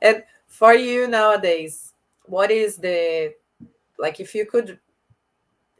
And 0.00 0.24
for 0.46 0.72
you 0.72 1.06
nowadays, 1.06 1.92
what 2.24 2.50
is 2.50 2.78
the 2.78 3.34
like 3.98 4.20
if 4.20 4.34
you 4.34 4.46
could 4.46 4.78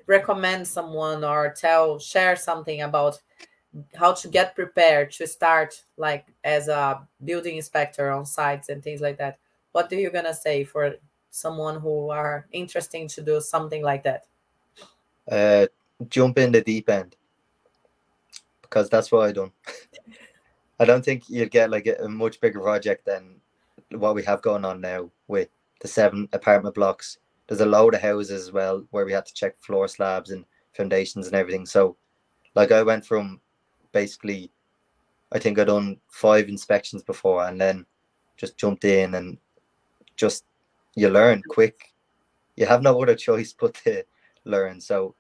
recommend 0.07 0.67
someone 0.67 1.25
or 1.25 1.53
tell 1.53 1.99
share 1.99 2.37
something 2.37 2.83
about 2.83 3.21
how 3.95 4.13
to 4.13 4.29
get 4.29 4.55
prepared 4.55 5.11
to 5.11 5.27
start 5.27 5.83
like 5.97 6.27
as 6.45 6.69
a 6.69 7.07
building 7.25 7.57
inspector 7.57 8.11
on 8.11 8.25
sites 8.25 8.69
and 8.69 8.83
things 8.83 9.01
like 9.01 9.19
that. 9.19 9.39
What 9.73 9.93
are 9.93 9.97
you 9.97 10.11
gonna 10.11 10.35
say 10.35 10.65
for 10.65 10.95
someone 11.31 11.81
who 11.81 12.11
are 12.11 12.47
interesting 12.53 13.09
to 13.09 13.23
do 13.23 13.41
something 13.41 13.83
like 13.83 14.05
that? 14.05 14.27
Uh 15.31 15.67
jump 16.09 16.39
in 16.39 16.53
the 16.53 16.61
deep 16.61 16.89
end. 16.91 17.17
Because 18.63 18.91
that's 18.91 19.13
what 19.13 19.29
i 19.29 19.31
done 19.31 19.53
i 20.81 20.85
don't 20.85 21.05
think 21.05 21.29
you'd 21.29 21.53
get 21.53 21.71
like 21.71 21.87
a, 21.87 21.95
a 22.03 22.09
much 22.09 22.41
bigger 22.41 22.61
project 22.61 23.05
than 23.07 23.37
what 23.91 24.17
we 24.17 24.23
have 24.25 24.43
going 24.43 24.65
on 24.65 24.81
now 24.81 25.09
with 25.29 25.49
the 25.81 25.89
seven 25.89 26.29
apartment 26.33 26.75
blocks 26.75 27.19
there's 27.47 27.61
a 27.61 27.67
load 27.67 27.95
of 27.95 28.01
houses 28.01 28.49
as 28.49 28.53
well 28.53 28.85
where 28.91 29.05
we 29.05 29.13
had 29.13 29.27
to 29.27 29.35
check 29.35 29.61
floor 29.61 29.89
slabs 29.89 30.31
and 30.31 30.45
foundations 30.73 31.27
and 31.27 31.37
everything. 31.37 31.67
So, 31.67 31.97
like, 32.55 32.73
I 32.73 32.83
went 32.83 33.05
from 33.05 33.41
basically, 33.93 34.51
I 35.33 35.39
think 35.39 35.59
I'd 35.59 35.67
done 35.67 35.99
five 36.09 36.49
inspections 36.49 37.03
before 37.03 37.47
and 37.47 37.61
then 37.61 37.85
just 38.37 38.57
jumped 38.57 38.85
in 38.85 39.15
and 39.15 39.39
just 40.17 40.45
you 40.95 41.09
learn 41.09 41.43
quick. 41.49 41.93
You 42.57 42.67
have 42.67 42.83
no 42.83 43.01
other 43.03 43.15
choice 43.29 43.53
but 43.53 43.75
to 43.85 44.05
learn. 44.45 44.81
So, 44.81 45.15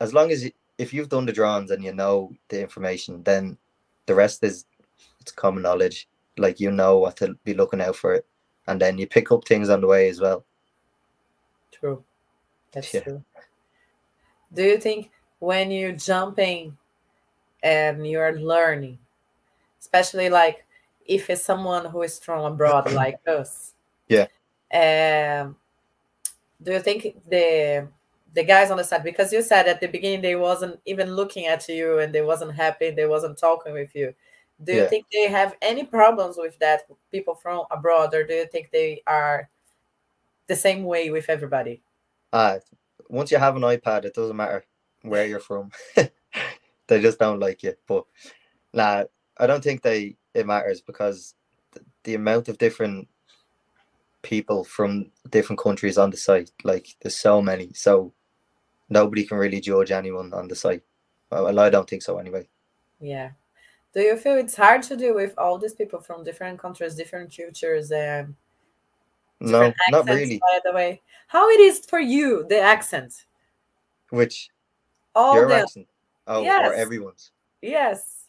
as 0.00 0.12
long 0.12 0.30
as 0.30 0.44
you, 0.44 0.52
if 0.78 0.92
you've 0.92 1.08
done 1.08 1.26
the 1.26 1.32
drawings 1.32 1.70
and 1.70 1.82
you 1.82 1.92
know 1.92 2.32
the 2.48 2.60
information, 2.60 3.22
then 3.22 3.56
the 4.06 4.14
rest 4.14 4.42
is 4.42 4.66
it's 5.20 5.32
common 5.32 5.62
knowledge. 5.62 6.08
Like 6.38 6.60
you 6.60 6.70
know 6.70 6.98
what 6.98 7.16
to 7.18 7.34
be 7.44 7.54
looking 7.54 7.80
out 7.80 7.96
for 7.96 8.22
and 8.66 8.80
then 8.80 8.98
you 8.98 9.06
pick 9.06 9.32
up 9.32 9.46
things 9.46 9.68
on 9.68 9.80
the 9.80 9.86
way 9.86 10.08
as 10.08 10.20
well. 10.20 10.44
True. 11.72 12.04
That's 12.72 12.92
yeah. 12.92 13.00
true. 13.00 13.24
Do 14.52 14.62
you 14.62 14.78
think 14.78 15.10
when 15.38 15.70
you're 15.70 15.92
jumping 15.92 16.76
and 17.62 18.06
you're 18.06 18.38
learning, 18.38 18.98
especially 19.80 20.30
like 20.30 20.64
if 21.06 21.30
it's 21.30 21.42
someone 21.42 21.86
who 21.86 22.02
is 22.02 22.18
from 22.18 22.44
abroad 22.44 22.92
like 22.92 23.18
us, 23.26 23.72
yeah. 24.08 24.26
Um, 24.72 25.56
do 26.62 26.72
you 26.72 26.80
think 26.80 27.16
the 27.28 27.88
the 28.34 28.44
guys 28.44 28.70
on 28.70 28.76
the 28.76 28.84
side 28.84 29.02
because 29.02 29.32
you 29.32 29.42
said 29.42 29.66
at 29.66 29.80
the 29.80 29.86
beginning 29.86 30.20
they 30.20 30.36
wasn't 30.36 30.78
even 30.84 31.14
looking 31.14 31.46
at 31.46 31.66
you 31.68 31.98
and 31.98 32.14
they 32.14 32.22
wasn't 32.22 32.52
happy, 32.54 32.90
they 32.90 33.06
wasn't 33.06 33.38
talking 33.38 33.72
with 33.72 33.94
you. 33.94 34.14
Do 34.62 34.72
you 34.72 34.82
yeah. 34.82 34.88
think 34.88 35.06
they 35.12 35.28
have 35.28 35.54
any 35.62 35.84
problems 35.84 36.36
with 36.38 36.58
that 36.58 36.82
people 37.10 37.34
from 37.34 37.64
abroad, 37.70 38.14
or 38.14 38.26
do 38.26 38.34
you 38.34 38.46
think 38.46 38.70
they 38.70 39.02
are 39.06 39.48
the 40.46 40.56
same 40.56 40.84
way 40.84 41.10
with 41.10 41.28
everybody. 41.28 41.82
Uh 42.32 42.58
once 43.08 43.30
you 43.30 43.38
have 43.38 43.56
an 43.56 43.62
iPad, 43.62 44.04
it 44.04 44.14
doesn't 44.14 44.36
matter 44.36 44.64
where 45.02 45.26
you're 45.26 45.40
from. 45.40 45.70
they 46.86 47.00
just 47.00 47.18
don't 47.18 47.40
like 47.40 47.62
you. 47.62 47.74
But 47.86 48.04
nah, 48.72 49.04
I 49.38 49.46
don't 49.46 49.62
think 49.62 49.82
they 49.82 50.16
it 50.34 50.46
matters 50.46 50.80
because 50.80 51.34
the, 51.72 51.80
the 52.04 52.14
amount 52.14 52.48
of 52.48 52.58
different 52.58 53.08
people 54.22 54.64
from 54.64 55.10
different 55.30 55.60
countries 55.60 55.98
on 55.98 56.10
the 56.10 56.16
site, 56.16 56.50
like 56.64 56.88
there's 57.00 57.16
so 57.16 57.40
many, 57.40 57.72
so 57.74 58.12
nobody 58.88 59.24
can 59.24 59.38
really 59.38 59.60
judge 59.60 59.90
anyone 59.90 60.32
on 60.34 60.48
the 60.48 60.54
site. 60.54 60.82
Well, 61.30 61.58
I 61.58 61.70
don't 61.70 61.88
think 61.88 62.02
so 62.02 62.18
anyway. 62.18 62.48
Yeah. 63.00 63.30
Do 63.94 64.00
you 64.00 64.16
feel 64.16 64.36
it's 64.36 64.56
hard 64.56 64.82
to 64.84 64.96
deal 64.96 65.14
with 65.14 65.34
all 65.38 65.58
these 65.58 65.74
people 65.74 66.00
from 66.00 66.22
different 66.22 66.58
countries, 66.58 66.94
different 66.94 67.34
cultures, 67.34 67.90
and 67.90 68.34
no, 69.40 69.72
not 69.90 70.06
really. 70.06 70.38
By 70.38 70.60
the 70.64 70.72
way, 70.72 71.02
how 71.28 71.48
it 71.48 71.60
is 71.60 71.80
for 71.80 72.00
you 72.00 72.46
the 72.48 72.60
accent? 72.60 73.26
Which 74.10 74.50
all 75.14 75.34
your 75.34 75.52
accent? 75.52 75.88
Oh, 76.26 76.42
yes. 76.42 76.70
or 76.70 76.74
everyone's? 76.74 77.32
Yes. 77.62 78.28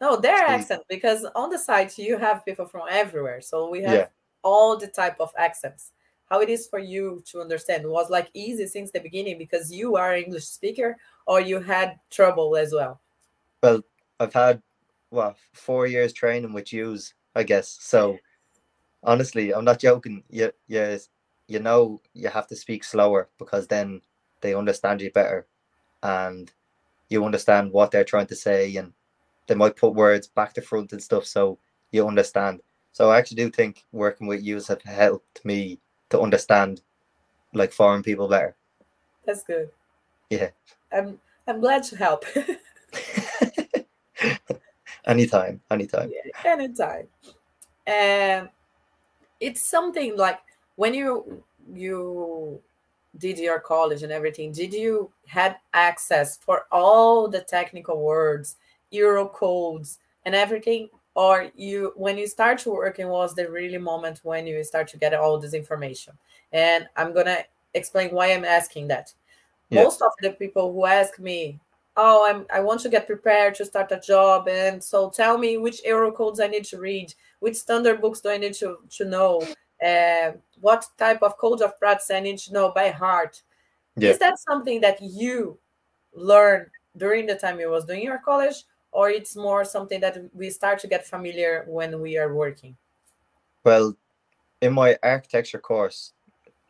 No, 0.00 0.16
their 0.16 0.44
accent 0.46 0.82
because 0.88 1.24
on 1.34 1.50
the 1.50 1.58
site 1.58 1.96
you 1.98 2.18
have 2.18 2.44
people 2.44 2.66
from 2.66 2.82
everywhere, 2.90 3.40
so 3.40 3.70
we 3.70 3.82
have 3.82 3.94
yeah. 3.94 4.06
all 4.42 4.76
the 4.76 4.86
type 4.86 5.16
of 5.20 5.30
accents. 5.38 5.92
How 6.30 6.40
it 6.40 6.48
is 6.48 6.66
for 6.66 6.78
you 6.78 7.22
to 7.26 7.40
understand? 7.40 7.86
was 7.86 8.10
like 8.10 8.28
easy 8.34 8.66
since 8.66 8.90
the 8.90 8.98
beginning 9.00 9.38
because 9.38 9.72
you 9.72 9.96
are 9.96 10.16
English 10.16 10.46
speaker, 10.46 10.96
or 11.26 11.40
you 11.40 11.60
had 11.60 11.98
trouble 12.10 12.56
as 12.56 12.72
well. 12.72 13.00
Well, 13.62 13.82
I've 14.20 14.32
had 14.32 14.62
well 15.10 15.36
four 15.52 15.86
years 15.86 16.12
training 16.12 16.52
with 16.52 16.72
yous, 16.72 17.14
I 17.34 17.44
guess. 17.44 17.78
So 17.80 18.18
honestly, 19.04 19.54
I'm 19.54 19.64
not 19.64 19.78
joking. 19.78 20.22
You, 20.30 20.52
you, 20.66 20.98
you 21.46 21.60
know, 21.60 22.00
you 22.14 22.28
have 22.28 22.46
to 22.48 22.56
speak 22.56 22.84
slower 22.84 23.28
because 23.38 23.66
then 23.66 24.00
they 24.40 24.54
understand 24.54 25.00
you 25.00 25.10
better, 25.10 25.46
and 26.02 26.50
you 27.08 27.24
understand 27.24 27.72
what 27.72 27.90
they're 27.90 28.04
trying 28.04 28.26
to 28.28 28.36
say, 28.36 28.76
and 28.76 28.92
they 29.46 29.54
might 29.54 29.76
put 29.76 29.94
words 29.94 30.26
back 30.26 30.54
to 30.54 30.62
front 30.62 30.92
and 30.92 31.02
stuff, 31.02 31.26
so 31.26 31.58
you 31.92 32.06
understand. 32.06 32.60
So 32.92 33.10
I 33.10 33.18
actually 33.18 33.36
do 33.36 33.50
think 33.50 33.84
working 33.92 34.26
with 34.26 34.42
you 34.42 34.60
have 34.68 34.82
helped 34.82 35.44
me 35.44 35.78
to 36.10 36.20
understand 36.20 36.80
like 37.52 37.72
foreign 37.72 38.02
people 38.02 38.28
better. 38.28 38.56
That's 39.26 39.44
good. 39.44 39.70
Yeah. 40.30 40.50
I'm 40.92 41.18
I'm 41.46 41.60
glad 41.60 41.82
to 41.84 41.96
help. 41.96 42.24
anytime, 45.06 45.60
anytime. 45.70 46.10
Yeah, 46.12 46.52
anytime. 46.52 47.08
And 47.86 48.48
it's 49.44 49.64
something 49.68 50.16
like 50.16 50.40
when 50.76 50.94
you 50.94 51.42
you 51.72 52.60
did 53.18 53.38
your 53.38 53.60
college 53.60 54.02
and 54.02 54.10
everything 54.10 54.50
did 54.52 54.72
you 54.72 55.10
had 55.26 55.56
access 55.72 56.36
for 56.36 56.66
all 56.72 57.28
the 57.28 57.40
technical 57.40 58.02
words 58.02 58.56
euro 58.90 59.26
codes 59.28 59.98
and 60.24 60.34
everything? 60.34 60.88
Or 61.14 61.50
you 61.54 61.92
when 61.94 62.16
you 62.18 62.26
start 62.26 62.58
to 62.60 62.70
working 62.70 63.08
was 63.08 63.34
the 63.34 63.50
really 63.50 63.78
moment 63.78 64.20
when 64.24 64.46
you 64.46 64.64
start 64.64 64.88
to 64.88 64.96
get 64.96 65.14
all 65.14 65.38
this 65.38 65.54
information. 65.54 66.14
And 66.52 66.88
i'm 66.96 67.12
gonna 67.12 67.40
explain 67.74 68.10
why 68.10 68.32
i'm 68.32 68.44
asking 68.44 68.88
that. 68.88 69.12
Yeah. 69.70 69.82
most 69.84 70.02
of 70.02 70.12
the 70.20 70.30
people 70.30 70.72
who 70.72 70.84
ask 70.86 71.18
me 71.18 71.58
oh 71.96 72.26
i'm 72.28 72.46
i 72.52 72.60
want 72.60 72.80
to 72.80 72.88
get 72.88 73.06
prepared 73.06 73.54
to 73.54 73.64
start 73.64 73.92
a 73.92 74.00
job 74.00 74.48
and 74.48 74.82
so 74.82 75.10
tell 75.10 75.38
me 75.38 75.56
which 75.58 75.84
euro 75.84 76.10
codes 76.10 76.40
i 76.40 76.46
need 76.46 76.64
to 76.64 76.78
read 76.78 77.14
which 77.44 77.56
standard 77.56 78.00
books 78.00 78.22
do 78.22 78.30
I 78.30 78.38
need 78.38 78.54
to, 78.54 78.78
to 78.96 79.04
know? 79.04 79.46
Uh, 79.84 80.32
what 80.62 80.86
type 80.96 81.22
of 81.22 81.36
code 81.36 81.60
of 81.60 81.78
practice 81.78 82.10
I 82.10 82.20
need 82.20 82.38
to 82.38 82.54
know 82.54 82.72
by 82.74 82.88
heart? 82.88 83.42
Yeah. 83.96 84.12
Is 84.12 84.18
that 84.20 84.38
something 84.38 84.80
that 84.80 84.98
you 85.02 85.58
learn 86.14 86.70
during 86.96 87.26
the 87.26 87.34
time 87.34 87.60
you 87.60 87.68
was 87.68 87.84
doing 87.84 88.02
your 88.02 88.16
college, 88.16 88.64
or 88.92 89.10
it's 89.10 89.36
more 89.36 89.62
something 89.62 90.00
that 90.00 90.16
we 90.32 90.48
start 90.48 90.78
to 90.78 90.86
get 90.86 91.06
familiar 91.06 91.66
when 91.68 92.00
we 92.00 92.16
are 92.16 92.32
working? 92.32 92.74
Well, 93.62 93.94
in 94.62 94.72
my 94.72 94.96
architecture 95.02 95.58
course, 95.58 96.14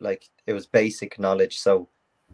like 0.01 0.27
it 0.45 0.51
was 0.51 0.67
basic 0.67 1.17
knowledge, 1.17 1.57
so 1.59 1.87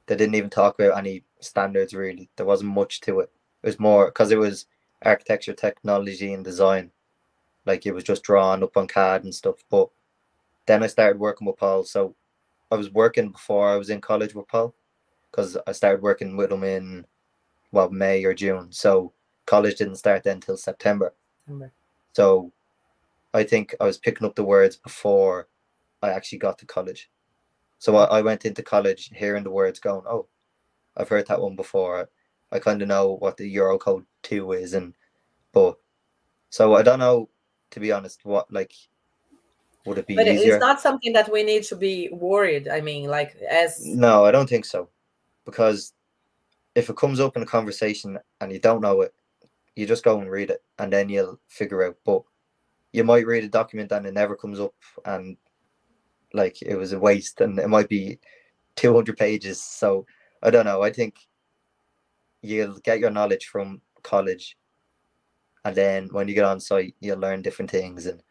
they 0.08 0.16
didn't 0.16 0.34
even 0.34 0.50
talk 0.50 0.80
about 0.80 0.98
any 0.98 1.24
standards 1.42 1.94
really. 1.94 2.30
There 2.36 2.46
wasn't 2.46 2.72
much 2.72 3.02
to 3.02 3.20
it. 3.22 3.32
It 3.64 3.68
was 3.68 3.80
more 3.80 4.08
because 4.08 4.32
it 4.32 4.40
was 4.40 4.66
architecture, 5.04 5.54
technology, 5.54 6.34
and 6.34 6.44
design 6.44 6.92
like 7.66 7.86
it 7.86 7.94
was 7.94 8.04
just 8.04 8.24
drawn 8.24 8.64
up 8.64 8.78
on 8.78 8.88
CAD 8.88 9.24
and 9.24 9.34
stuff. 9.34 9.64
But 9.70 9.90
then 10.66 10.84
I 10.84 10.88
started 10.88 11.20
working 11.20 11.48
with 11.48 11.58
Paul. 11.58 11.84
So 11.84 12.16
I 12.72 12.76
was 12.76 12.92
working 12.92 13.30
before 13.30 13.70
I 13.70 13.78
was 13.78 13.90
in 13.90 14.02
college 14.02 14.34
with 14.34 14.48
Paul 14.48 14.74
because 15.30 15.58
I 15.68 15.72
started 15.72 16.02
working 16.02 16.38
with 16.38 16.52
him 16.52 16.64
in 16.64 17.06
well 17.72 17.90
May 17.90 18.24
or 18.24 18.34
June. 18.34 18.72
So 18.72 19.14
college 19.46 19.78
didn't 19.78 19.98
start 19.98 20.24
then 20.24 20.36
until 20.36 20.58
September. 20.58 21.14
September. 21.46 21.72
So 22.14 22.52
I 23.34 23.44
think 23.44 23.76
I 23.80 23.86
was 23.86 23.98
picking 23.98 24.28
up 24.28 24.36
the 24.36 24.44
words 24.44 24.76
before 24.76 25.48
I 26.02 26.10
actually 26.10 26.40
got 26.40 26.58
to 26.60 26.66
college. 26.66 27.10
So 27.80 27.96
I, 27.96 28.06
I 28.06 28.22
went 28.22 28.46
into 28.46 28.64
college 28.64 29.12
hearing 29.14 29.44
the 29.44 29.50
words, 29.52 29.80
going, 29.80 30.04
"Oh, 30.08 30.28
I've 30.98 31.10
heard 31.10 31.28
that 31.28 31.42
one 31.42 31.56
before." 31.56 32.10
I 32.52 32.60
kind 32.60 32.82
of 32.82 32.88
know 32.88 33.16
what 33.20 33.38
the 33.38 33.56
Eurocode 33.56 34.06
two 34.24 34.52
is, 34.52 34.74
and 34.74 34.94
but 35.54 35.78
so 36.50 36.76
I 36.76 36.82
don't 36.82 37.00
know, 37.00 37.30
to 37.72 37.80
be 37.80 37.92
honest, 37.92 38.26
what 38.26 38.52
like 38.52 38.74
would 39.86 39.98
it 39.98 40.08
be 40.08 40.16
but 40.16 40.28
easier? 40.28 40.56
it's 40.56 40.62
not 40.62 40.82
something 40.82 41.14
that 41.14 41.32
we 41.32 41.44
need 41.44 41.64
to 41.64 41.76
be 41.76 42.10
worried. 42.12 42.68
I 42.68 42.82
mean, 42.82 43.10
like 43.10 43.36
as 43.50 43.86
No, 43.86 44.26
I 44.26 44.32
don't 44.32 44.50
think 44.50 44.66
so, 44.66 44.90
because 45.46 45.94
if 46.76 46.90
it 46.90 46.98
comes 46.98 47.20
up 47.20 47.36
in 47.36 47.44
a 47.44 47.46
conversation 47.46 48.20
and 48.42 48.52
you 48.52 48.60
don't 48.60 48.82
know 48.82 49.02
it, 49.02 49.14
you 49.76 49.86
just 49.86 50.04
go 50.04 50.20
and 50.20 50.30
read 50.30 50.50
it, 50.50 50.62
and 50.78 50.92
then 50.92 51.08
you'll 51.08 51.40
figure 51.48 51.86
out. 51.86 51.96
But 52.06 52.24
you 52.92 53.06
might 53.06 53.26
read 53.26 53.46
a 53.46 53.50
document 53.50 53.94
and 53.94 54.06
it 54.06 54.14
never 54.14 54.36
comes 54.36 54.60
up, 54.60 54.76
and 55.06 55.38
like 56.34 56.62
it 56.62 56.76
was 56.76 56.92
a 56.92 57.00
waste, 57.00 57.40
and 57.40 57.58
it 57.60 57.70
might 57.70 57.88
be 57.88 58.20
two 58.76 58.94
hundred 58.94 59.18
pages. 59.18 59.62
So 59.62 60.06
I 60.42 60.50
don't 60.50 60.66
know. 60.66 60.82
I 60.82 60.92
think 60.92 61.16
you'll 62.42 62.80
get 62.80 63.00
your 63.00 63.12
knowledge 63.12 63.48
from 63.48 63.82
college, 64.04 64.58
and 65.66 65.76
then 65.76 66.10
when 66.12 66.28
you 66.28 66.34
get 66.34 66.46
on 66.46 66.60
site, 66.60 66.96
you'll 67.00 67.20
learn 67.20 67.42
different 67.42 67.72
things, 67.72 68.06
and 68.06 68.24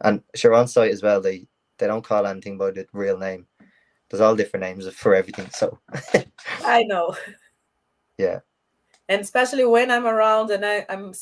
and 0.00 0.22
sure 0.34 0.54
on 0.54 0.68
site 0.68 0.92
as 0.92 1.02
well. 1.02 1.20
They 1.20 1.46
they 1.78 1.86
don't 1.86 2.04
call 2.04 2.26
anything 2.26 2.58
by 2.58 2.70
the 2.70 2.86
real 2.92 3.18
name. 3.18 3.46
There's 4.08 4.20
all 4.20 4.36
different 4.36 4.64
names 4.64 4.88
for 4.92 5.14
everything. 5.14 5.48
So 5.50 5.78
I 6.64 6.82
know. 6.84 7.14
Yeah. 8.18 8.40
And 9.08 9.20
especially 9.22 9.64
when 9.64 9.90
I'm 9.90 10.06
around 10.06 10.50
and 10.50 10.64
I, 10.64 10.84
I'm 10.88 11.14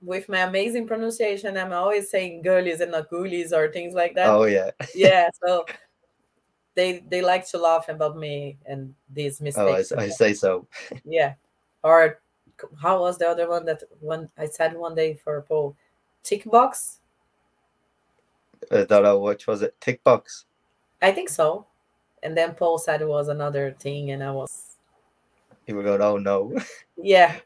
with 0.00 0.28
my 0.28 0.40
amazing 0.40 0.86
pronunciation, 0.86 1.56
I'm 1.56 1.72
always 1.72 2.10
saying 2.10 2.42
girlies 2.42 2.80
and 2.80 2.90
not 2.90 3.10
ghoulies 3.10 3.52
or 3.52 3.70
things 3.70 3.94
like 3.94 4.14
that. 4.14 4.28
oh 4.28 4.44
yeah, 4.44 4.70
Yeah. 4.94 5.28
So 5.44 5.66
they 6.74 7.04
they 7.08 7.22
like 7.22 7.46
to 7.50 7.58
laugh 7.58 7.88
about 7.88 8.16
me 8.16 8.56
and 8.66 8.94
these 9.12 9.40
oh, 9.40 9.44
mistakes. 9.44 9.92
oh 9.92 9.98
I. 9.98 10.04
I 10.04 10.08
say 10.08 10.34
so. 10.34 10.66
yeah. 11.04 11.34
Or 11.82 12.20
how 12.80 13.00
was 13.00 13.18
the 13.18 13.28
other 13.28 13.48
one 13.48 13.64
that 13.66 13.82
when 14.00 14.28
I 14.38 14.46
said 14.46 14.76
one 14.76 14.94
day 14.94 15.14
for 15.14 15.42
Paul? 15.42 15.76
Tick 16.22 16.44
box? 16.44 17.00
I 18.70 18.84
don't 18.84 19.02
know 19.02 19.18
which 19.18 19.46
was 19.46 19.62
it. 19.62 19.74
Tick 19.80 20.02
box. 20.04 20.46
I 21.00 21.10
think 21.10 21.28
so. 21.28 21.66
And 22.22 22.36
then 22.36 22.54
Paul 22.54 22.78
said 22.78 23.02
it 23.02 23.08
was 23.08 23.28
another 23.28 23.74
thing, 23.78 24.12
and 24.12 24.22
I 24.22 24.30
was 24.30 24.76
You 25.66 25.74
were 25.74 25.82
going, 25.82 26.00
oh 26.00 26.18
no, 26.18 26.54
yeah, 26.96 27.36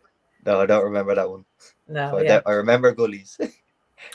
no, 0.44 0.60
I 0.60 0.66
don't 0.66 0.84
remember 0.84 1.14
that 1.14 1.28
one. 1.30 1.46
no, 1.88 2.18
I 2.18 2.22
yeah, 2.22 2.28
don't- 2.28 2.46
I 2.46 2.52
remember 2.52 2.92
gullies, 2.92 3.38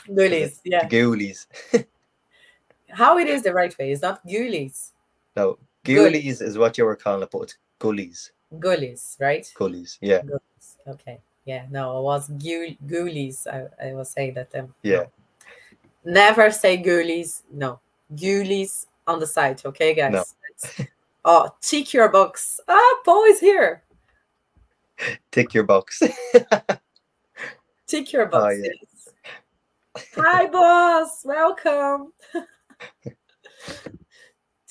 ghoulies, 0.08 0.60
yeah. 0.64 0.88
ghoulies. 0.88 1.46
How 2.90 3.18
it 3.18 3.26
is 3.26 3.42
the 3.42 3.52
right 3.52 3.76
way? 3.78 3.90
It's 3.90 4.02
not 4.02 4.24
ghoulies, 4.24 4.91
No, 5.36 5.58
Gullies. 5.84 6.40
ghoulies 6.40 6.42
is 6.42 6.58
what 6.58 6.76
you 6.78 6.84
were 6.84 6.96
calling 6.96 7.22
it, 7.22 7.30
but 7.30 7.42
it's 7.42 7.56
gullies. 7.78 8.32
ghoulies, 8.54 9.20
right? 9.20 9.50
Gullies, 9.56 9.98
yeah, 10.00 10.20
Ghoulies. 10.22 10.76
Okay. 10.86 11.20
Yeah, 11.44 11.66
no, 11.70 11.98
it 11.98 12.02
was 12.02 12.28
ghoulies. 12.30 13.46
I, 13.48 13.88
I 13.88 13.94
was 13.94 14.10
saying 14.10 14.34
that 14.34 14.50
them. 14.50 14.74
yeah. 14.82 15.04
Never 16.04 16.50
say 16.50 16.82
ghoulies. 16.82 17.42
No, 17.52 17.80
ghoulies 18.14 18.86
on 19.06 19.18
the 19.20 19.26
site. 19.26 19.64
Okay, 19.64 19.94
guys. 19.94 20.12
No. 20.12 20.84
Oh, 21.24 21.54
tick 21.60 21.92
your 21.92 22.08
box. 22.08 22.58
Ah, 22.66 22.94
Paul 23.04 23.22
is 23.26 23.38
here. 23.38 23.84
Tick 25.30 25.54
your 25.54 25.62
box. 25.62 26.02
Tick 27.86 28.12
your 28.12 28.26
box. 28.26 28.44
Oh, 28.44 28.48
yeah. 28.48 28.70
yes. 29.94 30.08
Hi, 30.16 30.46
boss. 30.48 31.24
Welcome. 31.24 32.12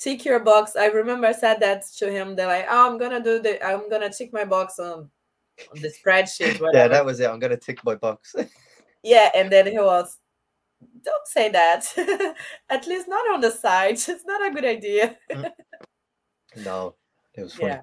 tick 0.02 0.24
your 0.24 0.40
box. 0.40 0.76
I 0.76 0.86
remember 0.86 1.28
I 1.28 1.32
said 1.32 1.60
that 1.60 1.84
to 1.98 2.10
him. 2.10 2.34
They're 2.34 2.46
like, 2.46 2.66
oh, 2.68 2.90
I'm 2.90 2.98
gonna 2.98 3.22
do 3.22 3.40
the. 3.40 3.64
I'm 3.64 3.88
gonna 3.88 4.10
tick 4.10 4.32
my 4.32 4.44
box 4.44 4.78
on, 4.78 5.10
on 5.70 5.80
the 5.80 5.92
spreadsheet. 5.92 6.60
yeah, 6.72 6.88
that 6.88 7.04
was 7.04 7.20
it. 7.20 7.30
I'm 7.30 7.38
gonna 7.38 7.56
tick 7.56 7.84
my 7.84 7.94
box. 7.94 8.34
Yeah, 9.04 9.30
and 9.34 9.50
then 9.50 9.66
he 9.66 9.80
was, 9.80 10.16
don't 11.02 11.26
say 11.26 11.48
that. 11.48 11.84
At 12.70 12.86
least 12.86 13.08
not 13.08 13.34
on 13.34 13.40
the 13.40 13.50
side. 13.50 13.94
It's 13.94 14.24
not 14.24 14.46
a 14.46 14.54
good 14.54 14.64
idea. 14.64 15.18
Mm. 15.28 15.50
no, 16.58 16.94
it 17.34 17.42
was 17.42 17.56
funny. 17.56 17.70
Yeah, 17.72 17.80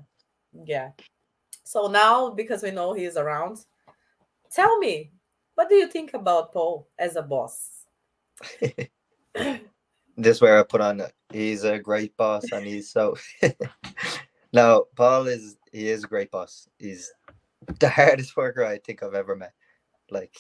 yeah. 0.64 0.90
So 1.66 1.88
now, 1.88 2.30
because 2.30 2.64
we 2.64 2.72
know 2.72 2.94
he's 2.94 3.18
around, 3.18 3.66
tell 4.50 4.80
me, 4.80 5.12
what 5.56 5.68
do 5.68 5.76
you 5.76 5.90
think 5.90 6.14
about 6.14 6.54
Paul 6.54 6.88
as 6.98 7.18
a 7.18 7.22
boss? 7.22 7.84
this 8.62 8.78
is 10.16 10.40
where 10.40 10.58
I 10.58 10.64
put 10.64 10.80
on. 10.80 11.02
He's 11.32 11.64
a 11.64 11.78
great 11.78 12.16
boss, 12.18 12.44
and 12.52 12.66
he's 12.66 12.92
so. 12.92 13.16
now 14.54 14.86
Paul 14.96 15.28
is 15.28 15.58
he 15.72 15.90
is 15.90 16.04
a 16.04 16.08
great 16.08 16.32
boss. 16.32 16.68
He's 16.80 17.12
the 17.80 17.90
hardest 17.90 18.36
worker 18.36 18.66
I 18.66 18.80
think 18.80 19.04
I've 19.04 19.14
ever 19.14 19.36
met. 19.36 19.54
Like 20.10 20.36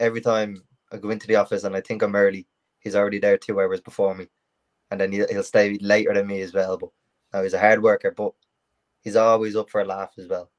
every 0.00 0.20
time 0.20 0.62
I 0.92 0.96
go 0.96 1.10
into 1.10 1.26
the 1.26 1.36
office 1.36 1.64
and 1.64 1.76
I 1.76 1.80
think 1.82 2.02
I'm 2.02 2.16
early, 2.16 2.46
he's 2.80 2.96
already 2.96 3.18
there 3.18 3.36
two 3.36 3.60
hours 3.60 3.80
before 3.80 4.14
me, 4.14 4.28
and 4.90 5.00
then 5.00 5.12
he'll, 5.12 5.28
he'll 5.28 5.42
stay 5.42 5.76
later 5.80 6.14
than 6.14 6.26
me 6.26 6.40
as 6.40 6.54
well. 6.54 6.78
But 6.78 6.90
now 7.32 7.42
he's 7.42 7.54
a 7.54 7.60
hard 7.60 7.82
worker, 7.82 8.10
but 8.10 8.32
he's 9.02 9.16
always 9.16 9.56
up 9.56 9.68
for 9.70 9.82
a 9.82 9.84
laugh 9.84 10.12
as 10.18 10.26
well. 10.26 10.50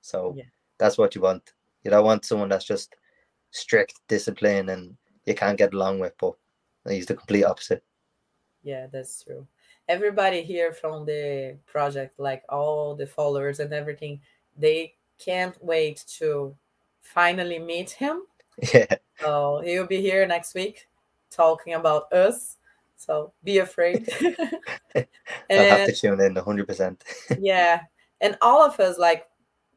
So 0.00 0.34
Yeah. 0.36 0.44
that's 0.78 0.96
what 0.96 1.14
you 1.14 1.20
want. 1.20 1.52
You 1.84 1.90
don't 1.90 2.04
want 2.04 2.24
someone 2.24 2.48
that's 2.48 2.64
just 2.64 2.96
strict 3.50 4.00
discipline 4.08 4.70
and 4.70 4.96
you 5.26 5.34
can't 5.34 5.58
get 5.58 5.74
along 5.74 5.98
with, 5.98 6.14
but 6.18 6.34
he's 6.88 7.06
the 7.06 7.14
complete 7.14 7.44
opposite. 7.44 7.84
Yeah, 8.66 8.88
that's 8.92 9.22
true. 9.22 9.46
Everybody 9.88 10.42
here 10.42 10.72
from 10.72 11.06
the 11.06 11.56
project, 11.66 12.18
like 12.18 12.42
all 12.48 12.96
the 12.96 13.06
followers 13.06 13.60
and 13.60 13.72
everything, 13.72 14.20
they 14.58 14.94
can't 15.24 15.56
wait 15.64 16.04
to 16.18 16.56
finally 17.00 17.60
meet 17.60 17.90
him. 17.90 18.22
Yeah, 18.74 18.96
So 19.20 19.60
he'll 19.62 19.86
be 19.86 20.00
here 20.00 20.26
next 20.26 20.54
week 20.54 20.88
talking 21.30 21.74
about 21.74 22.10
us. 22.12 22.56
So 22.96 23.32
be 23.44 23.58
afraid. 23.58 24.08
I'll 24.96 25.04
have 25.50 25.86
to 25.86 25.94
tune 25.94 26.20
in 26.20 26.34
100%. 26.34 26.96
yeah, 27.38 27.82
and 28.20 28.36
all 28.40 28.62
of 28.62 28.80
us, 28.80 28.98
like 28.98 29.28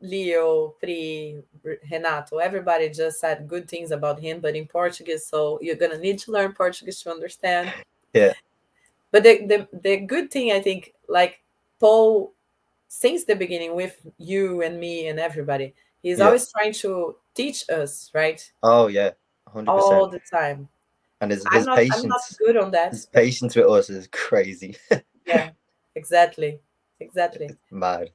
Leo, 0.01 0.75
Pri, 0.79 1.43
Renato, 1.91 2.37
everybody 2.37 2.89
just 2.89 3.19
said 3.19 3.47
good 3.49 3.67
things 3.69 3.91
about 3.91 4.19
him, 4.19 4.39
but 4.39 4.55
in 4.55 4.65
Portuguese. 4.65 5.27
So 5.27 5.59
you're 5.61 5.75
gonna 5.75 5.99
need 5.99 6.19
to 6.19 6.31
learn 6.31 6.53
Portuguese 6.53 7.03
to 7.03 7.11
understand. 7.11 7.73
Yeah. 8.13 8.33
But 9.11 9.23
the 9.23 9.45
the, 9.45 9.79
the 9.81 9.97
good 9.97 10.31
thing 10.31 10.51
I 10.51 10.59
think, 10.59 10.93
like 11.07 11.41
Paul, 11.79 12.33
since 12.87 13.23
the 13.23 13.35
beginning 13.35 13.75
with 13.75 13.99
you 14.17 14.61
and 14.61 14.79
me 14.79 15.07
and 15.07 15.19
everybody, 15.19 15.73
he's 16.03 16.19
Yeah. 16.19 16.25
always 16.25 16.51
trying 16.51 16.73
to 16.73 17.15
teach 17.33 17.69
us, 17.69 18.11
right? 18.13 18.41
Oh, 18.63 18.87
yeah, 18.87 19.11
100%. 19.53 19.67
All 19.67 20.07
the 20.09 20.19
time. 20.31 20.67
and 21.21 21.31
his, 21.31 21.45
I'm 21.45 21.53
his 21.53 21.65
not, 21.65 21.77
patience, 21.77 22.03
I'm 22.03 22.09
not 22.09 22.21
good 22.39 22.57
on 22.57 22.71
that. 22.71 22.91
his 22.91 23.05
patience 23.07 23.55
with 23.55 23.67
us 23.67 23.89
is 23.89 24.07
crazy. 24.11 24.75
Yeah, 25.25 25.51
exactly, 25.95 26.59
exactly. 26.99 27.45
it's 27.45 27.71
mad. 27.71 28.09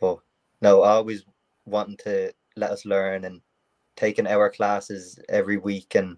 But 0.00 0.18
no, 0.60 0.82
always 0.82 1.24
wanting 1.64 1.96
to 1.98 2.32
let 2.56 2.72
us 2.72 2.84
learn 2.84 3.24
and 3.24 3.40
taking 3.94 4.26
our 4.26 4.50
classes 4.50 5.18
every 5.28 5.58
week 5.58 5.94
and 5.94 6.16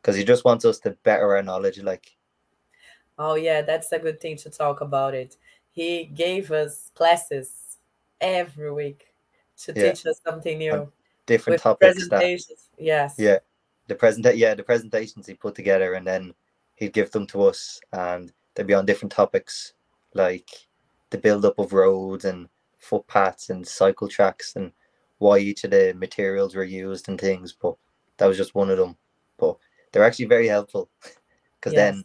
because 0.00 0.14
he 0.16 0.22
just 0.22 0.44
wants 0.44 0.64
us 0.64 0.78
to 0.80 0.96
better 1.02 1.34
our 1.34 1.42
knowledge. 1.42 1.80
Like, 1.82 2.06
Oh 3.18 3.34
yeah, 3.34 3.62
that's 3.62 3.92
a 3.92 3.98
good 3.98 4.20
thing 4.20 4.36
to 4.38 4.50
talk 4.50 4.80
about 4.80 5.14
it. 5.14 5.36
He 5.72 6.04
gave 6.06 6.50
us 6.52 6.90
classes 6.94 7.78
every 8.20 8.72
week 8.72 9.12
to 9.58 9.72
Yeah. 9.74 9.92
teach 9.92 10.06
us 10.06 10.20
something 10.24 10.58
new 10.58 10.90
different 11.26 11.54
with 11.54 11.62
topics 11.62 12.08
that. 12.08 12.22
Yes. 12.78 13.14
Yeah. 13.18 13.38
the 13.86 13.94
present 13.94 14.36
yeah 14.36 14.54
the 14.54 14.62
presentations 14.62 15.26
he 15.26 15.34
put 15.34 15.54
together 15.54 15.94
and 15.94 16.06
then 16.06 16.32
he'd 16.76 16.92
give 16.92 17.10
them 17.10 17.26
to 17.28 17.42
us 17.44 17.80
and 17.92 18.32
they'd 18.54 18.66
be 18.66 18.74
on 18.74 18.86
different 18.86 19.12
topics 19.12 19.74
like 20.14 20.48
the 21.10 21.18
build 21.18 21.44
up 21.44 21.58
of 21.58 21.72
roads 21.72 22.24
and 22.24 22.48
footpaths 22.78 23.50
and 23.50 23.66
cycle 23.66 24.08
tracks 24.08 24.56
and 24.56 24.72
why 25.18 25.38
each 25.38 25.64
of 25.64 25.70
the 25.70 25.92
materials 25.96 26.54
were 26.54 26.64
used 26.64 27.08
and 27.08 27.20
things 27.20 27.52
but 27.52 27.76
that 28.16 28.26
was 28.26 28.36
just 28.38 28.54
one 28.54 28.70
of 28.70 28.78
them 28.78 28.96
but 29.38 29.56
they're 29.92 30.04
actually 30.04 30.24
very 30.26 30.46
helpful 30.48 30.88
because 31.60 31.72
Yes. 31.74 31.94
then 31.94 32.04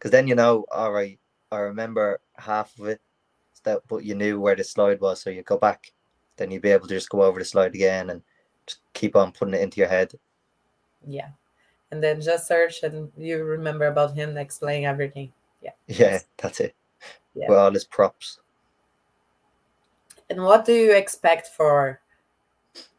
because 0.00 0.10
then 0.10 0.26
you 0.26 0.34
know 0.34 0.64
all 0.72 0.90
right 0.90 1.20
i 1.52 1.58
remember 1.58 2.18
half 2.38 2.76
of 2.78 2.86
it 2.86 3.00
that 3.64 3.80
but 3.86 4.02
you 4.02 4.14
knew 4.14 4.40
where 4.40 4.56
the 4.56 4.64
slide 4.64 4.98
was 5.00 5.20
so 5.20 5.28
you 5.28 5.42
go 5.42 5.58
back 5.58 5.92
then 6.36 6.50
you'd 6.50 6.62
be 6.62 6.70
able 6.70 6.88
to 6.88 6.94
just 6.94 7.10
go 7.10 7.22
over 7.22 7.38
the 7.38 7.44
slide 7.44 7.74
again 7.74 8.08
and 8.08 8.22
just 8.66 8.80
keep 8.94 9.14
on 9.14 9.30
putting 9.30 9.54
it 9.54 9.60
into 9.60 9.78
your 9.78 9.88
head 9.88 10.12
Yeah. 11.06 11.28
And 11.90 12.02
then 12.02 12.20
just 12.20 12.46
search 12.46 12.82
and 12.82 13.10
you 13.16 13.42
remember 13.44 13.86
about 13.86 14.14
him 14.14 14.36
explaining 14.36 14.86
everything. 14.86 15.32
Yeah, 15.60 15.72
Yeah, 15.86 16.20
that's 16.36 16.60
it. 16.60 16.74
Yeah. 17.34 17.48
With 17.48 17.58
all 17.58 17.72
his 17.72 17.84
props. 17.84 18.38
And 20.28 20.42
what 20.44 20.64
do 20.64 20.72
you 20.72 20.94
expect 20.94 21.48
for 21.48 22.00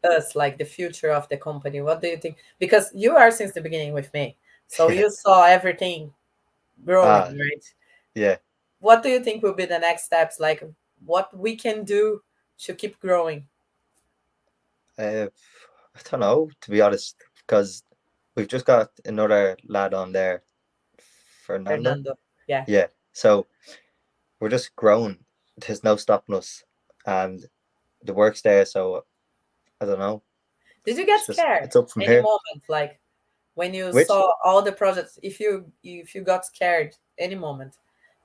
us, 0.04 0.36
like 0.36 0.58
the 0.58 0.64
future 0.64 1.10
of 1.10 1.28
the 1.28 1.38
company? 1.38 1.80
What 1.80 2.02
do 2.02 2.08
you 2.08 2.18
think? 2.18 2.36
Because 2.58 2.90
you 2.94 3.16
are 3.16 3.30
since 3.30 3.52
the 3.52 3.62
beginning 3.62 3.94
with 3.94 4.12
me. 4.12 4.36
So 4.66 4.90
you 5.00 5.10
saw 5.10 5.44
everything 5.44 6.12
growing, 6.84 7.08
Ah. 7.08 7.24
right? 7.28 7.64
Yeah. 8.14 8.36
what 8.80 9.02
do 9.02 9.08
you 9.08 9.20
think 9.22 9.42
will 9.42 9.54
be 9.54 9.64
the 9.64 9.78
next 9.78 10.04
steps? 10.04 10.40
Like 10.40 10.62
what 11.04 11.36
we 11.36 11.56
can 11.56 11.84
do 11.84 12.20
to 12.58 12.74
keep 12.74 12.98
growing? 13.00 13.46
Uh, 14.98 15.26
I 15.94 16.00
don't 16.10 16.20
know, 16.20 16.50
to 16.62 16.70
be 16.70 16.80
honest, 16.80 17.16
because 17.46 17.84
we've 18.34 18.48
just 18.48 18.66
got 18.66 18.90
another 19.04 19.56
lad 19.66 19.94
on 19.94 20.12
there, 20.12 20.42
Fernando. 21.46 21.70
Fernando. 21.90 22.14
Yeah. 22.48 22.64
Yeah. 22.68 22.86
So 23.12 23.46
we're 24.40 24.48
just 24.50 24.74
growing. 24.76 25.18
There's 25.58 25.84
no 25.84 25.96
stopping 25.96 26.34
us, 26.34 26.64
and 27.06 27.44
the 28.02 28.14
work's 28.14 28.42
there. 28.42 28.64
So 28.66 29.04
I 29.80 29.86
don't 29.86 29.98
know. 29.98 30.22
Did 30.84 30.98
you 30.98 31.06
get 31.06 31.18
It's 31.20 31.26
just- 31.28 31.38
scared? 31.38 31.64
it's 31.64 31.76
up 31.76 31.90
from 31.90 32.02
any 32.02 32.12
here. 32.12 32.22
moment, 32.22 32.62
like 32.68 32.98
when 33.54 33.74
you 33.74 33.90
Which- 33.90 34.06
saw 34.06 34.32
all 34.44 34.62
the 34.62 34.72
projects? 34.72 35.18
If 35.22 35.40
you 35.40 35.70
if 35.82 36.14
you 36.14 36.22
got 36.22 36.46
scared 36.46 36.96
any 37.18 37.34
moment, 37.34 37.76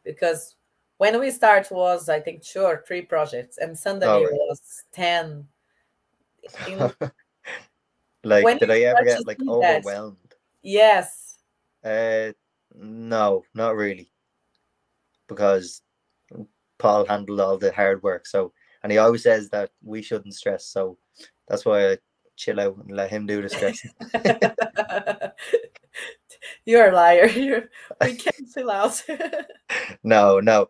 because 0.03 0.55
when 0.97 1.19
we 1.19 1.31
start 1.31 1.69
was 1.71 2.09
I 2.09 2.19
think 2.19 2.41
two 2.41 2.61
or 2.63 2.83
three 2.87 3.01
projects, 3.03 3.57
and 3.57 3.77
suddenly 3.77 4.07
Oh, 4.07 4.23
right. 4.23 4.31
was 4.33 4.61
ten. 4.91 5.47
In- 6.67 6.93
like, 8.23 8.43
When 8.45 8.57
did 8.57 8.71
I 8.71 8.79
ever 8.81 9.03
get 9.03 9.25
like 9.27 9.39
see 9.39 9.45
that- 9.45 9.51
overwhelmed? 9.85 10.35
yes, 10.61 11.39
Uh, 11.83 12.31
no, 12.75 13.43
not 13.53 13.75
really, 13.75 14.11
because 15.27 15.81
Paul 16.77 17.05
handled 17.05 17.39
all 17.39 17.57
the 17.57 17.71
hard 17.71 18.01
work. 18.03 18.25
So, 18.27 18.53
and 18.83 18.91
he 18.91 18.97
always 18.97 19.23
says 19.23 19.49
that 19.49 19.71
we 19.83 20.01
shouldn't 20.01 20.35
stress. 20.35 20.65
So 20.65 20.97
that's 21.47 21.65
why 21.65 21.91
I 21.91 21.97
chill 22.37 22.59
out 22.59 22.77
and 22.77 22.95
let 22.95 23.09
him 23.09 23.25
do 23.25 23.41
the 23.41 23.49
stressing. 23.49 23.91
you're 26.65 26.89
a 26.89 26.95
liar. 26.95 27.25
You're, 27.27 27.69
we 28.01 28.15
can't 28.15 28.53
chill 28.53 28.71
out. 28.71 29.03
no, 30.03 30.39
no, 30.39 30.67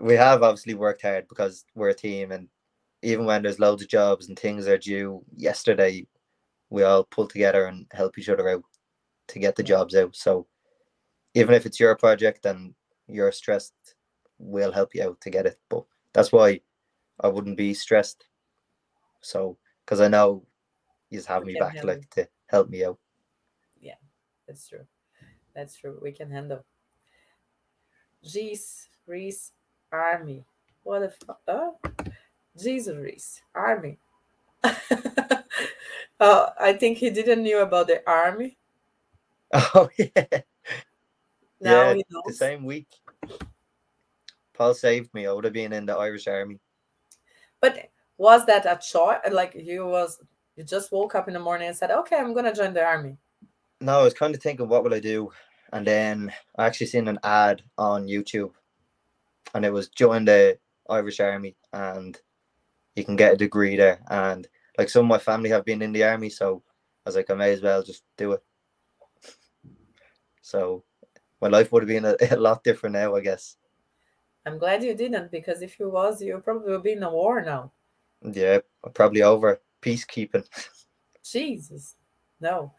we 0.00 0.14
have 0.14 0.42
obviously 0.42 0.74
worked 0.74 1.02
hard 1.02 1.28
because 1.28 1.64
we're 1.74 1.90
a 1.90 1.94
team, 1.94 2.32
and 2.32 2.48
even 3.02 3.26
when 3.26 3.42
there's 3.42 3.60
loads 3.60 3.82
of 3.82 3.88
jobs 3.88 4.28
and 4.28 4.38
things 4.38 4.66
are 4.66 4.78
due 4.78 5.22
yesterday, 5.34 6.06
we 6.70 6.82
all 6.82 7.04
pull 7.04 7.26
together 7.26 7.66
and 7.66 7.86
help 7.92 8.18
each 8.18 8.28
other 8.28 8.48
out 8.48 8.62
to 9.28 9.38
get 9.38 9.56
the 9.56 9.62
jobs 9.62 9.94
out. 9.94 10.16
So 10.16 10.46
even 11.34 11.54
if 11.54 11.66
it's 11.66 11.80
your 11.80 11.96
project 11.96 12.46
and 12.46 12.74
you're 13.06 13.32
stressed, 13.32 13.74
we'll 14.38 14.72
help 14.72 14.94
you 14.94 15.04
out 15.04 15.20
to 15.20 15.30
get 15.30 15.46
it. 15.46 15.58
But 15.68 15.84
that's 16.12 16.32
why 16.32 16.60
I 17.20 17.28
wouldn't 17.28 17.56
be 17.56 17.74
stressed. 17.74 18.26
So 19.20 19.58
because 19.84 20.00
I 20.00 20.08
know 20.08 20.44
you 21.10 21.22
have 21.26 21.44
We 21.44 21.54
me 21.54 21.58
back 21.58 21.74
handle 21.74 21.94
like 21.94 22.10
to 22.10 22.28
help 22.46 22.68
me 22.68 22.84
out. 22.84 22.98
Yeah, 23.80 23.94
that's 24.46 24.68
true. 24.68 24.86
That's 25.54 25.76
true. 25.76 25.98
We 26.02 26.12
can 26.12 26.30
handle. 26.30 26.64
Jeez, 28.24 28.88
Reese, 29.06 29.52
Army. 29.92 30.44
What 30.82 31.00
the 31.00 31.10
fuck? 31.26 31.40
Oh, 31.48 31.76
Jesus, 32.56 32.96
Reese, 32.96 33.42
Army. 33.54 33.98
uh, 34.64 34.72
I 36.60 36.74
think 36.78 36.98
he 36.98 37.10
didn't 37.10 37.42
knew 37.42 37.60
about 37.60 37.86
the 37.86 38.02
army. 38.08 38.58
Oh 39.52 39.88
yeah. 39.96 40.08
Now 41.60 41.90
Yeah, 41.90 41.94
he 41.94 42.04
the 42.26 42.32
same 42.32 42.64
week. 42.64 42.88
Paul 44.54 44.74
saved 44.74 45.14
me. 45.14 45.26
I 45.26 45.32
would 45.32 45.44
have 45.44 45.52
been 45.52 45.72
in 45.72 45.86
the 45.86 45.96
Irish 45.96 46.26
Army. 46.26 46.58
But 47.60 47.90
was 48.16 48.44
that 48.46 48.66
a 48.66 48.78
choice? 48.78 49.20
Like 49.30 49.54
you 49.54 49.86
was 49.86 50.20
you 50.58 50.64
just 50.64 50.90
woke 50.90 51.14
up 51.14 51.28
in 51.28 51.34
the 51.34 51.40
morning 51.40 51.68
and 51.68 51.76
said, 51.76 51.92
"Okay, 51.92 52.16
I'm 52.16 52.34
gonna 52.34 52.52
join 52.52 52.74
the 52.74 52.84
army." 52.84 53.16
No, 53.80 54.00
I 54.00 54.02
was 54.02 54.12
kind 54.12 54.34
of 54.34 54.42
thinking, 54.42 54.68
what 54.68 54.82
will 54.82 54.92
I 54.92 54.98
do? 54.98 55.30
And 55.72 55.86
then 55.86 56.32
I 56.56 56.66
actually 56.66 56.88
seen 56.88 57.06
an 57.06 57.20
ad 57.22 57.62
on 57.78 58.08
YouTube, 58.08 58.50
and 59.54 59.64
it 59.64 59.72
was 59.72 59.88
join 59.88 60.24
the 60.24 60.58
Irish 60.90 61.20
Army, 61.20 61.56
and 61.72 62.20
you 62.96 63.04
can 63.04 63.14
get 63.14 63.34
a 63.34 63.36
degree 63.36 63.76
there. 63.76 64.00
And 64.10 64.48
like 64.76 64.88
some 64.88 65.04
of 65.04 65.08
my 65.08 65.18
family 65.18 65.50
have 65.50 65.64
been 65.64 65.80
in 65.80 65.92
the 65.92 66.02
army, 66.02 66.28
so 66.28 66.64
I 67.06 67.08
was 67.10 67.14
like, 67.14 67.30
I 67.30 67.34
may 67.34 67.52
as 67.52 67.62
well 67.62 67.84
just 67.84 68.02
do 68.16 68.32
it. 68.32 68.42
So 70.42 70.82
my 71.40 71.46
life 71.46 71.70
would 71.70 71.84
have 71.84 71.88
been 71.88 72.04
a, 72.04 72.16
a 72.34 72.36
lot 72.36 72.64
different 72.64 72.94
now, 72.94 73.14
I 73.14 73.20
guess. 73.20 73.58
I'm 74.44 74.58
glad 74.58 74.82
you 74.82 74.94
didn't 74.94 75.30
because 75.30 75.62
if 75.62 75.78
you 75.78 75.88
was, 75.88 76.20
you 76.20 76.36
probably 76.38 76.72
would 76.72 76.82
be 76.82 76.92
in 76.92 77.02
a 77.04 77.10
war 77.10 77.42
now. 77.42 77.70
Yeah, 78.22 78.58
probably 78.94 79.22
over 79.22 79.60
peacekeeping. 79.82 80.44
Jesus, 81.24 81.94
no, 82.40 82.72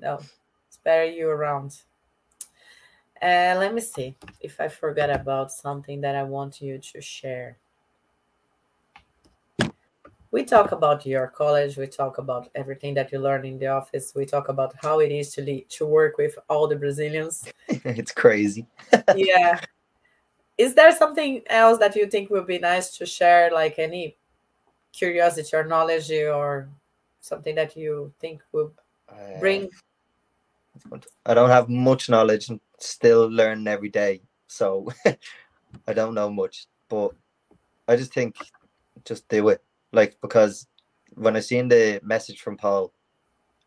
no, 0.00 0.20
it's 0.68 0.78
better 0.82 1.04
you 1.04 1.28
around. 1.28 1.82
Uh, 3.20 3.54
let 3.58 3.72
me 3.72 3.80
see 3.80 4.16
if 4.40 4.60
I 4.60 4.66
forgot 4.66 5.08
about 5.08 5.52
something 5.52 6.00
that 6.00 6.16
I 6.16 6.24
want 6.24 6.60
you 6.60 6.78
to 6.78 7.00
share. 7.00 7.58
We 10.32 10.44
talk 10.44 10.72
about 10.72 11.04
your 11.04 11.28
college. 11.28 11.76
We 11.76 11.86
talk 11.86 12.16
about 12.18 12.48
everything 12.54 12.94
that 12.94 13.12
you 13.12 13.18
learn 13.18 13.44
in 13.44 13.58
the 13.58 13.66
office. 13.66 14.14
We 14.16 14.24
talk 14.24 14.48
about 14.48 14.74
how 14.82 15.00
it 15.00 15.12
is 15.12 15.32
to 15.34 15.42
lead, 15.42 15.68
to 15.70 15.86
work 15.86 16.16
with 16.16 16.38
all 16.48 16.66
the 16.66 16.74
Brazilians. 16.74 17.46
it's 17.68 18.12
crazy. 18.12 18.66
yeah. 19.14 19.60
Is 20.56 20.74
there 20.74 20.90
something 20.96 21.42
else 21.46 21.78
that 21.78 21.94
you 21.94 22.06
think 22.06 22.30
would 22.30 22.46
be 22.46 22.58
nice 22.58 22.96
to 22.96 23.06
share, 23.06 23.50
like 23.52 23.78
any 23.78 24.16
curiosity 24.92 25.56
or 25.56 25.64
knowledge 25.64 26.10
or 26.10 26.68
something 27.20 27.54
that 27.54 27.76
you 27.76 28.12
think 28.20 28.42
would 28.52 28.70
bring 29.40 29.68
I 31.26 31.34
don't 31.34 31.50
have 31.50 31.68
much 31.68 32.08
knowledge 32.08 32.48
and 32.48 32.60
still 32.78 33.28
learn 33.28 33.66
every 33.68 33.88
day. 33.88 34.22
So 34.46 34.88
I 35.86 35.92
don't 35.92 36.14
know 36.14 36.30
much. 36.30 36.66
But 36.88 37.12
I 37.88 37.96
just 37.96 38.12
think 38.12 38.36
just 39.04 39.28
do 39.28 39.48
it. 39.48 39.62
Like 39.92 40.16
because 40.22 40.66
when 41.14 41.36
I 41.36 41.40
seen 41.40 41.68
the 41.68 42.00
message 42.02 42.40
from 42.40 42.56
Paul 42.56 42.92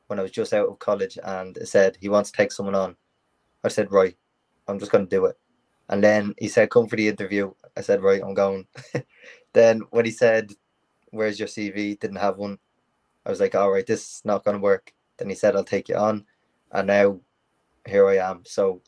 when 0.08 0.20
I 0.20 0.22
was 0.22 0.32
just 0.32 0.54
out 0.54 0.70
of 0.70 0.80
college 0.80 1.18
and 1.24 1.58
it 1.58 1.68
said 1.68 1.98
he 2.00 2.10
wants 2.10 2.32
to 2.32 2.38
take 2.38 2.52
someone 2.52 2.76
on, 2.76 2.96
I 3.64 3.70
said, 3.70 3.92
Right, 3.92 4.16
I'm 4.68 4.80
just 4.80 4.92
gonna 4.92 5.06
do 5.06 5.26
it. 5.26 5.38
And 5.90 6.04
then 6.04 6.34
he 6.38 6.48
said, 6.48 6.70
Come 6.70 6.88
for 6.88 6.96
the 6.96 7.08
interview. 7.08 7.52
I 7.78 7.82
said, 7.82 8.02
Right, 8.02 8.22
I'm 8.24 8.34
going. 8.34 8.68
then 9.54 9.82
when 9.92 10.06
he 10.06 10.12
said, 10.12 10.52
Where's 11.16 11.40
your 11.40 11.48
CV? 11.48 12.00
Didn't 12.00 12.18
have 12.18 12.38
one. 12.38 12.58
I 13.26 13.30
was 13.30 13.40
like, 13.40 13.56
All 13.56 13.72
right, 13.72 13.86
this 13.86 14.02
is 14.18 14.22
not 14.26 14.44
gonna 14.44 14.60
work. 14.60 14.94
Then 15.18 15.30
he 15.30 15.36
said, 15.36 15.56
I'll 15.56 15.64
take 15.64 15.90
you 15.90 15.96
on 15.96 16.26
and 16.72 16.88
now 16.88 17.20
here 17.88 18.08
I 18.08 18.18
am. 18.18 18.44
So 18.46 18.82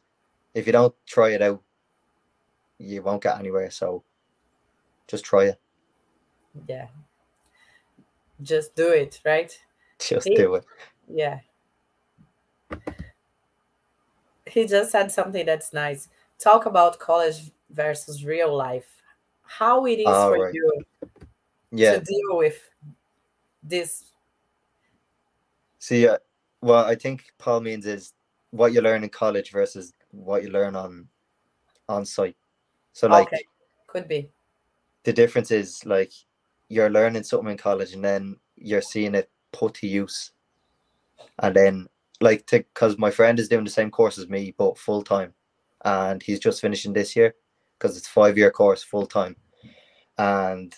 if 0.53 0.65
you 0.67 0.73
don't 0.73 0.93
try 1.05 1.29
it 1.29 1.41
out, 1.41 1.61
you 2.79 3.01
won't 3.01 3.23
get 3.23 3.39
anywhere. 3.39 3.71
So 3.71 4.03
just 5.07 5.23
try 5.23 5.45
it. 5.45 5.59
yeah 6.67 6.87
just 8.43 8.75
do 8.75 8.89
it 8.89 9.19
right 9.25 9.57
Just 9.99 10.27
do 10.35 10.55
it. 10.55 10.65
yeah 11.07 11.39
he 14.45 14.65
just 14.67 14.91
said 14.91 15.11
something 15.11 15.45
that's 15.45 15.73
nice 15.73 16.09
talk 16.39 16.65
about 16.65 16.99
college 16.99 17.51
versus 17.71 18.25
real 18.25 18.55
life 18.55 19.01
how 19.43 19.85
it 19.85 19.99
is 19.99 20.05
for 20.05 20.45
right. 20.45 20.53
you 20.53 20.83
Yeah. 21.71 21.93
to 21.93 21.99
deal 21.99 22.37
with 22.37 22.61
this 23.61 24.05
See, 25.79 26.07
uh, 26.07 26.17
what 26.59 26.87
I 26.87 26.95
think 26.95 27.25
Paul 27.37 27.61
means 27.61 27.85
is 27.85 28.13
what 28.51 28.73
you 28.73 28.81
learn 28.81 29.03
in 29.03 29.09
college 29.09 29.51
versus 29.51 29.93
what 30.11 30.43
you 30.43 30.49
learn 30.49 30.75
on 30.75 31.07
on 31.87 32.05
site. 32.05 32.35
So 32.93 33.07
like 33.07 33.27
okay 33.27 33.43
could 33.87 34.07
be 34.07 34.29
the 35.03 35.13
difference 35.13 35.51
is 35.51 35.85
like 35.85 36.11
you're 36.67 36.89
learning 36.89 37.23
something 37.23 37.51
in 37.51 37.57
college 37.57 37.93
and 37.93 38.03
then 38.03 38.35
you're 38.57 38.81
seeing 38.81 39.15
it 39.15 39.29
put 39.53 39.75
to 39.75 39.87
use. 39.87 40.31
And 41.39 41.55
then 41.55 41.87
like 42.19 42.45
to 42.47 42.59
because 42.59 42.97
my 42.97 43.11
friend 43.11 43.39
is 43.39 43.47
doing 43.47 43.63
the 43.63 43.69
same 43.69 43.91
course 43.91 44.17
as 44.17 44.27
me 44.27 44.53
but 44.57 44.77
full 44.77 45.03
time 45.03 45.33
and 45.85 46.21
he's 46.21 46.39
just 46.39 46.59
finishing 46.59 46.91
this 46.91 47.15
year 47.15 47.35
because 47.77 47.95
it's 47.95 48.07
five 48.07 48.37
year 48.37 48.51
course 48.51 48.83
full 48.83 49.05
time. 49.05 49.35
And 50.17 50.75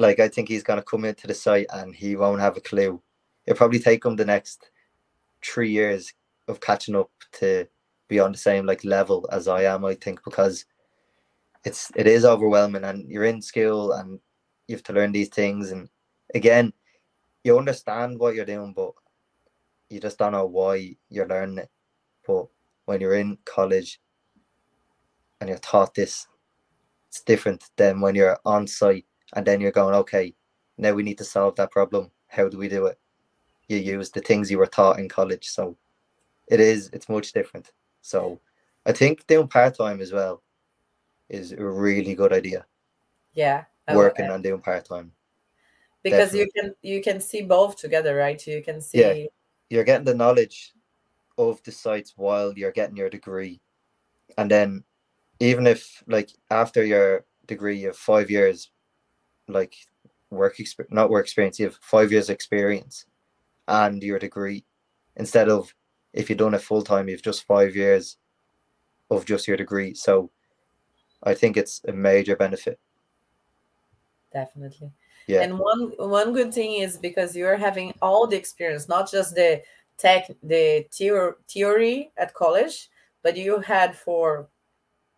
like 0.00 0.18
I 0.20 0.28
think 0.28 0.48
he's 0.48 0.62
gonna 0.62 0.82
come 0.82 1.04
into 1.04 1.26
the 1.26 1.34
site 1.34 1.66
and 1.72 1.94
he 1.94 2.16
won't 2.16 2.40
have 2.40 2.56
a 2.56 2.60
clue. 2.60 3.02
It'll 3.46 3.56
probably 3.56 3.78
take 3.78 4.04
him 4.04 4.16
the 4.16 4.24
next 4.24 4.70
three 5.44 5.70
years 5.70 6.12
of 6.48 6.60
catching 6.60 6.96
up 6.96 7.10
to 7.32 7.66
be 8.08 8.18
on 8.18 8.32
the 8.32 8.38
same 8.38 8.66
like 8.66 8.84
level 8.84 9.28
as 9.30 9.46
I 9.48 9.62
am, 9.64 9.84
I 9.84 9.94
think, 9.94 10.22
because 10.24 10.64
it's 11.64 11.90
it 11.94 12.06
is 12.06 12.24
overwhelming 12.24 12.84
and 12.84 13.08
you're 13.10 13.24
in 13.26 13.42
school 13.42 13.92
and 13.92 14.18
you 14.66 14.76
have 14.76 14.82
to 14.84 14.92
learn 14.92 15.12
these 15.12 15.28
things. 15.28 15.70
And 15.70 15.88
again 16.34 16.72
you 17.44 17.58
understand 17.58 18.18
what 18.18 18.34
you're 18.34 18.44
doing 18.44 18.72
but 18.74 18.92
you 19.88 19.98
just 19.98 20.18
don't 20.18 20.32
know 20.32 20.46
why 20.46 20.94
you're 21.08 21.26
learning 21.26 21.58
it. 21.58 21.70
But 22.26 22.46
when 22.86 23.00
you're 23.00 23.14
in 23.14 23.38
college 23.44 24.00
and 25.40 25.48
you're 25.48 25.58
taught 25.58 25.94
this 25.94 26.26
it's 27.08 27.22
different 27.22 27.64
than 27.76 28.00
when 28.00 28.14
you're 28.14 28.38
on 28.44 28.66
site 28.66 29.04
and 29.34 29.46
then 29.46 29.60
you're 29.60 29.70
going 29.70 29.94
okay 29.94 30.34
now 30.78 30.92
we 30.92 31.02
need 31.02 31.18
to 31.18 31.24
solve 31.24 31.54
that 31.56 31.70
problem 31.70 32.10
how 32.28 32.48
do 32.48 32.58
we 32.58 32.68
do 32.68 32.86
it 32.86 32.98
you 33.68 33.76
use 33.76 34.10
the 34.10 34.20
things 34.20 34.50
you 34.50 34.58
were 34.58 34.66
taught 34.66 34.98
in 34.98 35.08
college 35.08 35.46
so 35.48 35.76
it 36.48 36.60
is 36.60 36.90
it's 36.92 37.08
much 37.08 37.32
different 37.32 37.72
so 38.02 38.40
i 38.86 38.92
think 38.92 39.26
doing 39.26 39.46
part-time 39.48 40.00
as 40.00 40.12
well 40.12 40.42
is 41.30 41.52
a 41.52 41.64
really 41.64 42.14
good 42.14 42.32
idea. 42.32 42.66
Yeah. 43.34 43.64
I- 43.86 43.96
Working 43.96 44.26
and 44.26 44.42
doing 44.42 44.60
part 44.60 44.84
time. 44.84 45.12
because 46.02 46.34
you 46.34 46.48
can 46.56 46.74
you 46.82 47.00
can 47.02 47.20
see 47.20 47.42
both 47.42 47.76
together, 47.76 48.16
right? 48.16 48.44
You 48.46 48.62
can 48.62 48.80
see 48.80 48.98
Yeah. 49.00 49.26
You're 49.68 49.84
getting 49.84 50.04
the 50.06 50.14
knowledge 50.14 50.72
of 51.38 51.62
the 51.62 51.70
sites 51.70 52.14
while 52.16 52.52
you're 52.56 52.72
getting 52.72 52.96
your 52.96 53.10
degree. 53.10 53.60
And 54.38 54.50
then 54.50 54.82
even 55.38 55.66
if 55.66 56.02
like 56.08 56.30
after 56.50 56.84
your 56.84 57.24
degree 57.46 57.82
have 57.82 57.96
five 57.96 58.28
years 58.30 58.70
like 59.50 59.74
work 60.30 60.60
experience 60.60 60.92
not 60.92 61.10
work 61.10 61.24
experience, 61.24 61.58
you 61.58 61.66
have 61.66 61.78
five 61.80 62.12
years 62.12 62.30
experience 62.30 63.06
and 63.68 64.02
your 64.02 64.18
degree 64.18 64.64
instead 65.16 65.48
of 65.48 65.74
if 66.12 66.28
you've 66.28 66.38
done 66.38 66.54
it 66.54 66.62
full 66.62 66.82
time, 66.82 67.08
you've 67.08 67.22
just 67.22 67.44
five 67.44 67.76
years 67.76 68.16
of 69.10 69.24
just 69.24 69.46
your 69.46 69.56
degree. 69.56 69.94
So 69.94 70.30
I 71.22 71.34
think 71.34 71.56
it's 71.56 71.82
a 71.86 71.92
major 71.92 72.36
benefit. 72.36 72.78
definitely. 74.32 74.90
Yeah. 75.26 75.42
And 75.42 75.58
one 75.58 75.92
one 75.98 76.32
good 76.32 76.52
thing 76.52 76.80
is 76.80 76.96
because 76.96 77.36
you're 77.36 77.56
having 77.56 77.92
all 78.02 78.26
the 78.26 78.36
experience, 78.36 78.88
not 78.88 79.10
just 79.10 79.34
the 79.34 79.62
tech, 79.98 80.30
the 80.42 80.86
theor- 80.90 81.34
theory 81.48 82.10
at 82.16 82.34
college, 82.34 82.88
but 83.22 83.36
you 83.36 83.60
had 83.60 83.96
for 83.96 84.48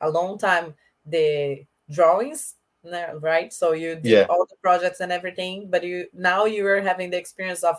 a 0.01 0.11
long 0.11 0.39
time 0.39 0.75
the 1.07 1.65
drawings, 1.91 2.57
right? 3.21 3.53
So 3.53 3.73
you 3.73 3.97
did 3.97 4.05
Yeah. 4.05 4.27
all 4.29 4.47
the 4.49 4.57
projects 4.63 5.01
and 5.01 5.13
everything, 5.13 5.69
but 5.71 5.85
you 5.85 6.07
now 6.13 6.45
you 6.45 6.67
are 6.67 6.81
having 6.81 7.11
the 7.11 7.19
experience 7.19 7.63
of, 7.63 7.77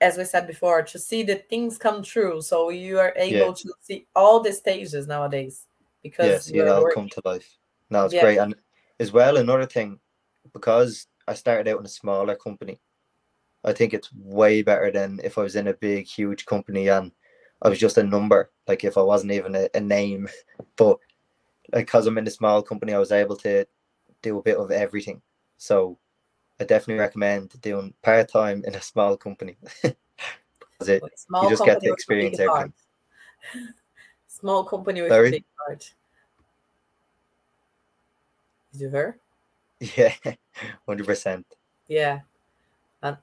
as 0.00 0.16
we 0.16 0.24
said 0.24 0.46
before, 0.46 0.82
to 0.82 0.98
see 0.98 1.22
the 1.22 1.36
things 1.50 1.78
come 1.78 2.02
true. 2.02 2.40
So 2.40 2.70
you 2.70 2.98
are 2.98 3.12
able 3.16 3.52
to 3.52 3.72
see 3.82 4.06
all 4.14 4.40
the 4.40 4.52
stages 4.52 5.06
nowadays 5.06 5.66
because 6.02 6.26
yes, 6.26 6.50
you're 6.50 6.66
it 6.66 6.70
all 6.70 6.82
working. 6.82 7.02
come 7.02 7.08
to 7.10 7.22
life. 7.24 7.58
No, 7.90 8.04
it's 8.04 8.14
Yeah. 8.14 8.22
great. 8.22 8.38
And 8.38 8.54
as 9.00 9.12
well, 9.12 9.36
another 9.36 9.66
thing, 9.66 9.98
because 10.52 11.06
I 11.26 11.34
started 11.34 11.68
out 11.68 11.80
in 11.80 11.86
a 11.86 11.88
smaller 11.88 12.36
company, 12.36 12.80
I 13.64 13.72
think 13.72 13.92
it's 13.92 14.12
way 14.14 14.62
better 14.62 14.90
than 14.90 15.20
if 15.24 15.36
I 15.36 15.42
was 15.42 15.56
in 15.56 15.68
a 15.68 15.74
big, 15.74 16.06
huge 16.06 16.46
company 16.46 16.88
and 16.88 17.12
I 17.60 17.68
was 17.68 17.78
just 17.78 17.98
a 17.98 18.02
number, 18.04 18.50
like 18.68 18.84
if 18.84 18.96
I 18.96 19.02
wasn't 19.02 19.32
even 19.32 19.54
a, 19.54 19.68
a 19.74 19.80
name. 19.80 20.28
But 20.76 20.98
because 21.72 22.06
I'm 22.06 22.18
in 22.18 22.26
a 22.26 22.30
small 22.30 22.62
company, 22.62 22.94
I 22.94 22.98
was 22.98 23.12
able 23.12 23.36
to 23.36 23.66
do 24.22 24.38
a 24.38 24.42
bit 24.42 24.56
of 24.56 24.70
everything. 24.70 25.22
So 25.56 25.98
I 26.60 26.64
definitely 26.64 27.00
recommend 27.00 27.60
doing 27.60 27.94
part 28.02 28.28
time 28.28 28.64
in 28.66 28.74
a 28.74 28.82
small 28.82 29.16
company. 29.16 29.56
because 29.82 30.88
it, 30.88 31.02
small 31.16 31.48
just 31.48 31.64
get 31.64 31.80
to 31.80 31.90
company 31.90 31.90
with 31.90 32.04
a 32.08 32.14
big 32.14 32.34
experience 32.34 32.38
heart. 32.38 32.72
everything. 33.52 33.74
Small 34.30 34.62
company 34.62 35.02
with 35.02 35.10
Sorry? 35.10 35.28
a 35.28 35.30
big 35.32 35.44
heart. 35.56 35.94
Did 38.72 38.80
you 38.80 38.90
hear? 38.90 39.18
yeah, 39.80 40.14
100%. 40.88 41.44
Yeah. 41.88 42.20
And 43.02 43.16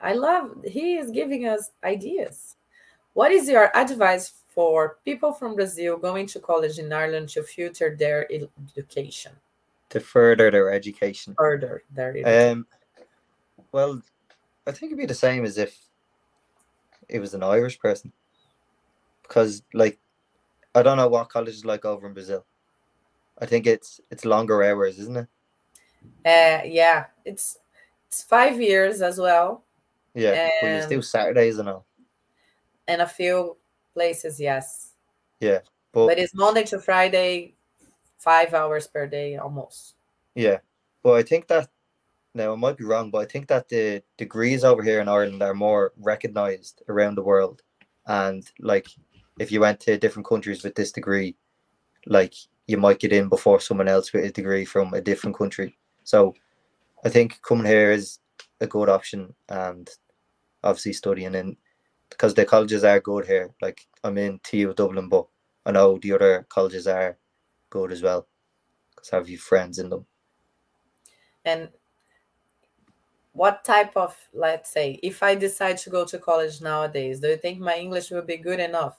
I 0.00 0.14
love 0.14 0.64
he 0.64 0.96
is 0.96 1.10
giving 1.10 1.46
us 1.46 1.70
ideas. 1.84 2.56
What 3.12 3.32
is 3.32 3.48
your 3.48 3.76
advice 3.76 4.32
for 4.58 4.98
people 5.04 5.32
from 5.32 5.54
Brazil 5.54 5.96
going 5.96 6.26
to 6.26 6.40
college 6.40 6.80
in 6.80 6.92
Ireland 6.92 7.28
to 7.28 7.44
future 7.44 7.94
their 7.96 8.26
education 8.66 9.30
To 9.90 10.00
further 10.00 10.50
their 10.50 10.72
education. 10.72 11.36
further 11.38 11.84
their 11.94 12.10
education? 12.10 12.50
Um, 12.50 12.66
well, 13.70 14.02
I 14.66 14.72
think 14.72 14.90
it'd 14.90 14.98
be 14.98 15.06
the 15.06 15.14
same 15.14 15.44
as 15.44 15.58
if 15.58 15.78
it 17.08 17.20
was 17.20 17.34
an 17.34 17.44
Irish 17.44 17.78
person, 17.78 18.10
because 19.22 19.62
like 19.74 20.00
I 20.74 20.82
don't 20.82 20.96
know 20.96 21.06
what 21.06 21.28
college 21.28 21.54
is 21.54 21.64
like 21.64 21.84
over 21.84 22.08
in 22.08 22.12
Brazil. 22.12 22.44
I 23.38 23.46
think 23.46 23.64
it's 23.68 24.00
it's 24.10 24.24
longer 24.24 24.64
hours, 24.64 24.98
isn't 24.98 25.18
it? 25.18 25.28
Uh, 26.26 26.66
yeah, 26.66 27.04
it's 27.24 27.58
it's 28.08 28.24
five 28.24 28.60
years 28.60 29.02
as 29.02 29.18
well, 29.18 29.62
Yeah, 30.14 30.50
but 30.60 30.66
you 30.66 30.78
Um, 30.78 30.82
still 30.82 31.02
Saturdays 31.02 31.58
and 31.58 31.68
all. 31.68 31.86
and 32.88 33.02
a 33.02 33.06
few 33.06 33.56
places, 33.98 34.38
yes. 34.38 34.92
But, 35.92 36.06
But 36.06 36.18
it's 36.18 36.34
Monday 36.34 36.64
to 36.64 36.78
Friday, 36.78 37.54
five 38.18 38.54
hours 38.54 38.86
per 38.86 39.06
day 39.06 39.36
almost. 39.36 39.96
yeah, 40.34 40.58
but 41.02 41.14
I 41.20 41.22
think 41.22 41.48
that 41.48 41.68
now 42.34 42.52
I 42.52 42.56
might 42.56 42.76
be 42.76 42.84
wrong, 42.84 43.10
but 43.10 43.18
I 43.18 43.24
think 43.24 43.48
that 43.48 43.68
the 43.68 44.02
degrees 44.16 44.62
over 44.62 44.82
here 44.82 45.00
in 45.00 45.08
Ireland 45.08 45.42
are 45.42 45.54
more 45.54 45.92
recognized 45.98 46.82
around 46.88 47.16
the 47.16 47.28
world, 47.30 47.62
and 48.06 48.42
like 48.60 48.86
if 49.38 49.50
you 49.50 49.60
went 49.60 49.80
to 49.80 49.98
different 49.98 50.28
countries 50.28 50.62
with 50.62 50.74
this 50.74 50.92
degree, 50.92 51.34
like 52.06 52.34
you 52.66 52.76
might 52.76 53.00
get 53.00 53.12
in 53.12 53.28
before 53.28 53.60
someone 53.60 53.88
else 53.88 54.12
with 54.12 54.24
a 54.24 54.30
degree 54.30 54.64
from 54.64 54.94
a 54.94 55.00
different 55.00 55.36
country. 55.36 55.76
So 56.04 56.34
I 57.04 57.08
think 57.08 57.40
coming 57.42 57.66
here 57.66 57.90
is 57.90 58.20
a 58.60 58.66
good 58.66 58.88
option 58.88 59.34
and 59.48 59.88
obviously 60.62 60.92
studying 60.92 61.34
in 61.34 61.56
because 62.10 62.34
the 62.34 62.44
colleges 62.44 62.84
are 62.84 63.00
good 63.00 63.26
here. 63.26 63.50
Like 63.60 63.86
I'm 64.04 64.18
in 64.18 64.40
TU 64.42 64.74
Dublin, 64.74 65.08
but 65.08 65.26
I 65.66 65.72
know 65.72 65.98
the 65.98 66.12
other 66.12 66.46
colleges 66.48 66.86
are 66.86 67.18
good 67.70 67.92
as 67.92 68.02
well 68.02 68.26
because 68.94 69.12
I 69.12 69.16
have 69.16 69.26
few 69.26 69.38
friends 69.38 69.78
in 69.78 69.90
them. 69.90 70.06
And 71.44 71.68
what 73.32 73.64
type 73.64 73.96
of, 73.96 74.16
let's 74.32 74.70
say, 74.70 74.98
if 75.02 75.22
I 75.22 75.34
decide 75.34 75.78
to 75.78 75.90
go 75.90 76.04
to 76.04 76.18
college 76.18 76.60
nowadays, 76.60 77.20
do 77.20 77.28
you 77.28 77.36
think 77.36 77.60
my 77.60 77.76
English 77.76 78.10
will 78.10 78.22
be 78.22 78.36
good 78.36 78.60
enough? 78.60 78.98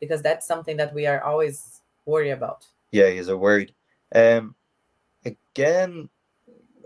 Because 0.00 0.22
that's 0.22 0.46
something 0.46 0.76
that 0.78 0.94
we 0.94 1.06
are 1.06 1.22
always 1.22 1.82
worried 2.06 2.30
about. 2.30 2.66
Yeah, 2.92 3.10
he's 3.10 3.28
a 3.28 3.36
worried. 3.36 3.74
Um, 4.14 4.54
again, 5.24 6.08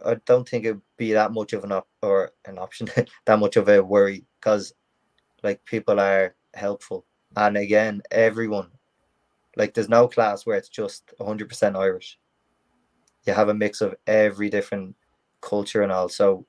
I 0.04 0.14
don't 0.26 0.48
think 0.48 0.64
it'd 0.64 0.80
be 0.96 1.12
that 1.12 1.32
much 1.32 1.52
of 1.52 1.64
an 1.64 1.72
op- 1.72 1.88
or 2.02 2.32
an 2.44 2.58
option, 2.58 2.88
that 3.26 3.38
much 3.38 3.56
of 3.56 3.68
a 3.68 3.82
worry 3.82 4.24
because 4.40 4.72
like 5.42 5.64
people 5.64 6.00
are 6.00 6.34
helpful, 6.54 7.04
and 7.36 7.56
again, 7.56 8.02
everyone 8.10 8.70
like 9.58 9.74
there's 9.74 9.88
no 9.88 10.08
class 10.08 10.46
where 10.46 10.56
it's 10.56 10.68
just 10.68 11.12
100% 11.20 11.76
Irish. 11.76 12.18
You 13.26 13.32
have 13.34 13.48
a 13.48 13.54
mix 13.54 13.80
of 13.80 13.96
every 14.06 14.48
different 14.48 14.94
culture 15.40 15.82
and 15.82 15.92
all. 15.92 16.08
So, 16.08 16.46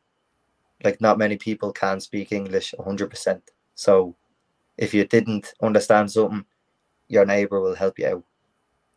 like, 0.84 1.02
not 1.02 1.18
many 1.18 1.36
people 1.36 1.74
can 1.74 2.00
speak 2.00 2.32
English 2.32 2.74
100%. 2.80 3.42
So, 3.74 4.16
if 4.78 4.94
you 4.94 5.06
didn't 5.06 5.54
understand 5.62 6.12
something, 6.12 6.46
your 7.08 7.26
neighbor 7.26 7.60
will 7.60 7.76
help 7.76 7.98
you 7.98 8.08
out. 8.08 8.24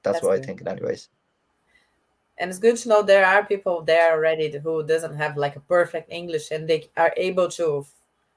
That's, 0.03 0.17
That's 0.17 0.25
what 0.25 0.35
good. 0.35 0.43
I 0.43 0.47
think, 0.47 0.67
anyways. 0.69 1.09
And 2.39 2.51
it's 2.51 2.59
good 2.59 2.77
to 2.77 2.89
know 2.89 3.03
there 3.03 3.27
are 3.27 3.45
people 3.45 3.83
there 3.83 4.13
already 4.13 4.57
who 4.59 4.87
doesn't 4.87 5.17
have 5.17 5.37
like 5.37 5.57
a 5.57 5.61
perfect 5.61 6.13
English 6.13 6.51
and 6.51 6.69
they 6.69 6.91
are 6.97 7.15
able 7.17 7.49
to 7.51 7.87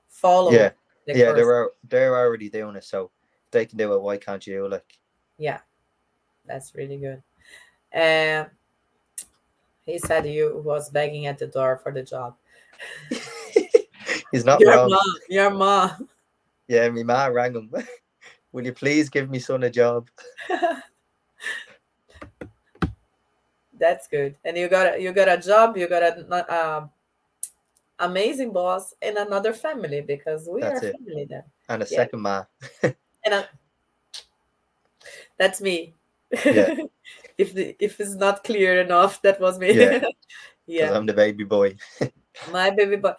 follow. 0.07 0.51
Yeah, 0.51 0.71
the 1.05 1.17
yeah, 1.17 1.33
course. 1.33 1.37
they're 1.37 1.69
they're 1.87 2.17
already 2.17 2.49
doing 2.49 2.75
it, 2.75 2.83
so 2.83 3.11
if 3.45 3.51
they 3.51 3.65
can 3.65 3.77
do 3.77 3.93
it. 3.93 4.01
Why 4.01 4.17
can't 4.17 4.45
you? 4.45 4.67
Like, 4.67 4.97
Yeah, 5.37 5.59
that's 6.45 6.73
really 6.75 6.97
good. 6.97 7.21
And 7.91 8.49
he 9.85 9.99
said 9.99 10.25
you 10.25 10.61
was 10.65 10.89
begging 10.89 11.27
at 11.27 11.37
the 11.37 11.47
door 11.47 11.79
for 11.81 11.91
the 11.91 12.03
job. 12.03 12.35
he's 14.31 14.43
not 14.45 14.59
your 14.59 14.71
wrong. 14.71 14.89
mom, 14.89 15.15
your 15.29 15.49
mom. 15.51 16.09
Yeah, 16.67 16.89
my 16.89 17.03
ma 17.03 17.25
rang 17.27 17.53
him. 17.53 17.71
Will 18.51 18.65
you 18.65 18.73
please 18.73 19.09
give 19.09 19.29
me 19.29 19.39
son 19.39 19.63
a 19.63 19.69
job? 19.69 20.09
That's 23.77 24.07
good. 24.07 24.35
And 24.43 24.57
you 24.57 24.67
got 24.69 24.95
a, 24.95 25.01
you 25.01 25.11
got 25.11 25.27
a 25.27 25.37
job. 25.37 25.77
You 25.77 25.87
got 25.87 26.01
a 26.01 26.77
um, 26.77 26.89
amazing 27.99 28.51
boss 28.51 28.93
and 29.01 29.17
another 29.17 29.53
family 29.53 30.01
because 30.01 30.47
we 30.51 30.61
That's 30.61 30.83
are 30.83 30.87
it. 30.87 30.95
family 30.97 31.25
then. 31.29 31.43
And 31.69 31.83
a 31.83 31.87
Yeah. 31.89 31.97
second 31.97 32.21
ma. 32.21 32.45
And 33.25 33.47
that's 35.37 35.61
me. 35.61 35.93
Yeah. 36.45 36.75
if 37.37 37.53
the, 37.53 37.75
if 37.79 37.99
it's 37.99 38.15
not 38.15 38.43
clear 38.43 38.81
enough, 38.81 39.21
that 39.21 39.39
was 39.39 39.59
me. 39.59 39.73
Yeah. 39.73 40.03
yeah. 40.65 40.93
I'm 40.93 41.05
the 41.05 41.13
baby 41.13 41.43
boy. 41.43 41.75
My 42.51 42.69
baby 42.69 42.97
boy. 42.97 43.13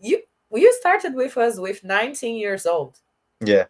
You 0.00 0.22
you 0.52 0.72
started 0.80 1.14
with 1.14 1.36
us 1.36 1.58
with 1.58 1.84
19 1.84 2.36
years 2.36 2.66
old. 2.66 2.98
Yeah, 3.44 3.66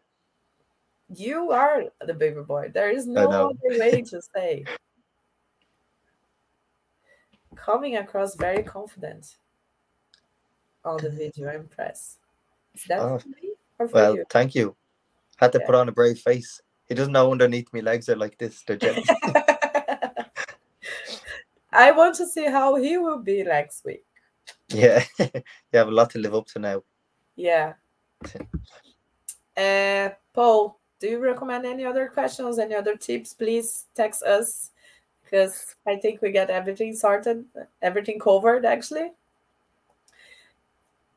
You 1.15 1.51
are 1.53 1.85
the 2.01 2.15
baby 2.15 2.41
boy. 2.43 2.71
There 2.73 2.91
is 2.91 3.07
no 3.07 3.31
other 3.31 3.79
way 3.79 4.03
to 4.03 4.21
say. 4.35 4.65
Coming 7.55 7.97
across 7.97 8.35
very 8.37 8.63
confident 8.63 9.37
on 10.85 10.99
the 11.03 11.11
video. 11.11 11.49
I'm 11.49 11.61
impressed. 11.63 12.19
Is 12.75 12.85
that 12.85 13.01
Oh, 13.01 13.19
for 13.19 13.29
me 13.29 13.55
or 13.79 13.89
for 13.89 13.95
well, 13.95 14.15
you? 14.17 14.25
thank 14.31 14.55
you. 14.55 14.77
Had 15.37 15.53
to 15.53 15.59
Yeah. 15.59 15.67
put 15.67 15.75
on 15.75 15.89
a 15.89 15.93
brave 15.93 16.19
face. 16.19 16.61
He 16.89 16.95
doesn't 16.95 17.13
know 17.13 17.31
underneath 17.33 17.73
me 17.73 17.81
legs 17.83 18.09
are 18.09 18.17
like 18.17 18.37
this. 18.39 18.63
They're 18.67 18.77
jealous. 18.77 19.09
I 21.73 21.93
want 21.93 22.17
to 22.17 22.27
see 22.27 22.47
how 22.47 22.75
he 22.77 22.99
will 22.99 23.19
be 23.19 23.43
next 23.45 23.85
week. 23.85 24.05
yeah, 24.69 25.05
you 25.19 25.43
have 25.75 25.89
a 25.89 25.93
lot 25.93 26.11
to 26.11 26.19
live 26.19 26.35
up 26.35 26.47
to 26.49 26.59
now. 26.59 26.83
Yeah. 27.37 27.75
Uh, 29.57 30.11
Paul, 30.35 30.79
do 30.99 31.09
you 31.09 31.19
recommend 31.19 31.65
any 31.67 31.85
other 31.85 32.09
questions, 32.09 32.59
any 32.59 32.75
other 32.75 32.97
tips? 32.97 33.35
Please 33.35 33.87
text 33.95 34.23
us 34.23 34.71
because 35.23 35.77
I 35.87 35.97
think 35.97 36.23
we 36.23 36.33
get 36.33 36.51
everything 36.51 36.95
sorted, 36.95 37.45
everything 37.83 38.19
covered 38.19 38.65
actually. 38.65 39.13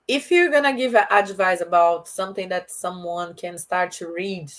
If 0.08 0.32
you're 0.32 0.52
gonna 0.52 0.76
give 0.76 0.96
advice 0.96 1.62
about 1.62 2.08
something 2.08 2.50
that 2.50 2.70
someone 2.70 3.34
can 3.36 3.58
start 3.58 3.92
to 3.94 4.12
read 4.12 4.52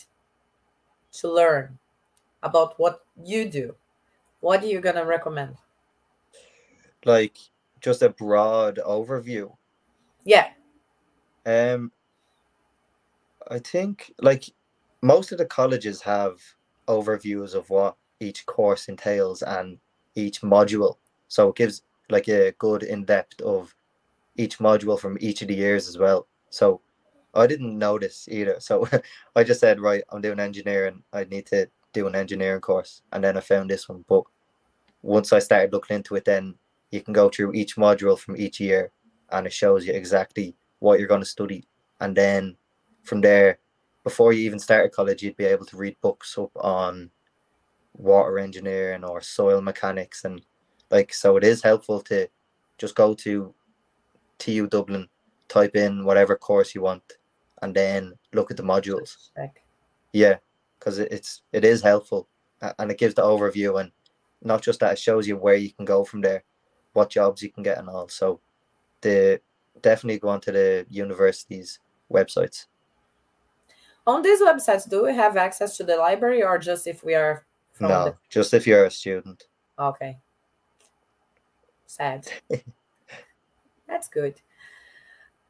to 1.12 1.32
learn 1.32 1.78
about 2.42 2.78
what 2.78 3.04
you 3.22 3.48
do, 3.48 3.74
what 4.40 4.62
are 4.62 4.66
you 4.66 4.80
gonna 4.80 5.04
recommend? 5.04 5.56
Like 7.04 7.36
just 7.80 8.02
a 8.02 8.08
broad 8.08 8.80
overview. 8.84 9.54
Yeah. 10.24 10.48
Um 11.44 11.92
I 13.50 13.58
think 13.58 14.14
like 14.22 14.44
most 15.02 15.32
of 15.32 15.38
the 15.38 15.44
colleges 15.44 16.00
have 16.02 16.40
overviews 16.88 17.54
of 17.54 17.68
what 17.68 17.96
each 18.20 18.46
course 18.46 18.88
entails 18.88 19.42
and 19.42 19.78
each 20.14 20.40
module. 20.40 20.96
So 21.28 21.50
it 21.50 21.56
gives 21.56 21.82
like 22.08 22.28
a 22.28 22.52
good 22.52 22.82
in 22.82 23.04
depth 23.04 23.40
of 23.42 23.74
each 24.36 24.58
module 24.58 24.98
from 24.98 25.16
each 25.20 25.42
of 25.42 25.48
the 25.48 25.54
years 25.54 25.88
as 25.88 25.98
well. 25.98 26.26
So 26.50 26.80
I 27.34 27.46
didn't 27.46 27.78
notice 27.78 28.28
either. 28.30 28.56
So 28.60 28.88
I 29.36 29.44
just 29.44 29.60
said, 29.60 29.80
right, 29.80 30.02
I'm 30.10 30.20
doing 30.20 30.40
engineering. 30.40 31.02
I 31.12 31.24
need 31.24 31.46
to 31.46 31.68
do 31.92 32.06
an 32.06 32.14
engineering 32.14 32.60
course. 32.60 33.02
And 33.12 33.22
then 33.22 33.36
I 33.36 33.40
found 33.40 33.70
this 33.70 33.88
one. 33.88 34.04
But 34.08 34.24
once 35.02 35.32
I 35.32 35.38
started 35.38 35.72
looking 35.72 35.96
into 35.96 36.14
it, 36.16 36.24
then 36.24 36.54
you 36.90 37.00
can 37.00 37.12
go 37.12 37.28
through 37.28 37.54
each 37.54 37.76
module 37.76 38.18
from 38.18 38.36
each 38.36 38.60
year 38.60 38.90
and 39.30 39.46
it 39.46 39.52
shows 39.52 39.86
you 39.86 39.92
exactly 39.92 40.54
what 40.78 40.98
you're 40.98 41.08
going 41.08 41.20
to 41.20 41.26
study. 41.26 41.66
And 42.00 42.16
then 42.16 42.56
from 43.02 43.20
there, 43.20 43.58
before 44.04 44.32
you 44.32 44.44
even 44.44 44.58
started 44.58 44.92
college, 44.92 45.22
you'd 45.22 45.36
be 45.36 45.44
able 45.44 45.66
to 45.66 45.76
read 45.76 45.96
books 46.02 46.36
up 46.38 46.50
on 46.56 47.10
water 47.94 48.38
engineering 48.38 49.04
or 49.04 49.20
soil 49.20 49.60
mechanics. 49.60 50.24
And 50.24 50.42
like, 50.90 51.12
so 51.12 51.36
it 51.36 51.44
is 51.44 51.62
helpful 51.62 52.00
to 52.02 52.28
just 52.78 52.94
go 52.94 53.14
to 53.14 53.54
TU 54.38 54.66
Dublin, 54.66 55.08
type 55.48 55.76
in 55.76 56.04
whatever 56.04 56.36
course 56.36 56.74
you 56.74 56.82
want, 56.82 57.02
and 57.62 57.74
then 57.74 58.14
look 58.32 58.50
at 58.50 58.56
the 58.56 58.62
modules. 58.62 59.30
Yeah, 60.12 60.36
because 60.78 60.98
it's 60.98 61.42
it 61.52 61.64
is 61.64 61.82
helpful 61.82 62.28
and 62.78 62.90
it 62.90 62.98
gives 62.98 63.14
the 63.14 63.22
overview 63.22 63.80
and 63.80 63.90
not 64.42 64.62
just 64.62 64.80
that 64.80 64.92
it 64.92 64.98
shows 64.98 65.26
you 65.26 65.36
where 65.36 65.56
you 65.56 65.72
can 65.72 65.84
go 65.84 66.04
from 66.04 66.20
there, 66.20 66.44
what 66.92 67.10
jobs 67.10 67.42
you 67.42 67.50
can 67.50 67.62
get 67.62 67.78
and 67.78 67.88
all. 67.88 68.08
So 68.08 68.40
the 69.00 69.40
definitely 69.82 70.18
go 70.18 70.28
onto 70.28 70.52
the 70.52 70.86
university's 70.88 71.80
websites. 72.12 72.66
On 74.06 74.22
these 74.22 74.40
websites, 74.40 74.88
do 74.88 75.04
we 75.04 75.14
have 75.14 75.36
access 75.36 75.76
to 75.78 75.84
the 75.84 75.96
library 75.96 76.42
or 76.42 76.58
just 76.58 76.86
if 76.86 77.02
we 77.02 77.14
are 77.14 77.46
no, 77.80 77.88
the... 77.88 78.16
just 78.28 78.54
if 78.54 78.66
you're 78.66 78.84
a 78.84 78.90
student. 78.90 79.44
Okay. 79.78 80.18
Sad. 81.86 82.28
That's 83.94 84.08
good. 84.08 84.34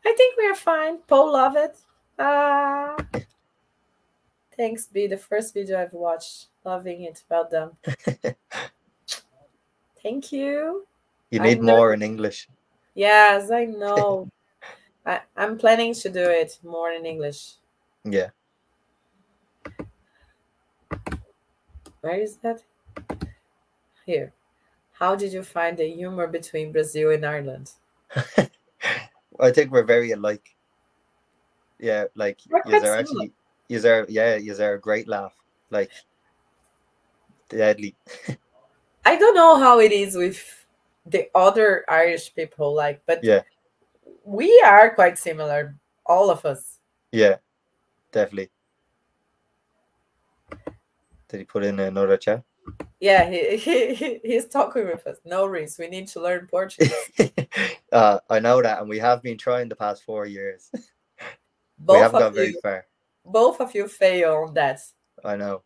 I 0.04 0.12
think 0.12 0.36
we 0.36 0.46
are 0.46 0.54
fine. 0.54 0.98
Paul 1.06 1.32
love 1.32 1.56
it. 1.56 1.78
Uh, 2.18 2.94
thanks, 4.54 4.84
be 4.84 5.06
the 5.06 5.16
first 5.16 5.54
video 5.54 5.80
I've 5.80 5.94
watched. 5.94 6.48
Loving 6.62 7.04
it. 7.04 7.24
Well 7.30 7.48
done. 7.50 7.70
Thank 10.02 10.30
you. 10.30 10.86
You 11.30 11.40
need 11.40 11.62
more 11.62 11.94
in 11.94 12.02
English. 12.02 12.46
Yes, 12.94 13.50
I 13.50 13.64
know. 13.64 14.28
I, 15.06 15.20
I'm 15.38 15.56
planning 15.56 15.94
to 15.94 16.10
do 16.10 16.28
it 16.28 16.58
more 16.62 16.92
in 16.92 17.06
English. 17.06 17.54
Yeah. 18.04 18.28
Where 22.02 22.20
is 22.20 22.36
that? 22.42 22.62
Here. 24.04 24.34
How 24.92 25.16
did 25.16 25.32
you 25.32 25.42
find 25.42 25.78
the 25.78 25.88
humor 25.88 26.26
between 26.26 26.72
Brazil 26.72 27.10
and 27.10 27.24
Ireland? 27.24 27.72
I 29.40 29.50
think 29.50 29.70
we're 29.70 29.84
very 29.84 30.12
alike. 30.12 30.54
Yeah, 31.78 32.04
like 32.14 32.38
you 32.46 32.56
are 32.56 32.96
actually 32.96 33.32
you 33.68 33.78
are 33.86 34.06
yeah, 34.08 34.36
you 34.36 34.54
are 34.56 34.74
a 34.74 34.80
great 34.80 35.08
laugh. 35.08 35.34
Like 35.70 35.90
deadly. 37.48 37.96
I 39.04 39.16
don't 39.16 39.34
know 39.34 39.56
how 39.58 39.80
it 39.80 39.92
is 39.92 40.16
with 40.16 40.66
the 41.04 41.28
other 41.34 41.84
Irish 41.88 42.34
people, 42.34 42.74
like, 42.74 43.02
but 43.06 43.20
yeah, 43.22 43.42
we 44.24 44.62
are 44.64 44.94
quite 44.94 45.18
similar, 45.18 45.76
all 46.06 46.30
of 46.30 46.44
us. 46.44 46.78
Yeah, 47.12 47.36
definitely. 48.12 48.50
Did 51.28 51.38
he 51.38 51.44
put 51.44 51.64
in 51.64 51.78
another 51.80 52.16
chat? 52.16 52.42
Yeah, 53.04 53.28
he, 53.28 53.58
he 53.58 54.20
he's 54.24 54.46
talking 54.46 54.86
with 54.86 55.06
us. 55.06 55.18
No, 55.26 55.44
Reese, 55.44 55.78
we 55.78 55.88
need 55.88 56.08
to 56.08 56.22
learn 56.22 56.46
Portuguese. 56.50 56.94
uh, 57.92 58.18
I 58.30 58.38
know 58.40 58.62
that, 58.62 58.80
and 58.80 58.88
we 58.88 58.98
have 58.98 59.22
been 59.22 59.36
trying 59.36 59.68
the 59.68 59.76
past 59.76 60.04
four 60.04 60.24
years. 60.24 60.70
Both 61.78 61.96
we 61.96 62.00
haven't 62.00 62.20
gone 62.20 62.32
very 62.32 62.46
you, 62.48 62.60
far. 62.62 62.86
Both 63.26 63.60
of 63.60 63.74
you 63.74 63.88
fail 63.88 64.46
on 64.48 64.54
that. 64.54 64.80
I 65.22 65.36
know. 65.36 65.64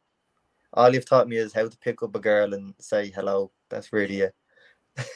All 0.72 0.92
you've 0.92 1.08
taught 1.08 1.28
me 1.28 1.36
is 1.36 1.52
how 1.52 1.68
to 1.68 1.78
pick 1.78 2.02
up 2.02 2.16
a 2.16 2.18
girl 2.18 2.54
and 2.54 2.74
say 2.80 3.12
hello. 3.14 3.52
That's 3.68 3.92
really 3.92 4.22
it. 4.22 4.34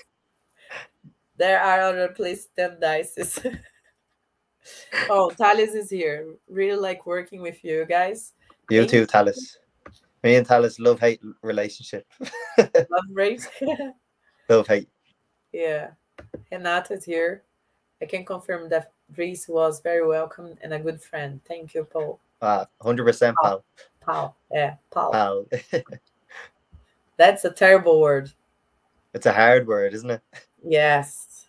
there 1.36 1.60
are 1.60 1.80
other 1.80 2.06
places 2.06 2.50
than 2.56 2.78
Dicey's. 2.78 3.40
oh, 5.10 5.30
Thales 5.30 5.74
is 5.74 5.90
here. 5.90 6.36
Really 6.48 6.78
like 6.78 7.04
working 7.04 7.42
with 7.42 7.64
you 7.64 7.84
guys. 7.84 8.34
You 8.70 8.86
too, 8.86 9.06
Thales. 9.06 9.58
Me 10.22 10.36
and 10.36 10.46
Thales 10.46 10.78
love 10.78 11.00
hate 11.00 11.20
relationship. 11.42 12.06
love 12.58 13.04
rate. 13.12 13.48
love 14.48 14.66
hate. 14.66 14.88
Yeah. 15.52 15.90
Renato's 16.50 17.04
here. 17.04 17.42
I 18.00 18.06
can 18.06 18.24
confirm 18.24 18.68
that 18.68 18.92
Reese 19.16 19.48
was 19.48 19.80
very 19.80 20.06
welcome 20.06 20.56
and 20.62 20.74
a 20.74 20.78
good 20.78 21.02
friend. 21.02 21.40
Thank 21.46 21.74
you, 21.74 21.84
Paul. 21.84 22.20
Ah, 22.40 22.66
100% 22.82 23.34
pal. 23.42 23.64
Pal. 24.00 24.36
Yeah, 24.50 24.74
pal. 24.92 25.12
Pal. 25.12 25.46
That's 27.16 27.44
a 27.44 27.50
terrible 27.50 28.00
word. 28.00 28.32
It's 29.14 29.26
a 29.26 29.32
hard 29.32 29.66
word, 29.66 29.94
isn't 29.94 30.10
it? 30.10 30.22
Yes. 30.64 31.46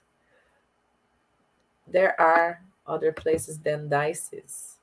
There 1.88 2.20
are 2.20 2.62
other 2.86 3.12
places 3.12 3.60
than 3.60 3.90
Dicey's. 3.90 4.78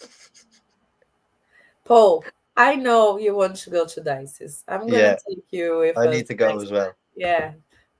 Paul, 1.84 2.24
I 2.58 2.74
know 2.74 3.18
you 3.18 3.36
want 3.36 3.54
to 3.54 3.70
go 3.70 3.86
to 3.86 4.00
Dicey's. 4.00 4.64
I'm 4.66 4.80
gonna 4.80 4.98
yeah. 4.98 5.16
take 5.28 5.44
you. 5.50 5.82
If 5.82 5.96
I 5.96 6.10
need 6.10 6.26
to 6.26 6.34
go 6.34 6.58
as 6.58 6.72
well. 6.72 6.92
Yeah, 7.14 7.52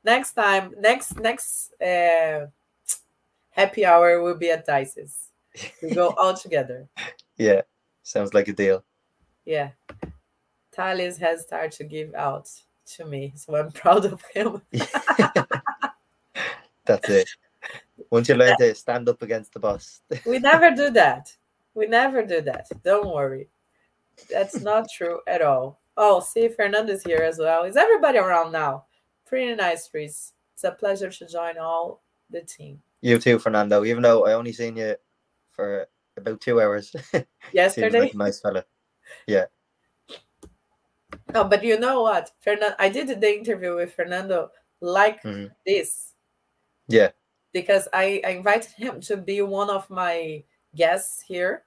next 0.05 0.33
time, 0.33 0.75
next 0.81 1.21
next 1.21 1.73
uh, 1.81 2.47
happy 3.51 3.87
hour 3.87 4.21
will 4.21 4.35
be 4.35 4.51
at 4.51 4.67
Dicey's. 4.67 5.31
We 5.81 5.95
go 5.95 6.09
all 6.19 6.35
together. 6.35 6.89
Yeah, 7.37 7.63
sounds 8.03 8.35
like 8.35 8.49
a 8.49 8.53
deal. 8.53 8.83
Yeah, 9.45 9.71
Thales 10.73 11.19
has 11.19 11.43
started 11.43 11.71
to 11.79 11.85
give 11.85 12.13
out 12.15 12.51
to 12.97 13.05
me, 13.07 13.35
so 13.37 13.55
I'm 13.55 13.71
proud 13.83 14.07
of 14.07 14.21
him. 14.35 14.61
That's 16.85 17.09
it. 17.09 17.29
Once 18.11 18.29
you 18.29 18.35
learn 18.35 18.57
to 18.59 18.75
stand 18.75 19.09
up 19.09 19.23
against 19.23 19.53
the 19.53 19.61
boss. 19.61 20.01
we 20.27 20.41
never 20.41 20.75
do 20.75 20.91
that. 20.91 21.33
We 21.75 21.87
never 21.87 22.25
do 22.25 22.41
that. 22.41 22.67
Don't 22.83 23.15
worry. 23.15 23.49
That's 24.31 24.61
not 24.61 24.89
true 24.95 25.21
at 25.27 25.43
all. 25.43 25.81
Oh, 25.97 26.21
see, 26.21 26.49
Fernando's 26.49 27.03
here 27.03 27.23
as 27.23 27.39
well. 27.39 27.65
Is 27.65 27.77
everybody 27.77 28.19
around 28.19 28.53
now? 28.53 28.85
Pretty 29.27 29.55
nice, 29.55 29.91
Reese. 29.93 30.33
It's 30.55 30.65
a 30.65 30.71
pleasure 30.71 31.11
to 31.11 31.27
join 31.27 31.59
all 31.59 32.03
the 32.31 32.41
team. 32.43 32.81
You 33.01 33.19
too, 33.19 33.39
Fernando. 33.39 33.85
Even 33.85 34.03
though 34.03 34.27
I 34.27 34.35
only 34.35 34.53
seen 34.53 34.77
you 34.77 34.97
for 35.53 35.89
about 36.17 36.41
two 36.41 36.61
hours. 36.61 36.95
Yesterday. 37.53 38.01
like 38.01 38.15
nice 38.15 38.41
fella. 38.41 38.65
Yeah. 39.27 39.47
No, 41.33 41.45
but 41.45 41.63
you 41.63 41.79
know 41.79 42.03
what, 42.03 42.31
Fernando? 42.41 42.75
I 42.79 42.89
did 42.89 43.09
the 43.21 43.39
interview 43.39 43.77
with 43.77 43.95
Fernando 43.95 44.51
like 44.81 45.23
mm-hmm. 45.23 45.53
this. 45.67 46.15
Yeah. 46.89 47.11
Because 47.53 47.89
I, 47.93 48.21
I 48.25 48.31
invited 48.31 48.73
him 48.73 49.01
to 49.03 49.17
be 49.17 49.43
one 49.43 49.71
of 49.71 49.89
my 49.91 50.45
guests 50.75 51.23
here. 51.27 51.65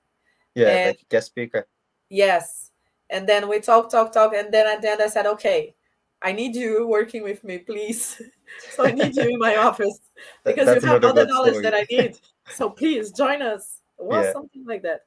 Yeah, 0.55 0.67
and 0.67 0.87
like 0.87 1.09
guest 1.09 1.27
speaker. 1.27 1.67
Yes. 2.11 2.71
And 3.09 3.27
then 3.27 3.47
we 3.47 3.61
talk, 3.61 3.89
talk, 3.89 4.11
talk. 4.11 4.33
And 4.35 4.53
then 4.53 4.67
at 4.67 4.81
the 4.81 4.91
end, 4.91 5.01
I 5.01 5.07
said, 5.07 5.25
okay, 5.25 5.73
I 6.21 6.33
need 6.33 6.55
you 6.55 6.85
working 6.85 7.23
with 7.23 7.43
me, 7.43 7.57
please. 7.57 8.21
so 8.71 8.85
I 8.85 8.91
need 8.91 9.15
you 9.15 9.23
in 9.23 9.39
my 9.39 9.55
office 9.67 9.99
because 10.43 10.65
That's 10.65 10.83
you 10.83 10.89
have 10.89 11.03
all 11.05 11.13
the 11.13 11.25
knowledge 11.25 11.53
story. 11.53 11.63
that 11.63 11.73
I 11.73 11.87
need. 11.89 12.19
So 12.55 12.69
please 12.69 13.11
join 13.11 13.41
us. 13.41 13.79
Well, 13.97 14.23
yeah. 14.23 14.33
something 14.33 14.65
like 14.65 14.81
that. 14.81 15.01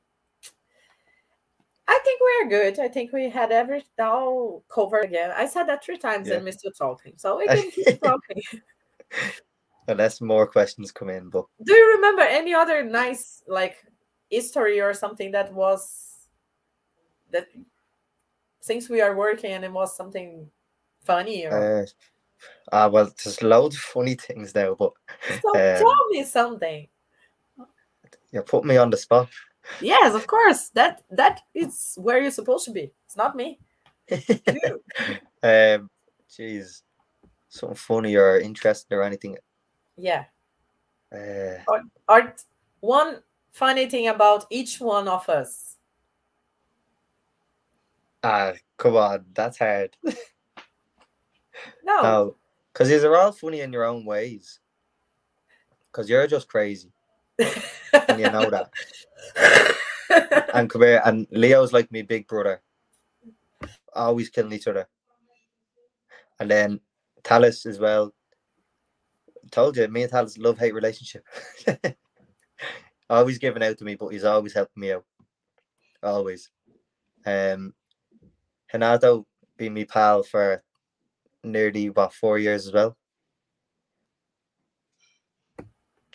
I 1.86 2.00
think 2.02 2.20
we're 2.22 2.48
good. 2.48 2.78
I 2.78 2.88
think 2.88 3.12
we 3.12 3.28
had 3.28 3.52
every 3.52 3.84
all 3.98 4.64
covered 4.72 5.05
again. 5.05 5.30
I 5.36 5.44
said 5.46 5.64
that 5.64 5.84
three 5.84 5.98
times 5.98 6.28
yeah. 6.28 6.36
and 6.36 6.44
we're 6.44 6.52
still 6.52 6.72
talking. 6.72 7.12
So 7.16 7.36
we 7.36 7.46
can 7.46 7.70
keep 7.70 8.00
talking. 8.00 8.40
Unless 9.88 10.22
more 10.22 10.46
questions 10.46 10.90
come 10.90 11.11
in, 11.11 11.28
but 11.28 11.44
do 11.62 11.74
you 11.74 11.96
remember 11.96 12.22
any 12.22 12.55
other 12.55 12.82
nice 12.82 13.42
like 13.46 13.76
history 14.30 14.80
or 14.80 14.94
something 14.94 15.32
that 15.32 15.52
was 15.52 16.13
that 17.35 17.49
since 18.61 18.89
we 18.89 19.01
are 19.03 19.14
working 19.14 19.53
and 19.53 19.64
it 19.64 19.72
was 19.72 19.97
something 19.97 20.49
funny 21.05 21.45
or 21.45 21.82
Uh, 21.82 21.87
ah, 22.72 22.89
well, 22.89 23.12
there's 23.22 23.43
loads 23.43 23.76
of 23.76 23.82
funny 23.82 24.14
things 24.14 24.55
now, 24.55 24.74
but 24.74 24.93
so 25.43 25.51
um, 25.51 25.85
tell 25.85 26.09
me 26.11 26.24
something. 26.24 26.89
you 28.32 28.43
put 28.43 28.64
me 28.64 28.76
on 28.78 28.91
the 28.91 28.97
spot. 28.97 29.28
Yes, 29.80 30.14
of 30.14 30.26
course. 30.26 30.70
That 30.74 31.05
that 31.11 31.41
is 31.55 31.95
where 31.97 32.20
you're 32.20 32.30
supposed 32.30 32.64
to 32.66 32.72
be. 32.72 32.93
It's 33.07 33.16
not 33.16 33.37
me. 33.37 33.59
Um, 35.43 35.91
jeez, 36.30 36.80
something 37.49 37.76
funny 37.76 38.16
or 38.16 38.39
interesting 38.41 38.97
or 38.97 39.03
anything. 39.03 39.37
yeah. 39.99 40.24
Uh, 41.12 41.61
Or 42.09 42.35
one 42.80 43.22
funny 43.53 43.91
thing 43.91 44.09
about 44.09 44.47
each 44.51 44.80
one 44.80 45.07
of 45.07 45.28
us. 45.28 45.73
Ah, 48.24 48.54
come 48.78 48.96
on, 48.96 49.26
that's 49.34 49.58
hard. 49.58 49.94
No. 51.84 52.02
No, 52.02 52.36
because 52.72 52.88
these 52.88 53.04
are 53.04 53.14
all 53.14 53.32
funny 53.32 53.60
in 53.60 53.72
your 53.72 53.84
own 53.84 54.04
ways. 54.04 54.60
Because 55.92 56.08
you're 56.08 56.26
just 56.26 56.48
crazy, 56.48 56.90
and 57.38 58.18
you 58.18 58.30
know 58.30 58.50
that. 58.50 58.70
And 60.54 60.70
come 60.70 60.82
here, 60.82 61.02
and 61.04 61.26
Leo's 61.32 61.72
like 61.72 61.90
me 61.90 62.02
big 62.02 62.28
brother. 62.28 62.62
Always 63.92 64.28
killing 64.28 64.52
each 64.52 64.68
other. 64.68 64.86
And 66.38 66.48
then 66.48 66.80
Thales 67.24 67.66
as 67.66 67.80
well. 67.80 68.14
Told 69.50 69.76
you, 69.76 69.88
me 69.88 70.02
and 70.02 70.12
Thales 70.12 70.38
love 70.38 70.58
hate 70.58 70.74
relationship. 70.74 71.24
always 73.10 73.38
giving 73.38 73.64
out 73.64 73.78
to 73.78 73.84
me, 73.84 73.96
but 73.96 74.08
he's 74.08 74.24
always 74.24 74.54
helping 74.54 74.80
me 74.80 74.92
out. 74.92 75.04
Always. 76.02 76.50
Um 77.26 77.74
Renato 78.74 79.24
been 79.56 79.72
me 79.72 79.84
pal 79.84 80.22
for 80.22 80.62
nearly 81.42 81.90
what 81.90 82.12
four 82.12 82.38
years 82.38 82.66
as 82.66 82.72
well. 82.72 82.96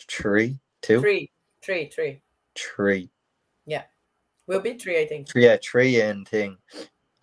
Three, 0.07 0.59
two, 0.81 0.99
three, 0.99 1.31
three, 1.63 1.89
three, 1.89 2.21
three. 2.55 3.09
Yeah, 3.65 3.83
We'll 4.49 4.61
be 4.61 4.73
three, 4.73 4.99
I 4.99 5.05
think. 5.05 5.29
Three, 5.29 5.45
yeah, 5.45 5.57
three 5.63 6.01
in 6.01 6.25
thing. 6.25 6.57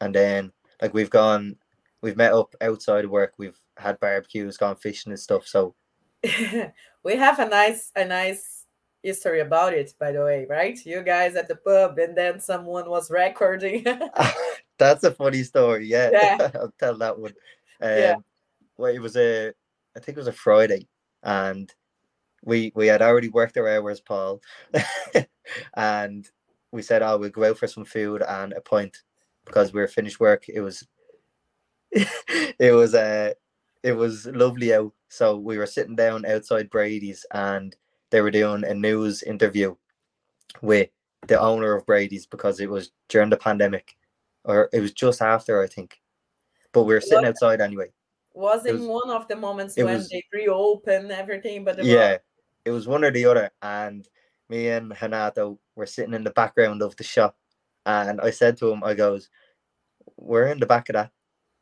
And 0.00 0.14
then 0.14 0.52
like 0.80 0.94
we've 0.94 1.10
gone 1.10 1.56
we've 2.00 2.16
met 2.16 2.32
up 2.32 2.54
outside 2.60 3.04
of 3.04 3.10
work, 3.10 3.34
we've 3.36 3.58
had 3.76 3.98
barbecues, 3.98 4.56
gone 4.56 4.76
fishing 4.76 5.10
and 5.10 5.18
stuff. 5.18 5.44
So 5.44 5.74
we 7.02 7.16
have 7.16 7.40
a 7.40 7.48
nice 7.48 7.90
a 7.96 8.04
nice 8.04 8.64
history 9.02 9.40
about 9.40 9.74
it, 9.74 9.92
by 9.98 10.12
the 10.12 10.22
way, 10.22 10.46
right? 10.48 10.78
You 10.86 11.02
guys 11.02 11.34
at 11.34 11.48
the 11.48 11.56
pub, 11.56 11.98
and 11.98 12.16
then 12.16 12.38
someone 12.38 12.88
was 12.88 13.10
recording. 13.10 13.84
that's 14.78 15.04
a 15.04 15.10
funny 15.10 15.42
story, 15.42 15.86
yeah. 15.86 16.10
Yeah. 16.12 16.50
I'll 16.54 16.74
tell 16.78 16.96
that 16.98 17.18
one. 17.18 17.34
Um 17.80 17.88
Yeah. 17.90 18.16
well 18.76 18.94
it 18.94 19.00
was 19.00 19.16
a 19.16 19.52
I 19.96 20.00
think 20.00 20.16
it 20.16 20.20
was 20.20 20.28
a 20.28 20.32
Friday 20.32 20.88
and 21.22 21.72
we 22.44 22.72
we 22.74 22.86
had 22.86 23.02
already 23.02 23.28
worked 23.28 23.56
our 23.58 23.68
hours, 23.68 24.00
Paul. 24.00 24.40
and 25.74 26.28
we 26.72 26.82
said, 26.82 27.02
Oh, 27.02 27.18
we'll 27.18 27.30
go 27.30 27.44
out 27.44 27.58
for 27.58 27.66
some 27.66 27.84
food 27.84 28.22
and 28.22 28.52
a 28.52 28.60
pint 28.60 28.96
because 29.44 29.72
we 29.72 29.80
were 29.80 29.88
finished 29.88 30.20
work. 30.20 30.48
It 30.48 30.60
was 30.60 30.86
it 31.92 32.74
was 32.74 32.94
uh 32.94 33.32
it 33.82 33.92
was 33.92 34.26
lovely 34.26 34.74
out. 34.74 34.92
So 35.08 35.36
we 35.36 35.58
were 35.58 35.66
sitting 35.66 35.96
down 35.96 36.24
outside 36.26 36.70
Brady's 36.70 37.24
and 37.32 37.74
they 38.10 38.20
were 38.20 38.30
doing 38.30 38.64
a 38.64 38.74
news 38.74 39.22
interview 39.22 39.74
with 40.62 40.88
the 41.26 41.40
owner 41.40 41.74
of 41.74 41.86
Brady's 41.86 42.26
because 42.26 42.60
it 42.60 42.70
was 42.70 42.90
during 43.08 43.30
the 43.30 43.36
pandemic 43.36 43.96
or 44.46 44.70
it 44.72 44.80
was 44.80 44.92
just 44.92 45.20
after 45.20 45.62
I 45.62 45.66
think. 45.66 46.00
But 46.72 46.84
we 46.84 46.94
were 46.94 47.00
sitting 47.00 47.26
outside 47.26 47.60
anyway. 47.60 47.88
was 48.32 48.66
It 48.66 48.74
in 48.74 48.80
was- 48.80 48.88
one 48.88 49.10
of 49.10 49.26
the 49.28 49.36
moments 49.36 49.76
when 49.76 49.86
was- 49.86 50.08
they 50.08 50.22
reopened 50.32 51.10
everything, 51.10 51.64
but 51.64 51.76
the 51.76 51.84
Yeah, 51.84 52.18
it 52.64 52.70
was 52.70 52.86
one 52.86 53.02
or 53.04 53.10
the 53.10 53.24
other. 53.26 53.50
And 53.62 54.06
me 54.48 54.68
and 54.68 54.92
Hanato 54.92 55.58
were 55.74 55.86
sitting 55.86 56.12
in 56.14 56.22
the 56.24 56.30
background 56.30 56.82
of 56.82 56.94
the 56.96 57.04
shop. 57.04 57.36
And 57.86 58.20
I 58.20 58.30
said 58.30 58.56
to 58.58 58.70
him, 58.70 58.84
I 58.84 58.94
goes, 58.94 59.30
We're 60.16 60.48
in 60.48 60.60
the 60.60 60.66
back 60.66 60.88
of 60.90 60.94
that. 60.94 61.12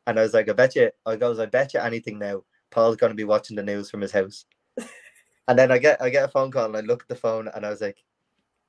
And 0.07 0.19
I 0.19 0.23
was 0.23 0.33
like, 0.33 0.49
I 0.49 0.53
bet 0.53 0.75
you, 0.75 0.91
I 1.05 1.15
goes, 1.15 1.39
I 1.39 1.45
bet 1.45 1.73
you 1.73 1.79
anything 1.79 2.19
now. 2.19 2.43
Paul's 2.71 2.97
gonna 2.97 3.13
be 3.15 3.23
watching 3.23 3.55
the 3.55 3.63
news 3.63 3.89
from 3.89 4.01
his 4.01 4.11
house. 4.11 4.45
and 5.47 5.57
then 5.57 5.71
I 5.71 5.77
get 5.77 6.01
I 6.01 6.09
get 6.09 6.25
a 6.25 6.27
phone 6.27 6.51
call 6.51 6.65
and 6.65 6.77
I 6.77 6.81
look 6.81 7.03
at 7.03 7.07
the 7.07 7.15
phone 7.15 7.47
and 7.47 7.65
I 7.65 7.69
was 7.69 7.81
like, 7.81 8.03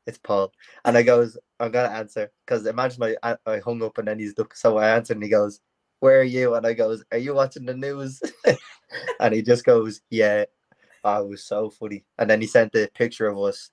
It's 0.06 0.18
Paul. 0.18 0.52
And 0.84 0.96
I 0.96 1.02
goes, 1.02 1.36
I'm 1.60 1.70
gonna 1.72 1.88
answer. 1.92 2.30
Because 2.44 2.66
imagine 2.66 3.16
I 3.22 3.36
I 3.46 3.58
hung 3.58 3.82
up 3.82 3.98
and 3.98 4.08
then 4.08 4.18
he's 4.18 4.36
look 4.38 4.54
so 4.54 4.78
I 4.78 4.90
answered 4.90 5.16
and 5.16 5.24
he 5.24 5.30
goes, 5.30 5.60
Where 6.00 6.20
are 6.20 6.24
you? 6.24 6.54
And 6.54 6.66
I 6.66 6.74
goes, 6.74 7.04
Are 7.12 7.18
you 7.18 7.34
watching 7.34 7.66
the 7.66 7.74
news? 7.74 8.20
and 9.20 9.34
he 9.34 9.42
just 9.42 9.64
goes, 9.64 10.00
Yeah. 10.10 10.44
Oh, 11.04 11.24
was 11.24 11.44
so 11.44 11.70
funny. 11.70 12.04
And 12.18 12.28
then 12.28 12.40
he 12.40 12.46
sent 12.48 12.72
the 12.72 12.90
picture 12.94 13.28
of 13.28 13.38
us 13.38 13.70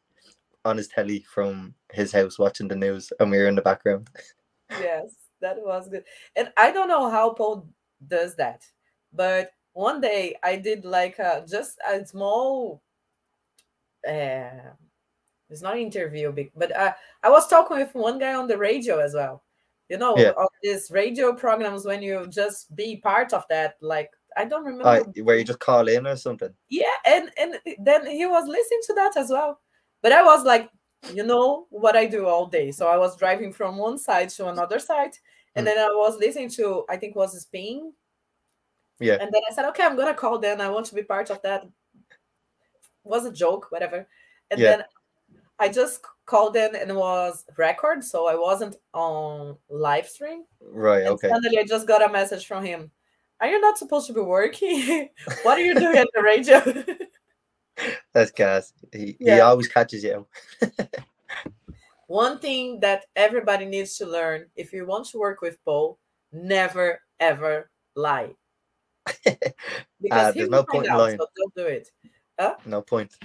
on 0.65 0.77
his 0.77 0.87
telly 0.87 1.25
from 1.33 1.73
his 1.91 2.11
house 2.11 2.39
watching 2.39 2.67
the 2.67 2.75
news, 2.75 3.11
and 3.19 3.31
we 3.31 3.37
were 3.37 3.47
in 3.47 3.55
the 3.55 3.61
background. 3.61 4.09
yes, 4.69 5.15
that 5.41 5.57
was 5.57 5.89
good. 5.89 6.03
And 6.35 6.51
I 6.57 6.71
don't 6.71 6.87
know 6.87 7.09
how 7.09 7.31
Paul 7.31 7.67
does 8.07 8.35
that, 8.35 8.63
but 9.11 9.51
one 9.73 9.99
day 9.99 10.35
I 10.43 10.55
did 10.55 10.85
like 10.85 11.19
a, 11.19 11.43
just 11.49 11.79
a 11.87 12.05
small. 12.05 12.81
Uh, 14.07 14.73
it's 15.53 15.61
not 15.61 15.77
interview, 15.77 16.33
but 16.55 16.75
uh, 16.75 16.93
I 17.23 17.29
was 17.29 17.47
talking 17.47 17.77
with 17.77 17.93
one 17.95 18.19
guy 18.19 18.33
on 18.33 18.47
the 18.47 18.57
radio 18.57 18.99
as 18.99 19.13
well. 19.13 19.43
You 19.89 19.97
know, 19.97 20.17
Yeah. 20.17 20.31
of 20.37 20.47
these 20.61 20.89
radio 20.91 21.33
programs 21.33 21.85
when 21.85 22.01
you 22.01 22.25
just 22.27 22.75
be 22.75 22.97
part 22.97 23.31
of 23.33 23.45
that. 23.49 23.75
Like 23.81 24.09
I 24.35 24.45
don't 24.45 24.65
remember. 24.65 24.87
Uh, 24.87 25.03
where 25.23 25.37
you 25.37 25.43
just 25.45 25.59
call 25.59 25.87
in 25.87 26.07
or 26.07 26.15
something. 26.17 26.53
yeah, 26.69 26.97
and 27.05 27.29
and 27.37 27.59
then 27.79 28.05
he 28.07 28.25
was 28.25 28.47
listening 28.47 28.81
to 28.87 28.93
that 28.95 29.15
as 29.17 29.29
well. 29.29 29.59
But 30.01 30.11
I 30.11 30.23
was 30.23 30.43
like, 30.43 30.69
you 31.13 31.23
know 31.23 31.67
what 31.69 31.95
I 31.95 32.05
do 32.07 32.25
all 32.25 32.47
day. 32.47 32.71
So 32.71 32.87
I 32.87 32.97
was 32.97 33.15
driving 33.17 33.53
from 33.53 33.77
one 33.77 33.97
side 33.97 34.29
to 34.29 34.47
another 34.49 34.79
side, 34.79 35.11
and 35.55 35.65
Mm. 35.67 35.69
then 35.69 35.77
I 35.77 35.91
was 35.93 36.17
listening 36.17 36.49
to 36.51 36.85
I 36.89 36.97
think 36.97 37.15
was 37.15 37.39
Spain. 37.39 37.93
Yeah. 38.99 39.17
And 39.21 39.29
then 39.33 39.41
I 39.49 39.53
said, 39.53 39.65
okay, 39.69 39.83
I'm 39.83 39.95
gonna 39.97 40.13
call 40.13 40.39
then. 40.39 40.61
I 40.61 40.69
want 40.69 40.85
to 40.87 40.95
be 40.95 41.03
part 41.03 41.29
of 41.29 41.41
that. 41.43 41.65
Was 43.03 43.25
a 43.25 43.31
joke, 43.31 43.67
whatever. 43.69 44.07
And 44.49 44.59
Yeah. 44.59 44.77
then 44.77 44.85
I 45.59 45.69
just 45.69 46.01
called 46.25 46.55
in 46.55 46.75
and 46.75 46.89
it 46.89 46.95
was 46.95 47.45
record, 47.57 48.03
so 48.03 48.27
I 48.27 48.35
wasn't 48.35 48.77
on 48.93 49.57
live 49.69 50.07
stream. 50.07 50.43
Right, 50.61 51.01
And 51.03 51.09
okay. 51.09 51.29
suddenly 51.29 51.59
I 51.59 51.63
just 51.63 51.87
got 51.87 52.07
a 52.07 52.11
message 52.11 52.45
from 52.45 52.63
him. 52.63 52.91
Are 53.39 53.47
you 53.47 53.59
not 53.59 53.77
supposed 53.77 54.07
to 54.07 54.13
be 54.13 54.21
working? 54.21 55.09
what 55.43 55.57
are 55.57 55.63
you 55.63 55.75
doing 55.75 55.97
at 55.97 56.07
the 56.13 56.21
radio? 56.21 56.61
That's 58.13 58.31
gas. 58.31 58.73
He, 58.91 59.17
he 59.19 59.39
always 59.39 59.67
catches 59.67 60.03
you. 60.03 60.27
One 62.07 62.39
thing 62.39 62.79
that 62.81 63.05
everybody 63.15 63.65
needs 63.65 63.97
to 63.97 64.05
learn 64.05 64.45
if 64.55 64.71
you 64.71 64.85
want 64.85 65.07
to 65.07 65.17
work 65.17 65.41
with 65.41 65.57
Paul, 65.65 65.97
never 66.31 67.01
ever 67.19 67.71
lie. 67.95 68.35
Ah, 69.07 69.13
because 70.01 70.33
he 70.33 70.39
there's 70.41 70.49
no 70.49 70.63
point 70.63 70.87
out, 70.87 70.99
lying. 70.99 71.17
so 71.17 71.25
don't 71.35 71.55
do 71.55 71.65
it. 71.65 71.89
No 72.65 72.81
point. 72.81 73.15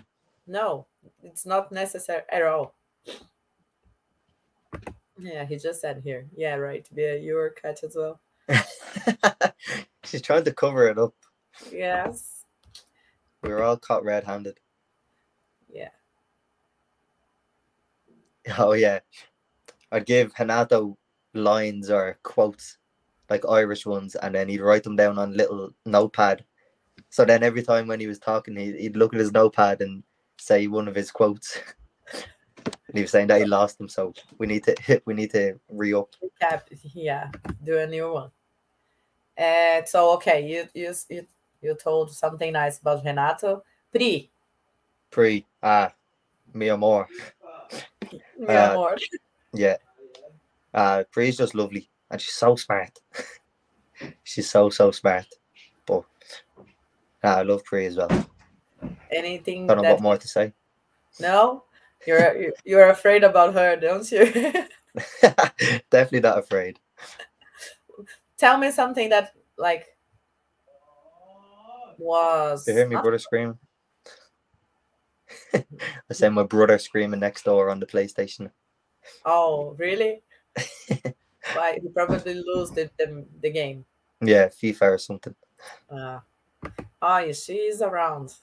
No, 0.48 0.86
it's 1.22 1.44
not 1.44 1.70
necessary 1.70 2.22
at 2.30 2.42
all. 2.42 2.74
Yeah, 5.18 5.44
he 5.44 5.58
just 5.58 5.82
said 5.82 6.00
here. 6.02 6.26
Yeah, 6.34 6.54
right. 6.54 6.88
Yeah, 6.94 7.14
you 7.14 7.34
were 7.34 7.50
cut 7.50 7.84
as 7.84 7.94
well. 7.94 8.20
She's 10.04 10.22
trying 10.22 10.44
to 10.44 10.52
cover 10.52 10.88
it 10.88 10.98
up. 10.98 11.14
Yes. 11.70 12.44
We 13.42 13.50
were 13.50 13.62
all 13.62 13.76
caught 13.76 14.04
red 14.04 14.24
handed. 14.24 14.58
Yeah. 15.72 15.90
Oh 18.56 18.72
yeah. 18.72 19.00
I'd 19.92 20.06
give 20.06 20.32
Hanato 20.32 20.96
lines 21.34 21.90
or 21.90 22.18
quotes, 22.22 22.78
like 23.28 23.44
Irish 23.46 23.84
ones, 23.84 24.14
and 24.14 24.34
then 24.34 24.48
he'd 24.48 24.62
write 24.62 24.84
them 24.84 24.96
down 24.96 25.18
on 25.18 25.36
little 25.36 25.74
notepad. 25.84 26.44
So 27.10 27.26
then 27.26 27.42
every 27.42 27.62
time 27.62 27.86
when 27.86 28.00
he 28.00 28.06
was 28.06 28.18
talking, 28.18 28.56
he'd, 28.56 28.76
he'd 28.76 28.96
look 28.96 29.12
at 29.12 29.20
his 29.20 29.32
notepad 29.32 29.82
and 29.82 30.02
say 30.38 30.66
one 30.66 30.88
of 30.88 30.94
his 30.94 31.10
quotes. 31.10 31.58
and 32.14 32.94
he 32.94 33.02
was 33.02 33.10
saying 33.10 33.26
that 33.28 33.40
he 33.40 33.46
lost 33.46 33.78
them, 33.78 33.88
so 33.88 34.12
we 34.38 34.46
need 34.46 34.64
to. 34.64 34.74
We 35.06 35.14
need 35.14 35.30
to 35.32 35.58
re 35.70 35.94
up. 35.94 36.10
Recap. 36.22 36.62
Yeah, 36.94 37.30
do 37.62 37.78
a 37.78 37.86
new 37.86 38.12
one. 38.12 38.30
And 39.36 39.86
so 39.88 40.12
okay, 40.14 40.46
you 40.46 40.68
you 40.74 40.94
you 41.08 41.26
you 41.62 41.74
told 41.74 42.10
something 42.12 42.52
nice 42.52 42.78
about 42.80 43.04
Renato. 43.04 43.62
Pri, 43.92 44.30
Pre 45.10 45.46
ah, 45.62 45.92
me 46.54 46.70
or 46.70 46.76
more. 46.78 47.06
meu 48.38 48.48
Uh, 48.48 48.70
amor. 48.72 48.96
Yeah. 49.52 49.76
Uh 50.74 51.04
Pri's 51.10 51.36
just 51.36 51.54
lovely 51.54 51.88
and 52.10 52.20
she's 52.20 52.34
so 52.34 52.56
smart. 52.56 52.98
she's 54.24 54.50
so 54.50 54.70
so 54.70 54.90
smart. 54.90 55.26
But 55.86 56.04
nah, 57.22 57.36
I 57.38 57.42
love 57.42 57.64
Pri 57.64 57.86
as 57.86 57.96
well. 57.96 58.27
Anything 59.10 59.66
Don't 59.66 59.82
know 59.82 59.90
what 59.90 60.00
more 60.02 60.16
to 60.18 60.28
say. 60.28 60.52
no? 61.20 61.64
You're 62.06 62.36
you- 62.40 62.54
you're 62.64 62.90
afraid 62.90 63.24
about 63.24 63.54
her, 63.54 63.76
don't 63.76 64.10
you? 64.12 64.24
Definitely 65.90 66.20
not 66.20 66.38
afraid. 66.38 66.78
Tell 68.38 68.56
me 68.58 68.70
something 68.70 69.08
that 69.10 69.32
like 69.56 69.96
was. 71.98 72.66
You 72.66 72.74
hear 72.74 72.88
me 72.88 72.96
brother 72.96 73.18
scream? 73.18 73.58
I 75.54 76.12
said 76.12 76.32
my 76.32 76.44
brother 76.44 76.78
screaming 76.78 77.20
next 77.20 77.44
door 77.44 77.70
on 77.70 77.80
the 77.80 77.86
PlayStation. 77.86 78.50
Oh, 79.24 79.74
really? 79.78 80.22
Why 81.54 81.78
he 81.80 81.88
probably 81.88 82.34
lose 82.34 82.70
the, 82.70 82.90
the, 82.98 83.24
the 83.42 83.50
game. 83.50 83.84
Yeah, 84.20 84.48
FIFA 84.48 84.82
or 84.82 84.98
something. 84.98 85.34
Uh, 85.90 86.20
oh, 87.02 87.18
yeah, 87.18 87.32
she's 87.32 87.82
around. 87.82 88.34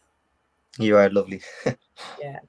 You 0.80 0.98
are 0.98 1.10
lovely. 1.10 1.42
Yeah. 2.20 2.40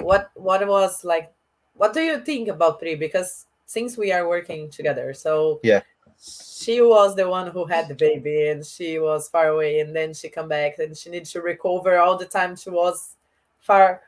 What 0.00 0.30
what 0.34 0.66
was 0.66 1.04
like? 1.04 1.32
What 1.74 1.92
do 1.94 2.00
you 2.00 2.20
think 2.20 2.48
about 2.48 2.78
Pri? 2.78 2.94
Because 2.94 3.46
since 3.66 3.96
we 3.96 4.12
are 4.12 4.28
working 4.28 4.70
together, 4.70 5.12
so 5.14 5.60
Yeah. 5.62 5.80
she 6.18 6.80
was 6.80 7.16
the 7.16 7.28
one 7.28 7.50
who 7.50 7.64
had 7.64 7.88
the 7.88 7.94
baby, 7.94 8.48
and 8.48 8.64
she 8.64 8.98
was 8.98 9.28
far 9.28 9.48
away, 9.48 9.80
and 9.80 9.94
then 9.96 10.14
she 10.14 10.28
come 10.28 10.48
back, 10.48 10.78
and 10.78 10.96
she 10.96 11.10
needs 11.10 11.32
to 11.32 11.40
recover 11.40 11.98
all 11.98 12.16
the 12.16 12.26
time. 12.26 12.56
She 12.56 12.70
was 12.70 13.16
far. 13.60 14.02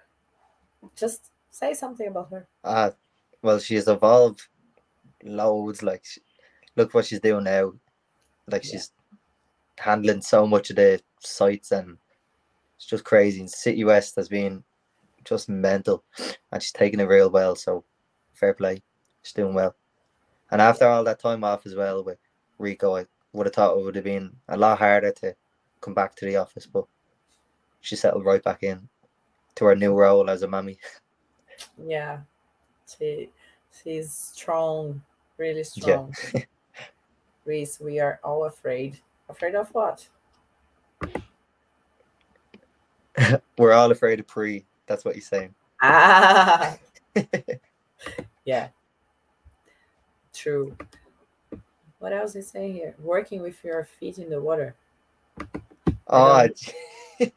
Just 0.95 1.31
say 1.51 1.75
something 1.75 2.09
about 2.09 2.31
her. 2.31 2.47
Ah, 2.65 2.93
well, 3.43 3.59
she 3.59 3.75
has 3.75 3.89
evolved 3.89 4.43
loads. 5.25 5.83
Like, 5.83 6.05
sh- 6.05 6.19
look 6.77 6.93
what 6.95 7.07
she's 7.07 7.21
doing 7.21 7.45
now. 7.45 7.73
Like, 8.47 8.65
Yeah. 8.65 8.71
she's 8.73 8.93
handling 9.79 10.21
so 10.23 10.47
much 10.47 10.71
of 10.71 10.77
the 10.77 11.01
sites, 11.21 11.73
and 11.73 11.99
it's 12.77 12.87
just 12.87 13.05
crazy. 13.05 13.41
And 13.41 13.51
City 13.51 13.85
West 13.85 14.17
has 14.17 14.29
been 14.29 14.63
just 15.25 15.49
mental, 15.49 16.05
and 16.53 16.63
she's 16.63 16.73
taking 16.73 17.01
it 17.01 17.05
real 17.09 17.31
well. 17.31 17.57
So, 17.57 17.85
fair 18.35 18.55
play. 18.55 18.83
She's 19.23 19.33
doing 19.33 19.55
well. 19.55 19.75
And 20.51 20.61
after 20.61 20.87
all 20.87 21.05
that 21.05 21.19
time 21.21 21.43
off 21.45 21.67
as 21.67 21.75
well 21.75 22.05
with 22.05 22.19
Rico, 22.59 22.97
I 22.97 23.07
would 23.33 23.47
have 23.47 23.55
thought 23.55 23.77
it 23.77 23.85
would 23.85 23.97
have 23.97 24.05
been 24.05 24.37
a 24.49 24.57
lot 24.57 24.79
harder 24.79 25.13
to 25.13 25.35
come 25.81 25.95
back 25.95 26.15
to 26.17 26.25
the 26.27 26.37
office, 26.37 26.67
but 26.67 26.85
she 27.81 27.97
settled 27.97 28.25
right 28.25 28.43
back 28.43 28.63
in 28.63 28.89
to 29.57 29.65
her 29.67 29.77
new 29.77 29.95
role 29.95 30.31
as 30.31 30.43
a 30.43 30.49
mummy. 30.49 30.79
Yeah, 31.87 32.21
she 32.99 33.31
she's 33.83 34.13
strong, 34.13 35.03
really 35.39 35.61
Yeah. 35.61 35.65
strong. 35.65 36.17
Reese, 37.45 37.81
we 37.81 38.01
are 38.01 38.19
all 38.25 38.45
afraid. 38.45 38.99
Afraid 39.29 39.55
of 39.55 39.69
what? 39.75 40.09
We're 43.59 43.73
all 43.73 43.91
afraid 43.91 44.21
of 44.21 44.27
Pri. 44.27 44.65
That's 44.87 45.05
what 45.05 45.15
he's 45.15 45.27
saying. 45.27 45.55
Ah, 45.83 46.77
yeah, 48.45 48.69
true. 50.33 50.77
What 51.99 52.13
else 52.13 52.35
is 52.37 52.49
saying 52.49 52.75
here? 52.75 52.95
Working 52.99 53.43
with 53.43 53.63
your 53.65 53.85
feet 53.99 54.19
in 54.19 54.31
the 54.31 54.41
water. 54.41 54.75
Oh, 56.09 56.47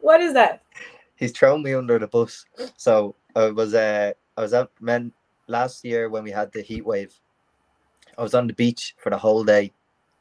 What 0.00 0.20
is 0.20 0.34
that? 0.34 0.62
he's 1.16 1.32
thrown 1.32 1.62
me 1.62 1.74
under 1.74 1.98
the 1.98 2.06
bus. 2.06 2.44
So 2.76 3.16
I 3.34 3.50
was 3.50 3.74
uh 3.74 4.12
I 4.36 4.40
was 4.40 4.54
out 4.54 4.70
men 4.80 5.12
last 5.48 5.84
year 5.84 6.08
when 6.08 6.22
we 6.22 6.30
had 6.30 6.52
the 6.52 6.62
heat 6.62 6.84
wave. 6.84 7.14
I 8.16 8.22
was 8.22 8.34
on 8.34 8.46
the 8.46 8.52
beach 8.52 8.94
for 8.98 9.10
the 9.10 9.18
whole 9.18 9.44
day 9.44 9.72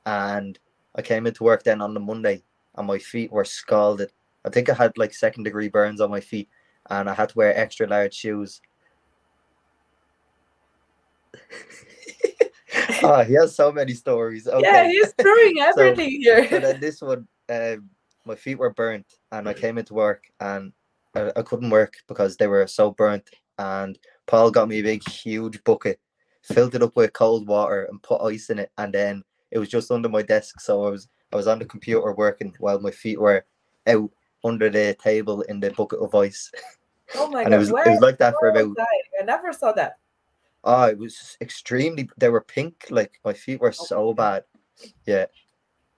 and 0.06 0.58
I 0.96 1.02
came 1.02 1.28
into 1.28 1.44
work 1.44 1.64
then 1.64 1.82
on 1.82 1.94
the 1.94 2.00
Monday 2.00 2.44
and 2.78 2.88
my 2.88 2.98
feet 2.98 3.32
were 3.32 3.46
scalded. 3.46 4.12
I 4.46 4.50
think 4.50 4.70
I 4.70 4.74
had 4.74 4.98
like 4.98 5.14
second 5.14 5.44
degree 5.44 5.70
burns 5.70 6.02
on 6.02 6.10
my 6.12 6.20
feet 6.20 6.50
and 6.90 7.10
I 7.10 7.14
had 7.14 7.30
to 7.30 7.38
wear 7.38 7.58
extra 7.58 7.88
large 7.88 8.14
shoes. 8.14 8.62
oh, 13.04 13.24
he 13.28 13.34
has 13.34 13.56
so 13.56 13.72
many 13.72 13.94
stories. 13.94 14.48
Okay. 14.48 14.62
Yeah, 14.64 14.88
he's 14.88 15.14
throwing 15.20 15.60
everything 15.62 16.22
So 16.24 16.42
here. 16.44 16.60
then 16.60 16.80
this 16.80 17.02
one, 17.02 17.28
um, 17.50 17.90
my 18.26 18.36
feet 18.36 18.58
were 18.58 18.74
burnt, 18.74 19.06
and 19.32 19.48
I 19.48 19.54
came 19.54 19.78
into 19.78 19.94
work, 19.94 20.24
and 20.40 20.72
I, 21.16 21.32
I 21.36 21.42
couldn't 21.42 21.70
work 21.70 21.94
because 22.08 22.38
they 22.38 22.48
were 22.48 22.66
so 22.68 22.92
burnt. 22.92 23.30
And 23.58 23.98
Paul 24.28 24.52
got 24.52 24.68
me 24.68 24.80
a 24.80 24.84
big, 24.84 25.08
huge 25.08 25.64
bucket, 25.64 26.00
filled 26.44 26.76
it 26.76 26.84
up 26.84 26.96
with 26.96 27.14
cold 27.14 27.48
water, 27.48 27.86
and 27.90 28.02
put 28.02 28.22
ice 28.26 28.50
in 28.50 28.60
it. 28.60 28.72
And 28.78 28.94
then 28.94 29.24
it 29.52 29.60
was 29.60 29.70
just 29.70 29.92
under 29.92 30.10
my 30.10 30.22
desk, 30.22 30.60
so 30.60 30.86
I 30.86 30.90
was 30.90 31.08
I 31.36 31.38
was 31.38 31.48
on 31.48 31.60
the 31.60 31.66
computer 31.66 32.14
working 32.14 32.56
while 32.60 32.80
my 32.80 32.92
feet 32.92 33.20
were 33.20 33.46
out 33.88 34.10
under 34.46 34.70
the 34.70 34.96
table 35.04 35.42
in 35.42 35.60
the 35.60 35.70
bucket 35.72 36.00
of 36.00 36.16
ice. 36.16 36.52
Oh 37.18 37.30
my 37.30 37.44
and 37.44 37.52
god, 37.52 37.56
it 37.56 37.60
was 37.60 37.72
where, 37.72 37.88
it 37.88 37.92
was 37.92 38.02
like 38.02 38.18
that 38.18 38.34
for 38.40 38.50
about 38.50 38.76
I? 38.80 39.22
I 39.22 39.26
never 39.26 39.54
saw 39.54 39.72
that. 39.74 40.00
Oh, 40.64 40.86
it 40.86 40.98
was 40.98 41.38
extremely. 41.40 42.10
They 42.18 42.30
were 42.30 42.42
pink. 42.42 42.88
Like 42.90 43.20
my 43.24 43.32
feet 43.32 43.62
were 43.62 43.72
so 43.72 44.12
bad. 44.12 44.44
Yeah. 45.06 45.28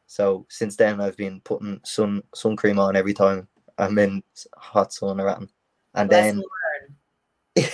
So 0.07 0.45
since 0.49 0.75
then, 0.75 0.99
I've 0.99 1.15
been 1.15 1.39
putting 1.39 1.79
sun 1.85 2.23
sun 2.35 2.57
cream 2.57 2.77
on 2.77 2.97
every 2.97 3.13
time 3.13 3.47
I'm 3.77 3.97
in 3.97 4.21
hot 4.57 4.91
sun 4.91 5.21
or 5.21 5.29
anything. 5.29 5.49
And 5.95 6.11
Lesson 6.11 6.43
then, 7.55 7.65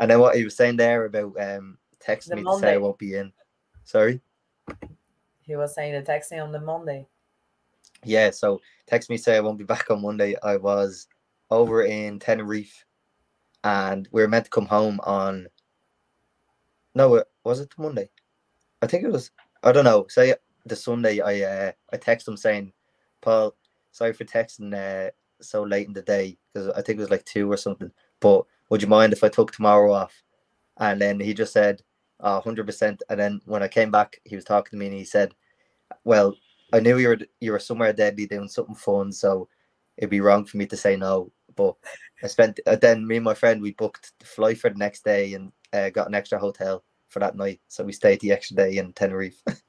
and 0.00 0.10
then 0.10 0.18
what 0.20 0.34
he 0.34 0.44
was 0.44 0.56
saying 0.56 0.78
there 0.78 1.04
about 1.04 1.38
um 1.38 1.76
texting 2.02 2.30
The 2.30 2.36
me 2.36 2.44
to 2.44 2.58
say 2.58 2.72
I 2.72 2.78
won't 2.78 2.98
be 2.98 3.16
in. 3.16 3.34
Sorry. 3.84 4.22
He 5.46 5.56
was 5.56 5.74
saying 5.74 5.92
the 5.92 6.02
texting 6.02 6.42
on 6.42 6.52
the 6.52 6.60
Monday. 6.60 7.06
Yeah. 8.04 8.30
So 8.30 8.60
text 8.86 9.10
me 9.10 9.16
say 9.16 9.36
I 9.36 9.40
won't 9.40 9.58
be 9.58 9.64
back 9.64 9.90
on 9.90 10.02
Monday. 10.02 10.34
I 10.42 10.56
was 10.56 11.08
over 11.50 11.82
in 11.84 12.18
Tenerife, 12.18 12.84
and 13.64 14.08
we 14.10 14.22
were 14.22 14.28
meant 14.28 14.46
to 14.46 14.50
come 14.50 14.66
home 14.66 15.00
on. 15.04 15.46
No, 16.94 17.22
was 17.44 17.60
it 17.60 17.72
Monday? 17.78 18.08
I 18.82 18.86
think 18.86 19.04
it 19.04 19.12
was. 19.12 19.30
I 19.62 19.72
don't 19.72 19.84
know. 19.84 20.06
Say 20.08 20.34
the 20.64 20.76
Sunday. 20.76 21.20
I 21.20 21.42
uh, 21.42 21.72
I 21.92 21.96
text 21.96 22.26
him 22.26 22.36
saying, 22.36 22.72
"Paul, 23.20 23.54
sorry 23.92 24.12
for 24.12 24.24
texting 24.24 24.74
uh, 24.74 25.10
so 25.40 25.62
late 25.62 25.86
in 25.86 25.92
the 25.92 26.02
day 26.02 26.38
because 26.52 26.68
I 26.70 26.82
think 26.82 26.98
it 26.98 27.02
was 27.02 27.10
like 27.10 27.24
two 27.24 27.50
or 27.50 27.56
something. 27.56 27.90
But 28.20 28.44
would 28.70 28.82
you 28.82 28.88
mind 28.88 29.12
if 29.12 29.22
I 29.22 29.28
took 29.28 29.52
tomorrow 29.52 29.92
off?" 29.92 30.22
And 30.78 31.00
then 31.00 31.20
he 31.20 31.32
just 31.32 31.52
said, 31.52 31.82
"Oh, 32.20 32.40
100%." 32.44 33.00
And 33.08 33.20
then 33.20 33.40
when 33.44 33.62
I 33.62 33.68
came 33.68 33.90
back, 33.90 34.20
he 34.24 34.36
was 34.36 34.44
talking 34.44 34.70
to 34.70 34.76
me 34.76 34.86
and 34.86 34.94
he 34.94 35.04
said, 35.04 35.32
"Well, 36.04 36.36
I 36.72 36.80
knew 36.80 36.98
you 36.98 37.08
were 37.08 37.18
you 37.40 37.52
were 37.52 37.58
somewhere 37.58 37.92
deadly 37.92 38.26
doing 38.26 38.48
something 38.48 38.74
fun, 38.74 39.12
so 39.12 39.48
it'd 39.96 40.10
be 40.10 40.20
wrong 40.20 40.44
for 40.44 40.56
me 40.56 40.66
to 40.66 40.76
say 40.76 40.96
no." 40.96 41.32
But 41.54 41.74
I 42.22 42.26
spent 42.26 42.60
uh, 42.66 42.76
then 42.76 43.06
me 43.06 43.16
and 43.16 43.24
my 43.24 43.34
friend 43.34 43.62
we 43.62 43.72
booked 43.72 44.12
the 44.18 44.26
flight 44.26 44.58
for 44.58 44.70
the 44.70 44.78
next 44.78 45.04
day 45.04 45.34
and 45.34 45.52
uh, 45.72 45.90
got 45.90 46.08
an 46.08 46.14
extra 46.14 46.38
hotel 46.38 46.84
for 47.08 47.20
that 47.20 47.36
night, 47.36 47.60
so 47.68 47.84
we 47.84 47.92
stayed 47.92 48.20
the 48.20 48.32
extra 48.32 48.56
day 48.56 48.76
in 48.78 48.92
Tenerife. 48.92 49.42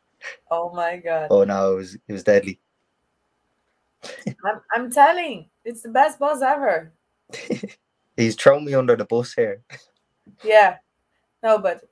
Oh 0.49 0.73
my 0.73 0.97
god. 0.97 1.27
oh 1.29 1.43
no, 1.43 1.73
it 1.73 1.75
was 1.75 1.95
it 1.95 2.11
was 2.11 2.23
deadly. 2.23 2.59
I'm, 4.45 4.61
I'm 4.73 4.91
telling, 4.91 5.49
it's 5.63 5.81
the 5.81 5.89
best 5.89 6.19
boss 6.19 6.41
ever. 6.41 6.91
He's 8.17 8.35
thrown 8.35 8.65
me 8.65 8.73
under 8.73 8.95
the 8.95 9.05
bus 9.05 9.33
here. 9.33 9.61
Yeah. 10.43 10.77
No, 11.43 11.59
but 11.59 11.83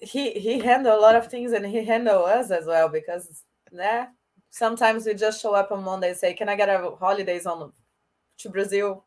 he 0.00 0.32
he 0.32 0.58
handled 0.60 0.98
a 0.98 1.00
lot 1.00 1.16
of 1.16 1.26
things 1.28 1.52
and 1.52 1.66
he 1.66 1.84
handled 1.84 2.28
us 2.28 2.50
as 2.50 2.66
well 2.66 2.88
because 2.88 3.44
nah, 3.72 4.06
sometimes 4.50 5.06
we 5.06 5.14
just 5.14 5.42
show 5.42 5.54
up 5.54 5.72
on 5.72 5.84
Monday 5.84 6.10
and 6.10 6.16
say, 6.16 6.34
Can 6.34 6.48
I 6.48 6.56
get 6.56 6.68
a 6.68 6.90
holidays 6.98 7.46
on 7.46 7.72
to 8.38 8.48
Brazil 8.48 9.04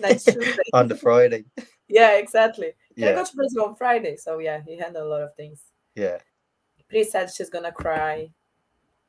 next 0.00 0.24
Tuesday? 0.32 0.62
on 0.72 0.88
the 0.88 0.96
Friday. 0.96 1.44
yeah, 1.88 2.16
exactly. 2.16 2.72
Can 2.96 3.08
I 3.08 3.14
go 3.14 3.24
to 3.24 3.36
Brazil 3.36 3.64
on 3.64 3.76
Friday? 3.76 4.16
So 4.16 4.38
yeah, 4.38 4.60
he 4.66 4.76
handled 4.76 5.06
a 5.06 5.08
lot 5.08 5.22
of 5.22 5.34
things. 5.34 5.62
yeah. 5.94 6.18
Pri 6.88 7.04
said 7.04 7.30
she's 7.30 7.50
gonna 7.50 7.72
cry. 7.72 8.30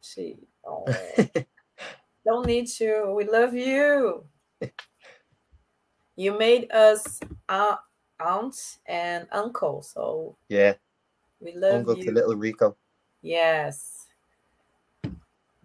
She 0.02 0.38
oh 0.66 0.86
don't 2.26 2.46
need 2.46 2.68
to. 2.78 3.14
We 3.16 3.24
love 3.26 3.54
you. 3.54 4.26
you 6.16 6.38
made 6.38 6.70
us 6.72 7.20
uh, 7.48 7.78
aunt 8.20 8.78
and 8.86 9.28
uncle, 9.32 9.82
so 9.82 10.36
Yeah, 10.50 10.74
we 11.40 11.56
love 11.56 11.76
uncle 11.76 11.98
you. 11.98 12.06
to 12.06 12.12
little 12.12 12.36
Rico. 12.36 12.76
Yes. 13.22 14.08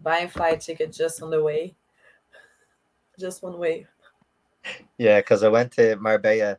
Buying 0.01 0.27
flight 0.27 0.61
ticket 0.61 0.91
just 0.91 1.21
on 1.21 1.29
the 1.29 1.41
way. 1.41 1.75
Just 3.19 3.43
one 3.43 3.57
way. 3.57 3.87
Yeah, 4.97 5.19
because 5.19 5.43
I 5.43 5.49
went 5.49 5.71
to 5.73 5.95
Marbella 5.97 6.57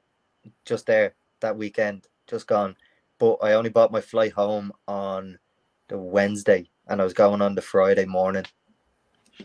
just 0.64 0.86
there 0.86 1.14
that 1.40 1.56
weekend, 1.56 2.06
just 2.26 2.46
gone. 2.46 2.76
But 3.18 3.34
I 3.42 3.54
only 3.54 3.70
bought 3.70 3.92
my 3.92 4.00
flight 4.00 4.32
home 4.32 4.72
on 4.86 5.38
the 5.88 5.98
Wednesday 5.98 6.68
and 6.88 7.00
I 7.00 7.04
was 7.04 7.14
going 7.14 7.42
on 7.42 7.54
the 7.54 7.62
Friday 7.62 8.04
morning. 8.04 8.44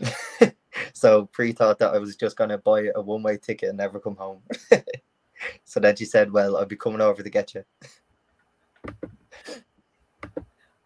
so 0.92 1.26
Pri 1.26 1.52
thought 1.52 1.78
that 1.78 1.94
I 1.94 1.98
was 1.98 2.16
just 2.16 2.36
gonna 2.36 2.58
buy 2.58 2.88
a 2.94 3.00
one 3.00 3.22
way 3.22 3.36
ticket 3.36 3.68
and 3.70 3.78
never 3.78 4.00
come 4.00 4.16
home. 4.16 4.42
so 5.64 5.80
then 5.80 5.96
she 5.96 6.04
said, 6.04 6.32
Well, 6.32 6.56
I'll 6.56 6.66
be 6.66 6.76
coming 6.76 7.00
over 7.00 7.22
to 7.22 7.30
get 7.30 7.54
you. 7.54 7.64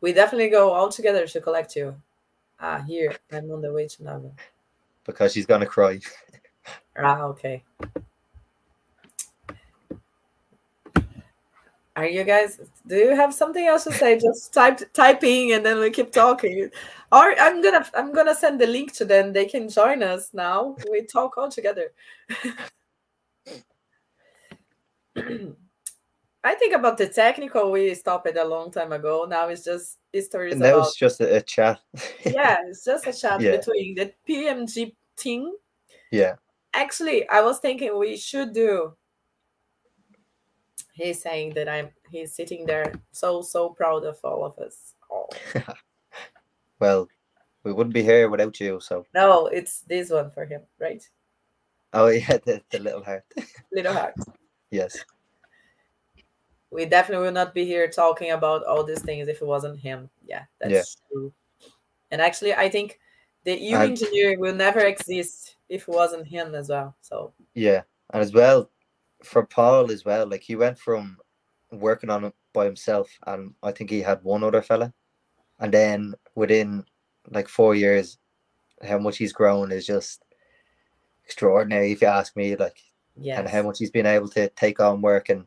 We 0.01 0.13
definitely 0.13 0.49
go 0.51 0.73
all 0.73 0.89
together 0.91 1.27
to 1.27 1.41
collect 1.41 1.75
you. 1.77 1.97
Ah, 2.61 2.79
here. 2.87 3.15
I'm 3.33 3.51
on 3.51 3.61
the 3.63 3.73
way 3.73 3.87
to 3.89 4.03
Nava. 4.03 4.33
because 5.05 5.33
she's 5.33 5.47
gonna 5.47 5.67
cry. 5.67 6.01
Ah, 6.99 7.23
okay. 7.25 7.63
Are 11.95 12.07
you 12.07 12.25
guys? 12.25 12.61
Do 12.87 12.97
you 12.97 13.15
have 13.17 13.33
something 13.33 13.67
else 13.67 13.85
to 13.85 13.93
say? 13.93 14.19
Just 14.19 14.53
type 14.53 14.81
typing, 14.93 15.53
and 15.53 15.65
then 15.65 15.79
we 15.79 15.91
keep 15.91 16.11
talking. 16.13 16.71
Or 17.13 17.35
I'm 17.41 17.63
gonna 17.63 17.87
I'm 17.95 18.13
gonna 18.13 18.35
send 18.35 18.61
the 18.61 18.67
link 18.67 18.93
to 18.95 19.05
them. 19.05 19.33
They 19.33 19.47
can 19.47 19.69
join 19.69 20.03
us 20.03 20.31
now. 20.35 20.77
We 20.91 21.03
talk 21.03 21.39
all 21.39 21.51
together. 21.51 21.93
I 26.47 26.55
think 26.55 26.75
about 26.75 26.97
the 26.97 27.09
technical. 27.09 27.73
We 27.73 27.93
stopped 27.95 28.27
it 28.29 28.37
a 28.37 28.45
long 28.45 28.71
time 28.71 28.93
ago. 28.93 29.27
Now 29.29 29.49
it's 29.49 29.65
just 29.65 29.99
stories. 30.21 30.55
And 30.55 30.63
that 30.63 30.75
about, 30.75 30.87
was 30.87 30.95
just 30.97 31.21
a, 31.21 31.37
a 31.37 31.41
chat. 31.43 31.81
yeah, 32.25 32.59
it's 32.69 32.85
just 32.85 33.07
a 33.07 33.13
chat 33.13 33.41
Yeah. 33.41 33.57
between 33.57 33.95
the 33.97 34.13
PMG 34.29 34.95
team. 35.17 35.53
yeah. 36.11 36.37
Actually, 36.73 37.27
I 37.29 37.41
was 37.41 37.59
thinking 37.59 37.99
we 37.99 38.17
should 38.17 38.53
do. 38.53 38.95
He's 40.93 41.21
saying 41.23 41.55
that 41.55 41.69
I'm. 41.69 41.89
He's 42.11 42.33
sitting 42.35 42.65
there, 42.67 42.93
so 43.13 43.43
so 43.43 43.71
proud 43.71 44.05
of 44.05 44.19
all 44.23 44.45
of 44.45 44.59
us. 44.59 44.95
Oh. 45.11 45.29
Well, 46.79 47.09
we 47.65 47.73
wouldn't 47.73 47.95
be 47.95 48.03
here 48.03 48.29
without 48.29 48.61
you. 48.61 48.81
So, 48.81 49.07
No, 49.15 49.47
it's 49.47 49.81
this 49.89 50.11
one 50.11 50.31
for 50.31 50.45
him, 50.45 50.61
right? 50.79 51.03
oh 51.95 52.09
yeah, 52.21 52.37
the, 52.45 52.61
the 52.71 52.79
little 52.79 53.03
heart. 53.03 53.25
Little 53.73 53.95
heart. 53.95 54.15
yes. 54.71 55.03
We 56.77 56.85
definitely 56.85 57.25
will 57.25 57.33
not 57.33 57.55
be 57.55 57.65
here 57.65 57.89
talking 57.89 58.33
about 58.33 58.63
all 58.65 58.85
these 58.85 59.01
things 59.01 59.29
if 59.29 59.41
it 59.41 59.47
wasn't 59.47 59.81
him. 59.81 60.11
Yeah, 60.27 60.45
that's 60.59 60.73
Yeah. 60.73 60.83
true. 61.11 61.33
And 62.11 62.21
actually, 62.21 62.53
I 62.53 62.69
think 62.69 63.01
the 63.45 63.59
U 63.59 63.77
And- 63.77 63.91
engineer 63.93 64.39
will 64.39 64.55
never 64.55 64.81
exist 64.81 65.57
if 65.71 65.89
it 65.89 65.95
wasn't 65.95 66.27
him 66.27 66.55
as 66.55 66.69
well. 66.69 66.95
So 67.01 67.33
Yeah, 67.55 67.83
and 68.13 68.23
as 68.23 68.35
well 68.35 68.71
for 69.23 69.47
Paul 69.47 69.91
as 69.91 70.05
well, 70.05 70.27
like 70.27 70.43
he 70.43 70.55
went 70.55 70.79
from 70.79 71.19
working 71.73 72.11
on 72.11 72.25
it 72.27 72.35
by 72.53 72.67
himself, 72.67 73.09
and 73.27 73.55
I 73.63 73.73
think 73.73 73.89
he 73.89 74.03
had 74.03 74.23
one 74.23 74.45
other 74.45 74.61
fella, 74.61 74.93
and 75.59 75.73
then 75.73 76.15
within 76.35 76.85
like 77.31 77.49
four 77.49 77.75
years, 77.75 78.19
how 78.87 78.99
much 78.99 79.17
he's 79.17 79.33
grown 79.33 79.73
is 79.73 79.87
just 79.87 80.23
extraordinary. 81.25 81.93
If 81.93 82.03
you 82.03 82.09
ask 82.09 82.37
me, 82.37 82.55
like, 82.55 82.79
yeah, 83.17 83.39
and 83.39 83.49
how 83.49 83.63
much 83.63 83.79
he's 83.79 83.91
been 83.91 84.05
able 84.07 84.29
to 84.37 84.51
take 84.51 84.79
on 84.79 85.01
work 85.01 85.31
and 85.31 85.47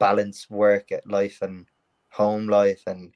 balance 0.00 0.50
work 0.50 0.90
at 0.90 1.06
life 1.06 1.38
and 1.42 1.66
home 2.08 2.48
life 2.48 2.82
and 2.88 3.12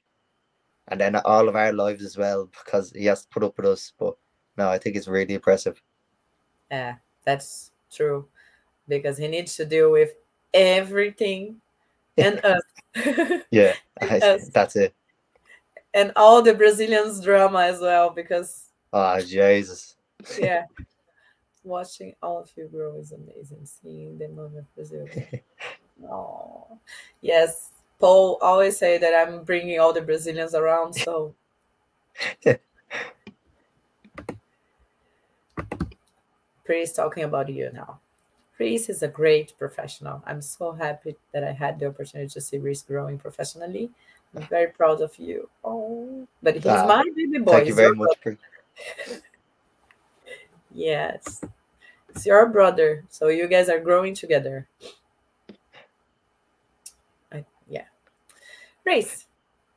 and 0.87 1.01
then 1.01 1.15
all 1.25 1.49
of 1.49 1.55
our 1.55 1.73
lives 1.73 2.03
as 2.05 2.15
well 2.15 2.45
because 2.63 2.91
he 2.91 3.05
has 3.05 3.23
to 3.23 3.27
put 3.29 3.43
up 3.43 3.57
with 3.57 3.65
us. 3.65 3.91
But 3.99 4.15
no, 4.57 4.69
I 4.69 4.77
think 4.77 4.95
it's 4.95 5.07
really 5.09 5.33
impressive. 5.33 5.81
yeah, 6.71 6.95
that's 7.25 7.71
true. 7.91 8.27
Because 8.87 9.17
he 9.17 9.27
needs 9.27 9.55
to 9.57 9.65
deal 9.65 9.91
with 9.91 10.11
everything 10.53 11.59
and 12.17 12.39
us. 12.45 12.61
Yeah, 13.51 13.73
Yes. 14.01 14.49
that's 14.49 14.75
it. 14.75 14.93
and 15.93 16.11
all 16.15 16.41
the 16.41 16.53
Brazilians 16.53 17.19
drama 17.21 17.61
as 17.65 17.79
well 17.81 18.09
because 18.11 18.69
Oh 18.93 19.19
Jesus. 19.19 19.97
yeah 20.37 20.65
watching 21.63 22.13
all 22.21 22.39
of 22.43 22.51
you 22.55 22.67
grow 22.71 22.95
is 22.99 23.11
amazing 23.11 23.65
seeing 23.65 24.17
the 24.19 24.27
moment 24.29 24.67
Brazil 24.75 25.07
oh 26.03 26.67
yes 27.21 27.71
Paul 27.99 28.37
always 28.41 28.77
say 28.77 28.97
that 28.97 29.13
I'm 29.13 29.43
bringing 29.43 29.79
all 29.79 29.93
the 29.93 30.01
Brazilians 30.01 30.53
around 30.53 30.93
so 30.93 31.33
Priest 36.65 36.95
talking 36.95 37.23
about 37.23 37.49
you 37.49 37.71
now 37.73 37.99
Reese 38.57 38.87
is 38.89 39.03
a 39.03 39.07
great 39.07 39.53
professional. 39.59 40.23
I'm 40.25 40.41
so 40.41 40.71
happy 40.71 41.17
that 41.33 41.43
I 41.43 41.51
had 41.51 41.77
the 41.79 41.87
opportunity 41.87 42.29
to 42.29 42.39
see 42.41 42.57
Reese 42.57 42.83
growing 42.83 43.17
professionally. 43.17 43.89
I'm 44.33 44.43
very 44.43 44.67
proud 44.67 45.01
of 45.01 45.17
you. 45.17 45.49
Oh, 45.63 46.25
but 46.41 46.55
he's 46.55 46.65
Ah, 46.65 46.85
my 46.87 47.03
baby 47.15 47.39
boy. 47.39 47.51
Thank 47.51 47.67
you 47.67 47.75
very 47.75 47.95
much. 47.95 48.17
Yes. 50.73 51.41
It's 52.09 52.25
your 52.25 52.47
brother. 52.47 53.05
So 53.09 53.29
you 53.29 53.47
guys 53.47 53.69
are 53.69 53.79
growing 53.79 54.13
together. 54.13 54.67
I, 57.31 57.45
yeah. 57.67 57.85
Race, 58.85 59.25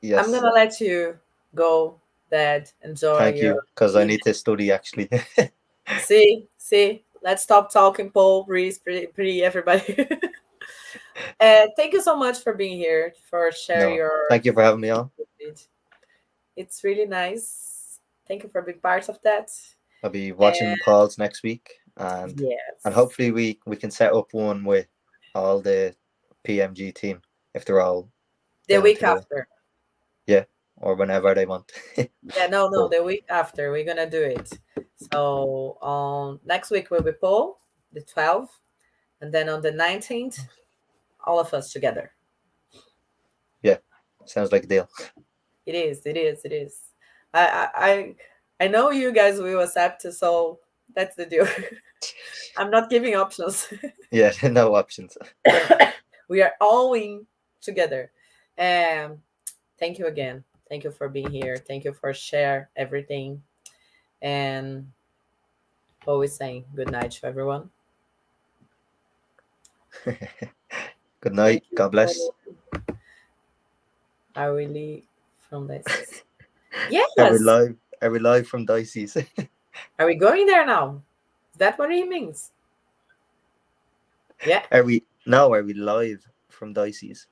Yes. 0.00 0.24
I'm 0.24 0.30
going 0.30 0.42
to 0.44 0.50
let 0.50 0.80
you 0.80 1.18
go, 1.54 1.98
Dad. 2.30 2.70
Enjoy 2.82 3.18
Thank 3.18 3.36
your. 3.38 3.54
you, 3.54 3.60
because 3.74 3.96
I 3.96 4.04
need 4.04 4.20
to 4.24 4.32
study 4.34 4.70
actually. 4.70 5.08
See, 6.02 6.46
see, 6.58 7.02
let's 7.22 7.42
stop 7.42 7.72
talking, 7.72 8.10
Paul, 8.10 8.44
Reese, 8.46 8.78
pretty, 8.78 9.06
pretty 9.06 9.42
everybody. 9.42 10.06
and 11.40 11.68
uh, 11.70 11.72
thank 11.76 11.94
you 11.94 12.02
so 12.02 12.14
much 12.14 12.40
for 12.40 12.52
being 12.52 12.76
here, 12.76 13.14
for 13.30 13.50
sharing 13.50 13.90
No, 13.90 13.96
your. 13.96 14.26
Thank 14.28 14.44
you 14.44 14.52
for 14.52 14.62
having 14.62 14.80
me 14.80 14.90
on. 14.90 15.10
It's 16.56 16.84
really 16.84 17.06
nice. 17.06 18.00
Thank 18.26 18.42
you 18.42 18.50
for 18.50 18.60
being 18.62 18.80
part 18.80 19.08
of 19.08 19.18
that. 19.22 19.50
I'll 20.04 20.10
be 20.10 20.32
watching 20.32 20.66
And- 20.68 20.80
Paul's 20.84 21.16
next 21.18 21.42
week, 21.42 21.70
and 21.96 22.38
Yes. 22.38 22.58
and 22.84 22.94
hopefully 22.94 23.30
we 23.32 23.58
we 23.66 23.76
can 23.76 23.90
set 23.90 24.12
up 24.12 24.32
one 24.34 24.62
with 24.64 24.88
all 25.34 25.60
the 25.60 25.94
PMG 26.46 26.94
team 26.94 27.22
if 27.58 27.64
they're 27.64 27.80
all 27.80 28.08
the 28.68 28.80
week 28.80 29.02
after. 29.02 29.48
Yeah, 30.26 30.44
or 30.76 30.94
whenever 30.94 31.34
they 31.34 31.46
want. 31.46 31.70
Yeah, 32.36 32.46
no, 32.46 32.68
no, 32.68 32.88
the 32.88 33.02
week 33.02 33.24
after 33.30 33.70
we're 33.70 33.84
gonna 33.84 34.08
do 34.08 34.22
it. 34.22 34.48
So 35.12 35.78
um 35.82 36.40
next 36.44 36.70
week 36.70 36.90
we 36.90 36.98
will 36.98 37.04
be 37.04 37.12
Paul, 37.12 37.58
the 37.92 38.02
12th, 38.02 38.50
and 39.20 39.32
then 39.32 39.48
on 39.48 39.62
the 39.62 39.72
19th, 39.72 40.38
all 41.24 41.40
of 41.40 41.54
us 41.54 41.72
together. 41.72 42.12
Yeah, 43.62 43.78
sounds 44.26 44.52
like 44.52 44.64
a 44.64 44.66
deal. 44.66 44.88
It 45.64 45.74
is, 45.74 46.04
it 46.04 46.16
is, 46.16 46.44
it 46.44 46.52
is. 46.52 46.80
I 47.32 47.44
I 47.48 47.68
I, 47.88 48.14
I 48.64 48.68
know 48.68 48.90
you 48.90 49.10
guys 49.12 49.38
will 49.40 49.60
accept, 49.60 50.02
so 50.12 50.60
that's 50.94 51.16
the 51.16 51.26
deal. 51.26 51.48
I'm 52.58 52.70
not 52.70 52.90
giving 52.90 53.14
options. 53.16 53.72
Yeah, 54.10 54.32
no 54.44 54.74
options. 54.74 55.18
we 56.28 56.40
are 56.40 56.54
all 56.60 56.94
in 56.94 57.26
together. 57.60 58.10
And 58.56 59.18
thank 59.78 59.98
you 59.98 60.06
again. 60.06 60.44
Thank 60.68 60.84
you 60.84 60.90
for 60.90 61.08
being 61.08 61.30
here. 61.30 61.56
Thank 61.56 61.84
you 61.84 61.92
for 61.92 62.12
share 62.12 62.70
everything. 62.76 63.42
And 64.20 64.90
always 66.06 66.34
saying 66.34 66.64
good 66.74 66.90
night 66.90 67.12
to 67.12 67.26
everyone. 67.26 67.70
Good 71.20 71.34
night. 71.34 71.64
God 71.74 71.90
bless. 71.90 72.16
Are 74.36 74.54
we 74.54 74.66
leave 74.66 75.02
from 75.50 75.66
this? 75.66 75.84
yes. 76.90 77.10
Are 77.18 77.32
we 77.32 77.38
live? 77.38 77.76
Are 78.00 78.10
we 78.10 78.20
live 78.20 78.46
from 78.46 78.64
Dicey's? 78.64 79.16
Are 79.98 80.06
we 80.06 80.14
going 80.14 80.46
there 80.46 80.64
now? 80.64 81.02
Is 81.52 81.58
that 81.58 81.76
what 81.78 81.90
he 81.90 82.04
means? 82.04 82.52
Yeah. 84.46 84.62
Are 84.70 84.84
we? 84.84 85.02
now? 85.26 85.52
are 85.52 85.64
we 85.64 85.74
live 85.74 86.24
from 86.48 86.72
Dicey's? 86.72 87.26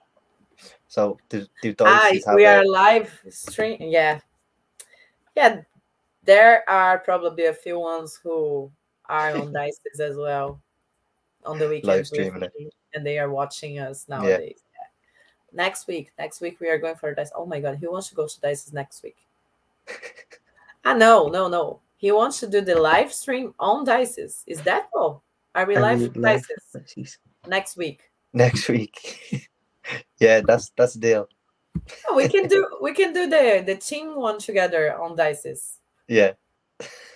So 0.89 1.19
do 1.29 1.47
do 1.63 1.75
Ah, 1.81 2.09
Dicey's 2.09 2.27
have 2.27 2.35
we 2.35 2.45
a, 2.45 2.59
are 2.59 2.67
live 2.67 3.21
stream. 3.29 3.79
Yeah. 3.81 4.21
Yeah. 5.37 5.63
There 6.25 6.69
are 6.69 6.99
probably 6.99 7.47
a 7.47 7.55
few 7.55 7.79
ones 7.79 8.19
who 8.23 8.71
are 9.09 9.37
on 9.37 9.53
Dicey's 9.61 10.01
as 10.01 10.17
well 10.17 10.61
on 11.45 11.59
the 11.59 11.69
weekends. 11.69 12.11
with 12.11 12.29
streaming. 12.29 12.51
And 12.95 13.07
they 13.07 13.19
are 13.19 13.31
watching 13.31 13.79
us 13.79 14.07
nowadays. 14.09 14.61
Yeah. 14.73 15.65
Next 15.65 15.87
week. 15.87 16.13
Next 16.19 16.41
week 16.41 16.61
we 16.61 16.69
are 16.69 16.79
going 16.79 16.97
for 16.97 17.15
Dice. 17.15 17.31
Oh 17.35 17.47
my 17.47 17.61
god, 17.61 17.77
who 17.77 17.93
wants 17.93 18.09
to 18.09 18.15
go 18.15 18.27
to 18.27 18.41
Dicey's 18.41 18.73
next 18.73 19.03
week? 19.03 19.17
ah 20.85 20.95
no, 20.95 21.29
no, 21.29 21.49
no. 21.49 21.81
He 21.99 22.13
wants 22.13 22.41
to 22.41 22.47
do 22.47 22.61
the 22.61 22.79
live 22.79 23.13
stream 23.13 23.55
on 23.59 23.85
Dicey's. 23.85 24.45
Is 24.47 24.61
that 24.63 24.89
all? 24.95 25.23
Are 25.55 25.67
we 25.67 25.79
live 25.79 26.17
live 26.17 26.47
Dicey's 26.75 27.19
next 27.47 27.77
week? 27.77 28.01
next 28.33 28.69
week. 28.69 29.49
yeah, 30.19 30.41
that's 30.47 30.71
that's 30.77 30.95
the 30.95 31.01
deal. 31.01 31.29
Oh, 32.09 32.17
we 32.17 32.29
can 32.29 32.49
do 32.49 32.67
we 32.81 32.93
can 32.93 33.13
do 33.13 33.29
the 33.29 33.63
the 33.65 33.77
team 33.77 34.17
one 34.17 34.39
together 34.39 34.99
on 34.99 35.17
Dicey's. 35.17 35.79
Yeah. 36.09 36.33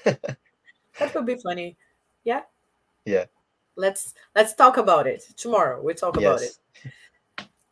That 0.04 1.14
would 1.14 1.26
be 1.26 1.36
funny. 1.36 1.76
Yeah. 2.24 2.42
Yeah. 3.06 3.24
Let's 3.76 4.14
let's 4.34 4.54
talk 4.54 4.76
about 4.76 5.06
it 5.06 5.22
tomorrow. 5.36 5.80
We 5.80 5.94
talk 5.94 6.16
about 6.16 6.42
it. 6.42 6.56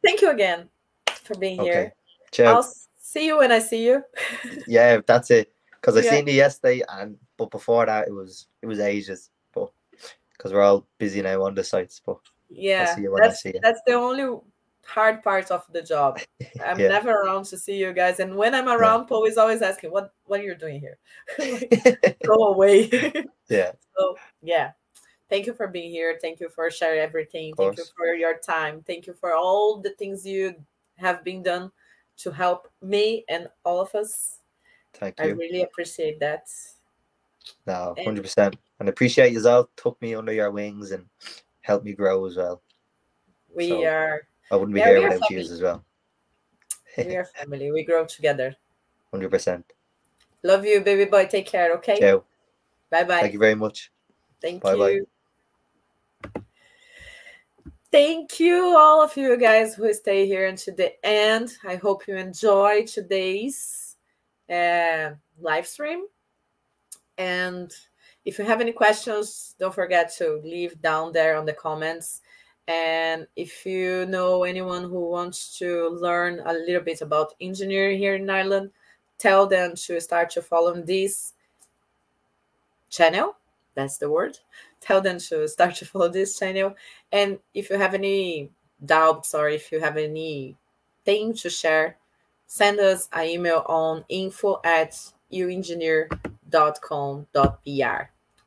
Thank 0.03 0.23
you 0.23 0.31
again 0.31 0.69
for 1.07 1.37
being 1.39 1.61
Okay. 1.61 1.71
here. 1.71 1.95
Ciao. 2.33 2.45
I'll 2.57 2.75
see 2.99 3.27
you 3.27 3.39
when 3.39 3.53
I 3.53 3.59
see 3.59 3.85
you. 3.85 4.03
Yeah, 4.67 5.01
that's 5.07 5.31
it. 5.31 5.53
Because 5.73 5.97
I 5.97 6.01
Yeah. 6.01 6.11
seen 6.11 6.29
it 6.29 6.35
yesterday, 6.35 6.83
and 6.89 7.17
but 7.37 7.51
before 7.51 7.87
that, 7.87 8.09
it 8.09 8.13
was 8.13 8.49
it 8.63 8.67
was 8.67 8.81
ages. 8.81 9.31
But 9.53 9.71
because 10.33 10.53
we're 10.53 10.63
all 10.63 10.87
busy 10.99 11.23
now 11.23 11.43
on 11.45 11.55
the 11.55 11.65
sites, 11.65 12.01
but 12.05 12.19
yeah, 12.49 12.95
see 12.95 13.03
you 13.03 13.13
when 13.13 13.23
I 13.23 13.29
that's 13.29 13.43
see 13.43 13.53
you. 13.55 13.61
that's 13.63 13.81
the 13.87 13.95
only 13.95 14.41
hard 14.89 15.23
part 15.23 15.51
of 15.51 15.65
the 15.73 15.83
job. 15.83 16.19
I'm 16.65 16.81
Yeah. 16.81 16.89
never 16.89 17.13
around 17.13 17.45
to 17.47 17.59
see 17.59 17.77
you 17.77 17.93
guys, 17.93 18.21
and 18.21 18.35
when 18.37 18.55
I'm 18.55 18.69
around, 18.69 19.07
Paul 19.07 19.25
is 19.25 19.37
always 19.39 19.63
asking, 19.63 19.93
"What 19.93 20.13
what 20.25 20.41
are 20.41 20.45
you 20.45 20.55
doing 20.57 20.81
here? 20.81 20.99
Go 22.27 22.49
away." 22.57 22.89
yeah, 23.49 23.73
So 23.97 24.17
yeah, 24.43 24.73
thank 25.29 25.47
you 25.47 25.53
for 25.55 25.69
being 25.69 25.91
here. 25.91 26.19
Thank 26.21 26.41
you 26.41 26.49
for 26.49 26.71
sharing 26.71 27.01
everything. 27.01 27.55
Thank 27.55 27.77
you 27.79 27.85
for 27.97 28.15
your 28.15 28.39
time. 28.39 28.83
Thank 28.87 29.07
you 29.07 29.15
for 29.15 29.35
all 29.35 29.81
the 29.81 29.91
things 30.01 30.25
you 30.27 30.55
have 30.97 31.23
been 31.23 31.43
done 31.43 31.71
to 32.25 32.31
help 32.33 32.69
me 32.83 33.25
and 33.29 33.47
all 33.65 33.81
of 33.81 33.95
us. 33.95 34.41
Thank 34.95 35.21
you. 35.21 35.25
I 35.27 35.29
really 35.29 35.63
appreciate 35.63 36.19
that. 36.21 36.49
No, 37.67 37.95
hundred 38.03 38.23
percent. 38.23 38.57
And 38.81 38.89
appreciate 38.89 39.33
you 39.33 39.47
all 39.49 39.69
took 39.77 40.01
me 40.03 40.15
under 40.15 40.33
your 40.33 40.51
wings 40.51 40.91
and 40.93 41.07
helped 41.61 41.85
me 41.85 41.93
grow 41.93 42.25
as 42.27 42.37
well. 42.37 42.63
We 43.55 43.69
So- 43.69 43.85
are 43.87 44.23
I 44.51 44.57
wouldn't 44.57 44.75
be 44.75 44.81
Yeah, 44.81 44.89
here 44.99 45.09
without 45.09 45.31
you 45.31 45.39
as 45.39 45.61
well. 45.61 45.85
we 46.97 47.17
are 47.17 47.25
family. 47.37 47.71
We 47.71 47.85
grow 47.85 48.07
together. 48.07 48.55
Hundred 49.13 49.31
percent. 49.31 49.65
Love 50.43 50.65
you, 50.65 50.81
baby 50.81 51.05
boy. 51.05 51.27
Take 51.27 51.47
care, 51.47 51.75
okay? 51.77 51.99
Ciao. 52.01 52.25
Bye 52.91 53.05
bye. 53.05 53.21
Thank 53.21 53.33
you 53.33 53.39
very 53.39 53.55
much. 53.55 53.91
Thank 54.41 54.63
Bye-bye. 54.63 54.91
you. 54.91 55.07
Thank 57.91 58.39
you, 58.39 58.77
all 58.77 59.03
of 59.03 59.17
you 59.17 59.37
guys 59.39 59.75
who 59.75 59.93
stay 59.95 60.27
here 60.27 60.47
until 60.47 60.75
the 60.75 60.93
end. 61.05 61.57
I 61.67 61.77
hope 61.77 62.07
you 62.07 62.17
enjoy 62.17 62.85
today's 62.85 63.97
uh, 64.51 65.13
live 65.41 65.67
stream. 65.67 66.05
And 67.17 67.73
if 68.27 68.39
you 68.39 68.45
have 68.45 68.61
any 68.61 68.73
questions, 68.73 69.55
don't 69.59 69.75
forget 69.75 70.15
to 70.19 70.41
leave 70.45 70.81
down 70.83 71.13
there 71.13 71.37
on 71.37 71.47
the 71.47 71.55
comments. 71.55 72.21
And 72.69 73.27
if 73.35 73.65
you 73.65 74.05
know 74.07 74.45
anyone 74.45 74.83
who 74.83 75.09
wants 75.09 75.59
to 75.59 75.89
learn 75.89 76.43
a 76.45 76.53
little 76.53 76.83
bit 76.83 77.01
about 77.01 77.33
engineering 77.41 77.99
here 77.99 78.15
in 78.15 78.29
Ireland, 78.29 78.73
tell 79.17 79.47
them 79.47 79.75
to 79.75 79.99
start 80.03 80.29
to 80.31 80.43
follow 80.43 80.75
this 80.75 81.33
channel. 82.91 83.37
That's 83.75 83.97
the 83.97 84.11
word. 84.11 84.39
Tell 84.81 85.01
them 85.01 85.19
to 85.19 85.49
start 85.49 85.77
to 85.77 85.87
follow 85.87 86.09
this 86.09 86.39
channel. 86.39 86.77
And 87.11 87.39
if 87.53 87.71
you 87.71 87.79
have 87.79 87.95
any 87.95 88.51
doubts 88.85 89.35
or 89.35 89.49
if 89.49 89.73
you 89.73 89.81
have 89.81 89.97
any 89.97 90.57
thing 91.05 91.35
to 91.35 91.51
share, 91.51 91.97
send 92.47 92.79
us 92.81 93.09
an 93.13 93.27
email 93.27 93.65
on 93.67 94.05
info 94.09 94.61
at 94.63 94.93
uengineer.com.br. 95.33 98.03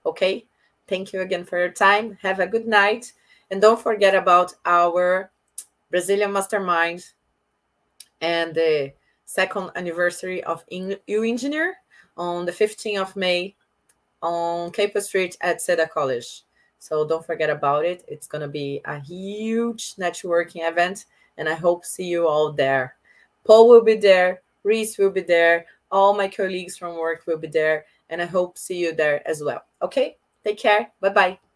Okay? 0.05 0.45
Thank 0.87 1.13
you 1.13 1.21
again 1.21 1.43
for 1.43 1.57
your 1.57 1.71
time. 1.71 2.17
Have 2.21 2.39
a 2.39 2.47
good 2.47 2.67
night. 2.67 3.13
And 3.51 3.61
don't 3.61 3.79
forget 3.79 4.15
about 4.15 4.53
our 4.65 5.29
Brazilian 5.91 6.31
Mastermind 6.31 7.03
and 8.21 8.55
the 8.55 8.93
second 9.25 9.71
anniversary 9.75 10.43
of 10.45 10.63
U 10.69 11.23
Engineer 11.23 11.75
on 12.17 12.45
the 12.45 12.51
15th 12.51 13.01
of 13.01 13.15
May 13.15 13.55
on 14.21 14.71
Capel 14.71 15.01
Street 15.01 15.37
at 15.41 15.59
Seda 15.59 15.89
College. 15.89 16.43
So 16.79 17.07
don't 17.07 17.25
forget 17.25 17.49
about 17.49 17.85
it. 17.85 18.03
It's 18.07 18.27
going 18.27 18.41
to 18.41 18.47
be 18.47 18.81
a 18.85 18.99
huge 18.99 19.95
networking 19.95 20.67
event, 20.67 21.05
and 21.37 21.47
I 21.47 21.53
hope 21.53 21.85
see 21.85 22.05
you 22.05 22.27
all 22.27 22.51
there. 22.53 22.95
Paul 23.45 23.67
will 23.67 23.83
be 23.83 23.95
there, 23.95 24.41
Reese 24.63 24.97
will 24.97 25.11
be 25.11 25.21
there, 25.21 25.65
all 25.91 26.13
my 26.15 26.27
colleagues 26.27 26.77
from 26.77 26.97
work 26.97 27.23
will 27.27 27.37
be 27.37 27.47
there, 27.47 27.85
and 28.09 28.21
I 28.21 28.25
hope 28.25 28.57
see 28.57 28.77
you 28.77 28.95
there 28.95 29.27
as 29.27 29.43
well. 29.43 29.63
Okay? 29.81 30.17
Take 30.43 30.57
care. 30.57 30.91
Bye 31.01 31.09
bye. 31.09 31.50